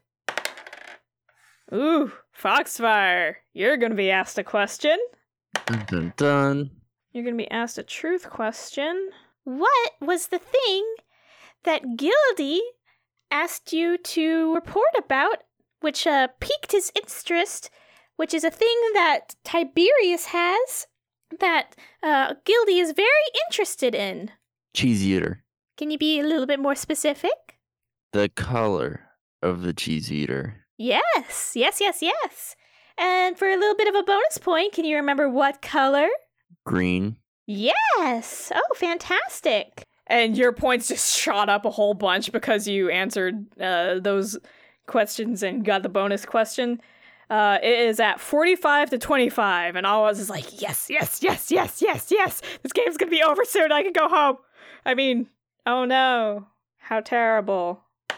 [1.73, 4.97] Ooh, Foxfire, you're gonna be asked a question.
[5.65, 6.78] Dun dun dun.
[7.19, 9.09] You're gonna be asked a truth question.
[9.43, 10.85] What was the thing
[11.65, 12.61] that Gildy
[13.29, 15.43] asked you to report about,
[15.81, 17.69] which uh, piqued his interest,
[18.15, 20.87] which is a thing that Tiberius has
[21.41, 23.09] that uh, Gildy is very
[23.47, 24.31] interested in?
[24.73, 25.43] Cheese eater.
[25.77, 27.59] Can you be a little bit more specific?
[28.13, 29.01] The color
[29.41, 30.65] of the cheese eater.
[30.77, 32.55] Yes, yes, yes, yes.
[32.97, 36.07] And for a little bit of a bonus point, can you remember what color?
[36.69, 37.15] Green.
[37.47, 38.51] Yes.
[38.53, 39.83] Oh, fantastic.
[40.05, 44.37] And your points just shot up a whole bunch because you answered uh, those
[44.85, 46.79] questions and got the bonus question.
[47.27, 51.81] Uh, it is at 45 to 25, and Oz is like, yes, yes, yes, yes,
[51.81, 52.41] yes, yes.
[52.61, 53.71] This game's gonna be over soon.
[53.71, 54.37] I can go home.
[54.85, 55.27] I mean,
[55.65, 56.47] oh no,
[56.77, 57.81] how terrible.
[58.09, 58.15] Uh,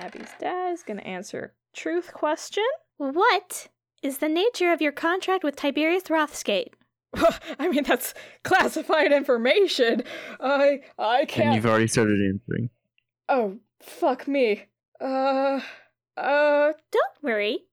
[0.00, 2.64] Abby's dad is gonna answer truth question.
[2.96, 3.68] What
[4.02, 6.72] is the nature of your contract with Tiberius Rothskate?
[7.58, 10.02] I mean, that's classified information.
[10.40, 11.46] I I can't.
[11.46, 12.70] And you've already started answering.
[13.28, 14.64] Oh, fuck me.
[15.00, 15.60] Uh,
[16.16, 17.64] uh, Don't worry.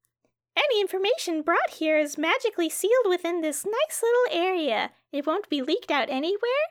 [0.58, 4.92] Any information brought here is magically sealed within this nice little area.
[5.12, 6.68] It won't be leaked out anywhere,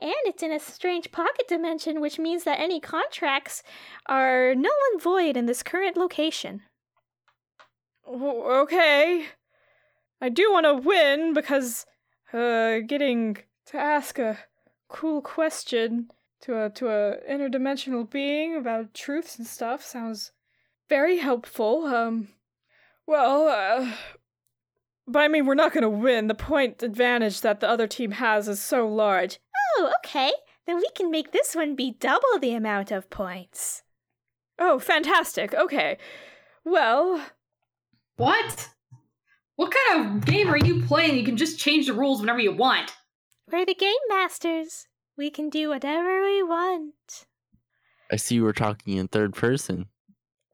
[0.00, 3.62] and it's in a strange pocket dimension, which means that any contracts
[4.06, 6.62] are null and void in this current location.
[8.08, 9.26] okay.
[10.20, 11.86] I do want to win because,
[12.34, 14.38] uh, getting to ask a
[14.88, 16.10] cool question
[16.42, 20.32] to a to a interdimensional being about truths and stuff sounds
[20.88, 21.86] very helpful.
[21.86, 22.28] Um,
[23.06, 23.92] well, uh,
[25.06, 26.26] but I mean, we're not gonna win.
[26.28, 29.38] The point advantage that the other team has is so large.
[29.78, 30.32] Oh, okay.
[30.66, 33.82] Then we can make this one be double the amount of points.
[34.58, 35.52] Oh, fantastic.
[35.54, 35.98] Okay.
[36.64, 37.20] Well,
[38.16, 38.70] What?
[39.56, 41.16] What kind of game are you playing?
[41.16, 42.92] You can just change the rules whenever you want.
[43.50, 44.88] We're the game masters.
[45.16, 47.26] We can do whatever we want.
[48.10, 49.86] I see you were talking in third person.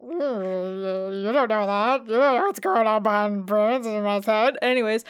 [0.02, 2.02] You don't know that.
[2.06, 4.58] You don't know what's going on behind the brains in my head.
[4.60, 5.04] Anyways,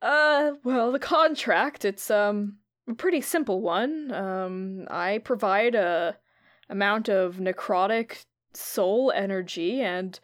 [0.00, 2.58] uh, well, the contract, it's, um,
[2.88, 4.12] a pretty simple one.
[4.12, 6.16] Um, I provide a
[6.68, 8.24] amount of necrotic
[8.54, 10.18] soul energy and,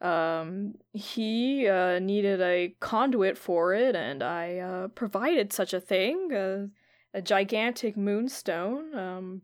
[0.00, 6.32] um, he, uh, needed a conduit for it and I, uh, provided such a thing,
[6.32, 6.66] uh,
[7.12, 9.42] a gigantic moonstone, um,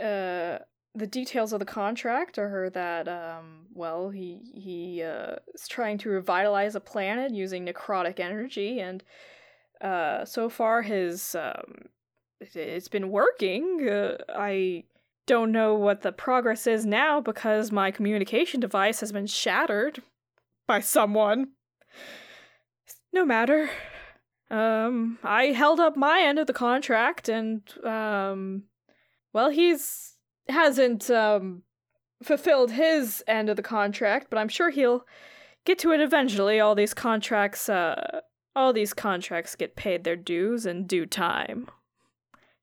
[0.00, 0.58] uh,
[0.94, 6.08] the details of the contract are that um well he he uh is trying to
[6.08, 9.02] revitalize a planet using necrotic energy and
[9.80, 11.86] uh so far his um
[12.40, 13.88] it- it's been working
[14.36, 14.84] i
[15.26, 20.02] don't know what the progress is now because my communication device has been shattered
[20.66, 21.48] by someone
[23.12, 23.70] no matter
[24.50, 28.64] um i held up my end of the contract and um
[29.32, 30.14] well he's
[30.48, 31.62] hasn't um
[32.22, 35.06] fulfilled his end of the contract, but I'm sure he'll
[35.64, 36.60] get to it eventually.
[36.60, 38.20] All these contracts uh
[38.56, 41.68] all these contracts get paid their dues in due time.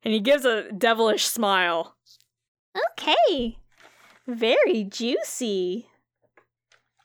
[0.03, 1.95] And he gives a devilish smile.
[2.75, 3.57] Okay.
[4.27, 5.87] Very juicy.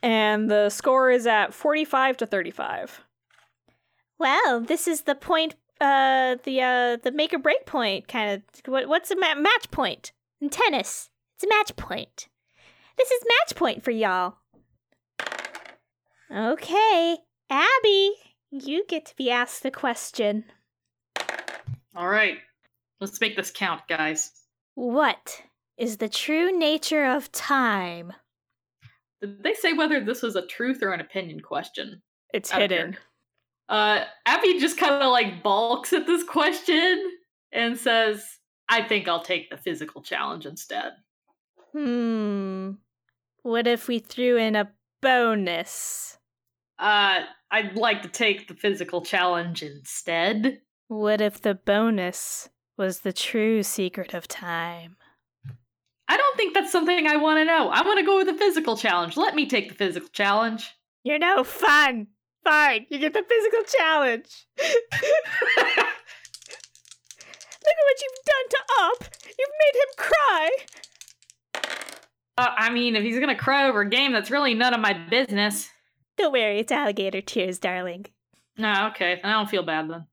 [0.02, 3.02] And the score is at 45 to 35.
[4.18, 8.42] Well, this is the point uh the uh the make or break point kind of
[8.72, 11.10] what what's a ma- match point in tennis?
[11.34, 12.28] It's a match point.
[12.96, 14.36] This is match point for y'all.
[16.34, 17.18] Okay,
[17.50, 18.12] Abby,
[18.50, 20.44] you get to be asked the question.
[21.94, 22.38] All right.
[23.00, 24.30] Let's make this count, guys.
[24.74, 25.42] What
[25.76, 28.12] is the true nature of time?
[29.20, 32.02] Did they say whether this was a truth or an opinion question?
[32.32, 32.96] It's I hidden.
[33.68, 37.02] Uh, Abby just kind of like balks at this question
[37.52, 38.24] and says,
[38.68, 40.92] I think I'll take the physical challenge instead.
[41.72, 42.72] Hmm.
[43.42, 44.70] What if we threw in a
[45.02, 46.18] bonus?
[46.78, 47.20] Uh,
[47.50, 50.60] I'd like to take the physical challenge instead.
[50.88, 54.96] What if the bonus was the true secret of time?
[56.08, 57.68] I don't think that's something I want to know.
[57.68, 59.16] I want to go with the physical challenge.
[59.16, 60.72] Let me take the physical challenge.
[61.02, 62.08] You're no fun.
[62.44, 64.46] Fine, you get the physical challenge.
[64.58, 64.68] Look
[67.74, 69.04] at what you've done to Op.
[69.36, 70.50] You've made him cry.
[72.38, 74.92] Uh, I mean, if he's gonna cry over a game, that's really none of my
[74.92, 75.68] business.
[76.16, 78.06] Don't worry, it's alligator tears, darling.
[78.56, 80.06] No, okay, I don't feel bad then.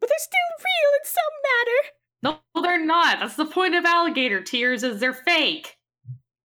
[0.00, 1.97] But they're still real in some matter.
[2.22, 3.20] No, they're not.
[3.20, 5.76] That's the point of alligator tears is they're fake.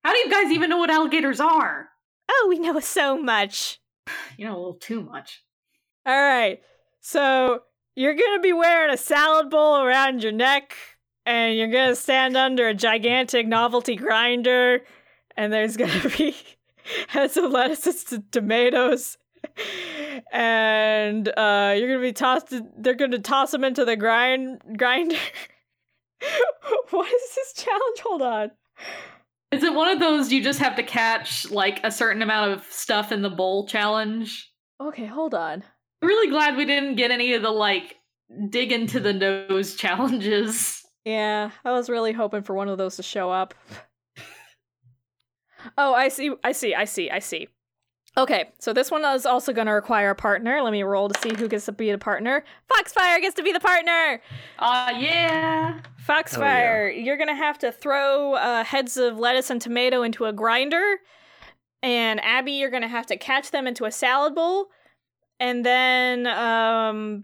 [0.04, 1.90] How do you guys even know what alligators are?
[2.30, 3.80] Oh, we know so much.
[4.36, 5.44] You know, a little too much.
[6.06, 6.60] All right.
[7.00, 7.62] So
[7.96, 10.76] you're going to be wearing a salad bowl around your neck,
[11.26, 14.82] and you're going to stand under a gigantic novelty grinder,
[15.38, 16.36] and there's going to be
[17.08, 19.18] heads of lettuces to tomatoes.
[20.32, 22.54] And uh, you're gonna be tossed.
[22.78, 25.18] They're gonna toss them into the grind grinder.
[26.92, 28.00] what is this challenge?
[28.04, 28.52] Hold on.
[29.52, 32.66] Is it one of those you just have to catch like a certain amount of
[32.72, 34.52] stuff in the bowl challenge?
[34.82, 35.64] Okay, hold on.
[36.02, 37.98] I'm really glad we didn't get any of the like
[38.50, 40.82] dig into the nose challenges.
[41.06, 43.54] Yeah, I was really hoping for one of those to show up.
[45.78, 47.48] oh, I see, I see, I see, I see.
[48.16, 50.62] Okay, so this one is also going to require a partner.
[50.62, 52.44] Let me roll to see who gets to be the partner.
[52.72, 54.22] Foxfire gets to be the partner.
[54.60, 55.80] Uh yeah.
[56.08, 60.34] Foxfire, you're going to have to throw uh, heads of lettuce and tomato into a
[60.34, 60.98] grinder.
[61.82, 64.68] And Abby, you're going to have to catch them into a salad bowl.
[65.40, 67.24] And then um,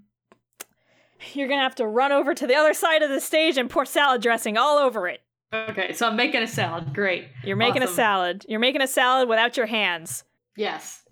[1.34, 3.70] you're going to have to run over to the other side of the stage and
[3.70, 5.22] pour salad dressing all over it.
[5.54, 6.94] Okay, so I'm making a salad.
[6.94, 7.28] Great.
[7.44, 8.46] You're making a salad.
[8.48, 10.24] You're making a salad without your hands.
[10.60, 11.04] Yes.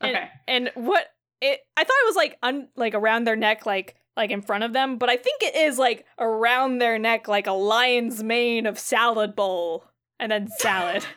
[0.00, 0.28] And- Okay.
[0.48, 1.06] And what
[1.40, 4.62] it I thought it was like un, like around their neck like like in front
[4.64, 8.66] of them, but I think it is like around their neck like a lion's mane
[8.66, 9.84] of salad bowl
[10.20, 11.04] and then salad.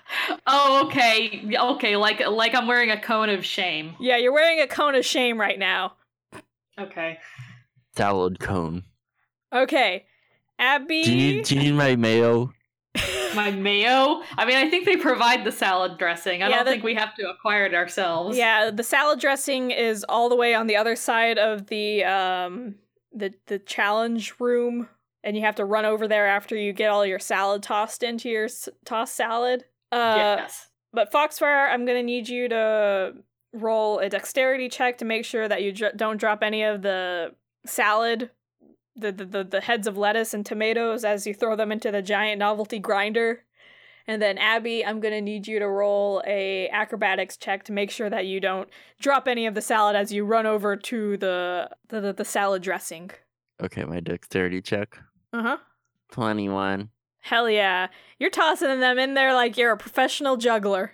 [0.50, 1.50] Oh, okay.
[1.58, 3.96] Okay, like like I'm wearing a cone of shame.
[4.00, 5.94] yeah, you're wearing a cone of shame right now.
[6.80, 7.18] Okay.
[7.96, 8.84] Salad cone.
[9.54, 10.06] Okay.
[10.60, 12.52] Abby Do you need do you need my mayo?
[13.36, 14.22] My mayo.
[14.38, 16.42] I mean, I think they provide the salad dressing.
[16.44, 18.38] I Yeah, don't the- think we have to acquire it ourselves.
[18.38, 22.76] Yeah, the salad dressing is all the way on the other side of the um
[23.14, 24.90] the the challenge room
[25.24, 28.30] and you have to run over there after you get all your salad tossed into
[28.30, 29.66] your s- tossed salad.
[29.92, 30.70] Uh yes.
[30.94, 33.14] but Foxfire, I'm going to need you to
[33.54, 37.34] roll a dexterity check to make sure that you dr- don't drop any of the
[37.66, 38.30] salad
[38.98, 42.02] the, the the the heads of lettuce and tomatoes as you throw them into the
[42.02, 43.44] giant novelty grinder.
[44.10, 48.10] And then Abby, I'm gonna need you to roll a acrobatics check to make sure
[48.10, 48.70] that you don't
[49.00, 52.62] drop any of the salad as you run over to the the, the, the salad
[52.62, 53.12] dressing.
[53.62, 54.98] Okay, my dexterity check.
[55.34, 55.58] Uh huh.
[56.12, 56.90] Twenty one.
[57.20, 57.88] Hell yeah!
[58.20, 60.94] You're tossing them in there like you're a professional juggler.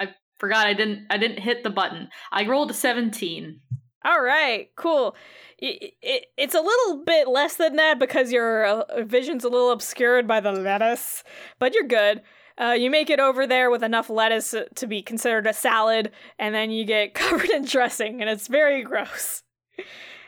[0.00, 2.08] I forgot I didn't I didn't hit the button.
[2.32, 3.60] I rolled a 17.
[4.08, 5.14] All right, cool.
[5.58, 9.70] It, it, it's a little bit less than that because your uh, vision's a little
[9.70, 11.22] obscured by the lettuce,
[11.58, 12.22] but you're good.
[12.58, 16.10] Uh, you make it over there with enough lettuce uh, to be considered a salad,
[16.38, 19.42] and then you get covered in dressing, and it's very gross.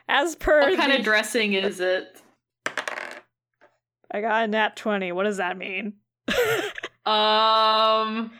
[0.09, 2.21] As per What kind the- of dressing is it?
[4.13, 5.13] I got a nat 20.
[5.13, 5.95] What does that mean?
[7.07, 8.31] Um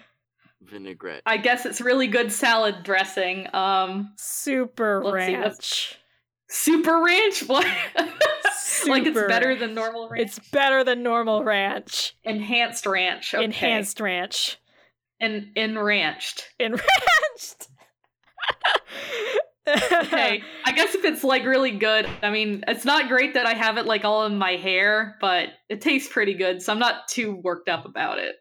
[0.71, 1.23] Vinaigrette.
[1.27, 3.47] I guess it's really good salad dressing.
[3.55, 5.99] Um Super ranch.
[6.49, 7.45] super ranch?
[7.49, 7.67] What?
[8.89, 10.23] like it's better than normal ranch.
[10.27, 12.15] It's better than normal ranch.
[12.25, 13.35] enhanced ranch.
[13.35, 13.45] Okay.
[13.45, 14.59] Enhanced ranch.
[15.21, 16.49] En- enranched.
[16.59, 17.69] Enranched.
[19.69, 20.43] Okay.
[20.65, 23.77] I guess if it's like really good, I mean, it's not great that I have
[23.79, 27.37] it like all in my hair, but it tastes pretty good, so I'm not too
[27.37, 28.35] worked up about it.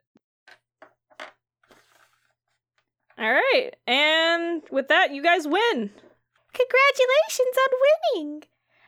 [3.19, 3.71] All right.
[3.85, 5.91] And with that, you guys win.
[6.53, 7.69] Congratulations on
[8.15, 8.43] winning.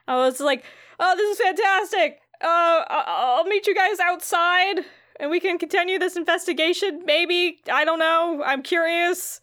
[0.07, 0.63] I was like,
[0.99, 2.21] oh, this is fantastic.
[2.41, 4.85] Uh, I'll meet you guys outside
[5.19, 7.03] and we can continue this investigation.
[7.05, 7.59] Maybe.
[7.71, 8.41] I don't know.
[8.43, 9.41] I'm curious.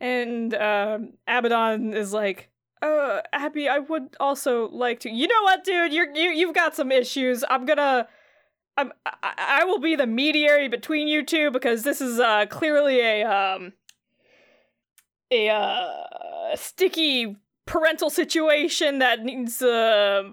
[0.00, 2.48] And um, Abaddon is like,
[2.80, 5.10] uh, Abby, I would also like to.
[5.10, 5.92] You know what, dude?
[5.92, 7.44] You're you you've got some issues.
[7.48, 8.08] I'm gonna.
[8.76, 12.98] I'm, I, I will be the mediator between you two because this is uh, clearly
[13.00, 13.74] a um
[15.32, 17.36] a uh, sticky
[17.66, 20.24] parental situation that needs uh,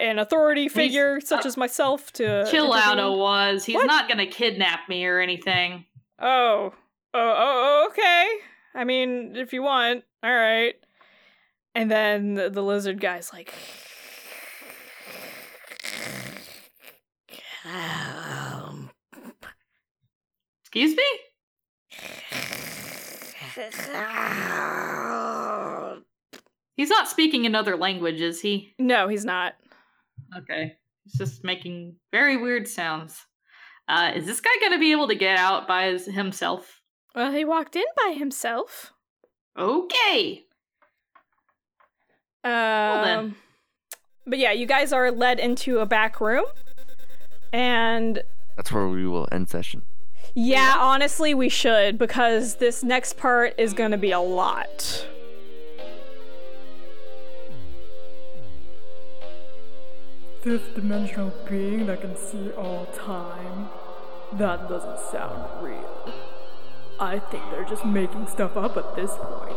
[0.00, 3.18] an authority figure such uh, as myself to Chill out, intervene.
[3.18, 3.64] was.
[3.64, 3.86] He's What?
[3.86, 5.84] not gonna kidnap me or anything.
[6.18, 6.72] Oh,
[7.14, 8.28] oh, oh, okay.
[8.74, 10.74] I mean, if you want, all right.
[11.74, 13.52] And then the, the lizard guy's like,
[20.62, 21.04] Excuse me?
[26.76, 28.74] He's not speaking another language, is he?
[28.78, 29.54] no, he's not.
[30.36, 30.76] Okay.
[31.04, 33.26] He's just making very weird sounds.
[33.88, 36.82] Uh, is this guy gonna be able to get out by his, himself?
[37.14, 38.92] Well, he walked in by himself.
[39.58, 40.44] Okay.
[42.44, 43.34] Um, then.
[44.26, 46.44] But yeah, you guys are led into a back room.
[47.52, 48.22] And
[48.56, 49.82] That's where we will end session.
[50.34, 55.06] Yeah, honestly, we should because this next part is going to be a lot.
[60.42, 63.68] Fifth dimensional being that can see all time?
[64.34, 66.14] That doesn't sound real.
[67.00, 69.56] I think they're just making stuff up at this point.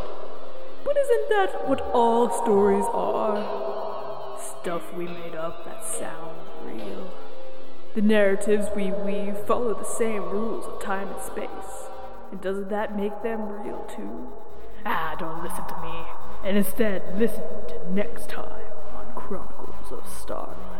[0.83, 4.39] But isn't that what all stories are?
[4.61, 7.11] Stuff we made up that sound real.
[7.93, 11.89] The narratives we weave follow the same rules of time and space.
[12.31, 14.31] And doesn't that make them real too?
[14.85, 16.05] Ah, don't listen to me.
[16.47, 20.70] And instead, listen to next time on Chronicles of Starlight.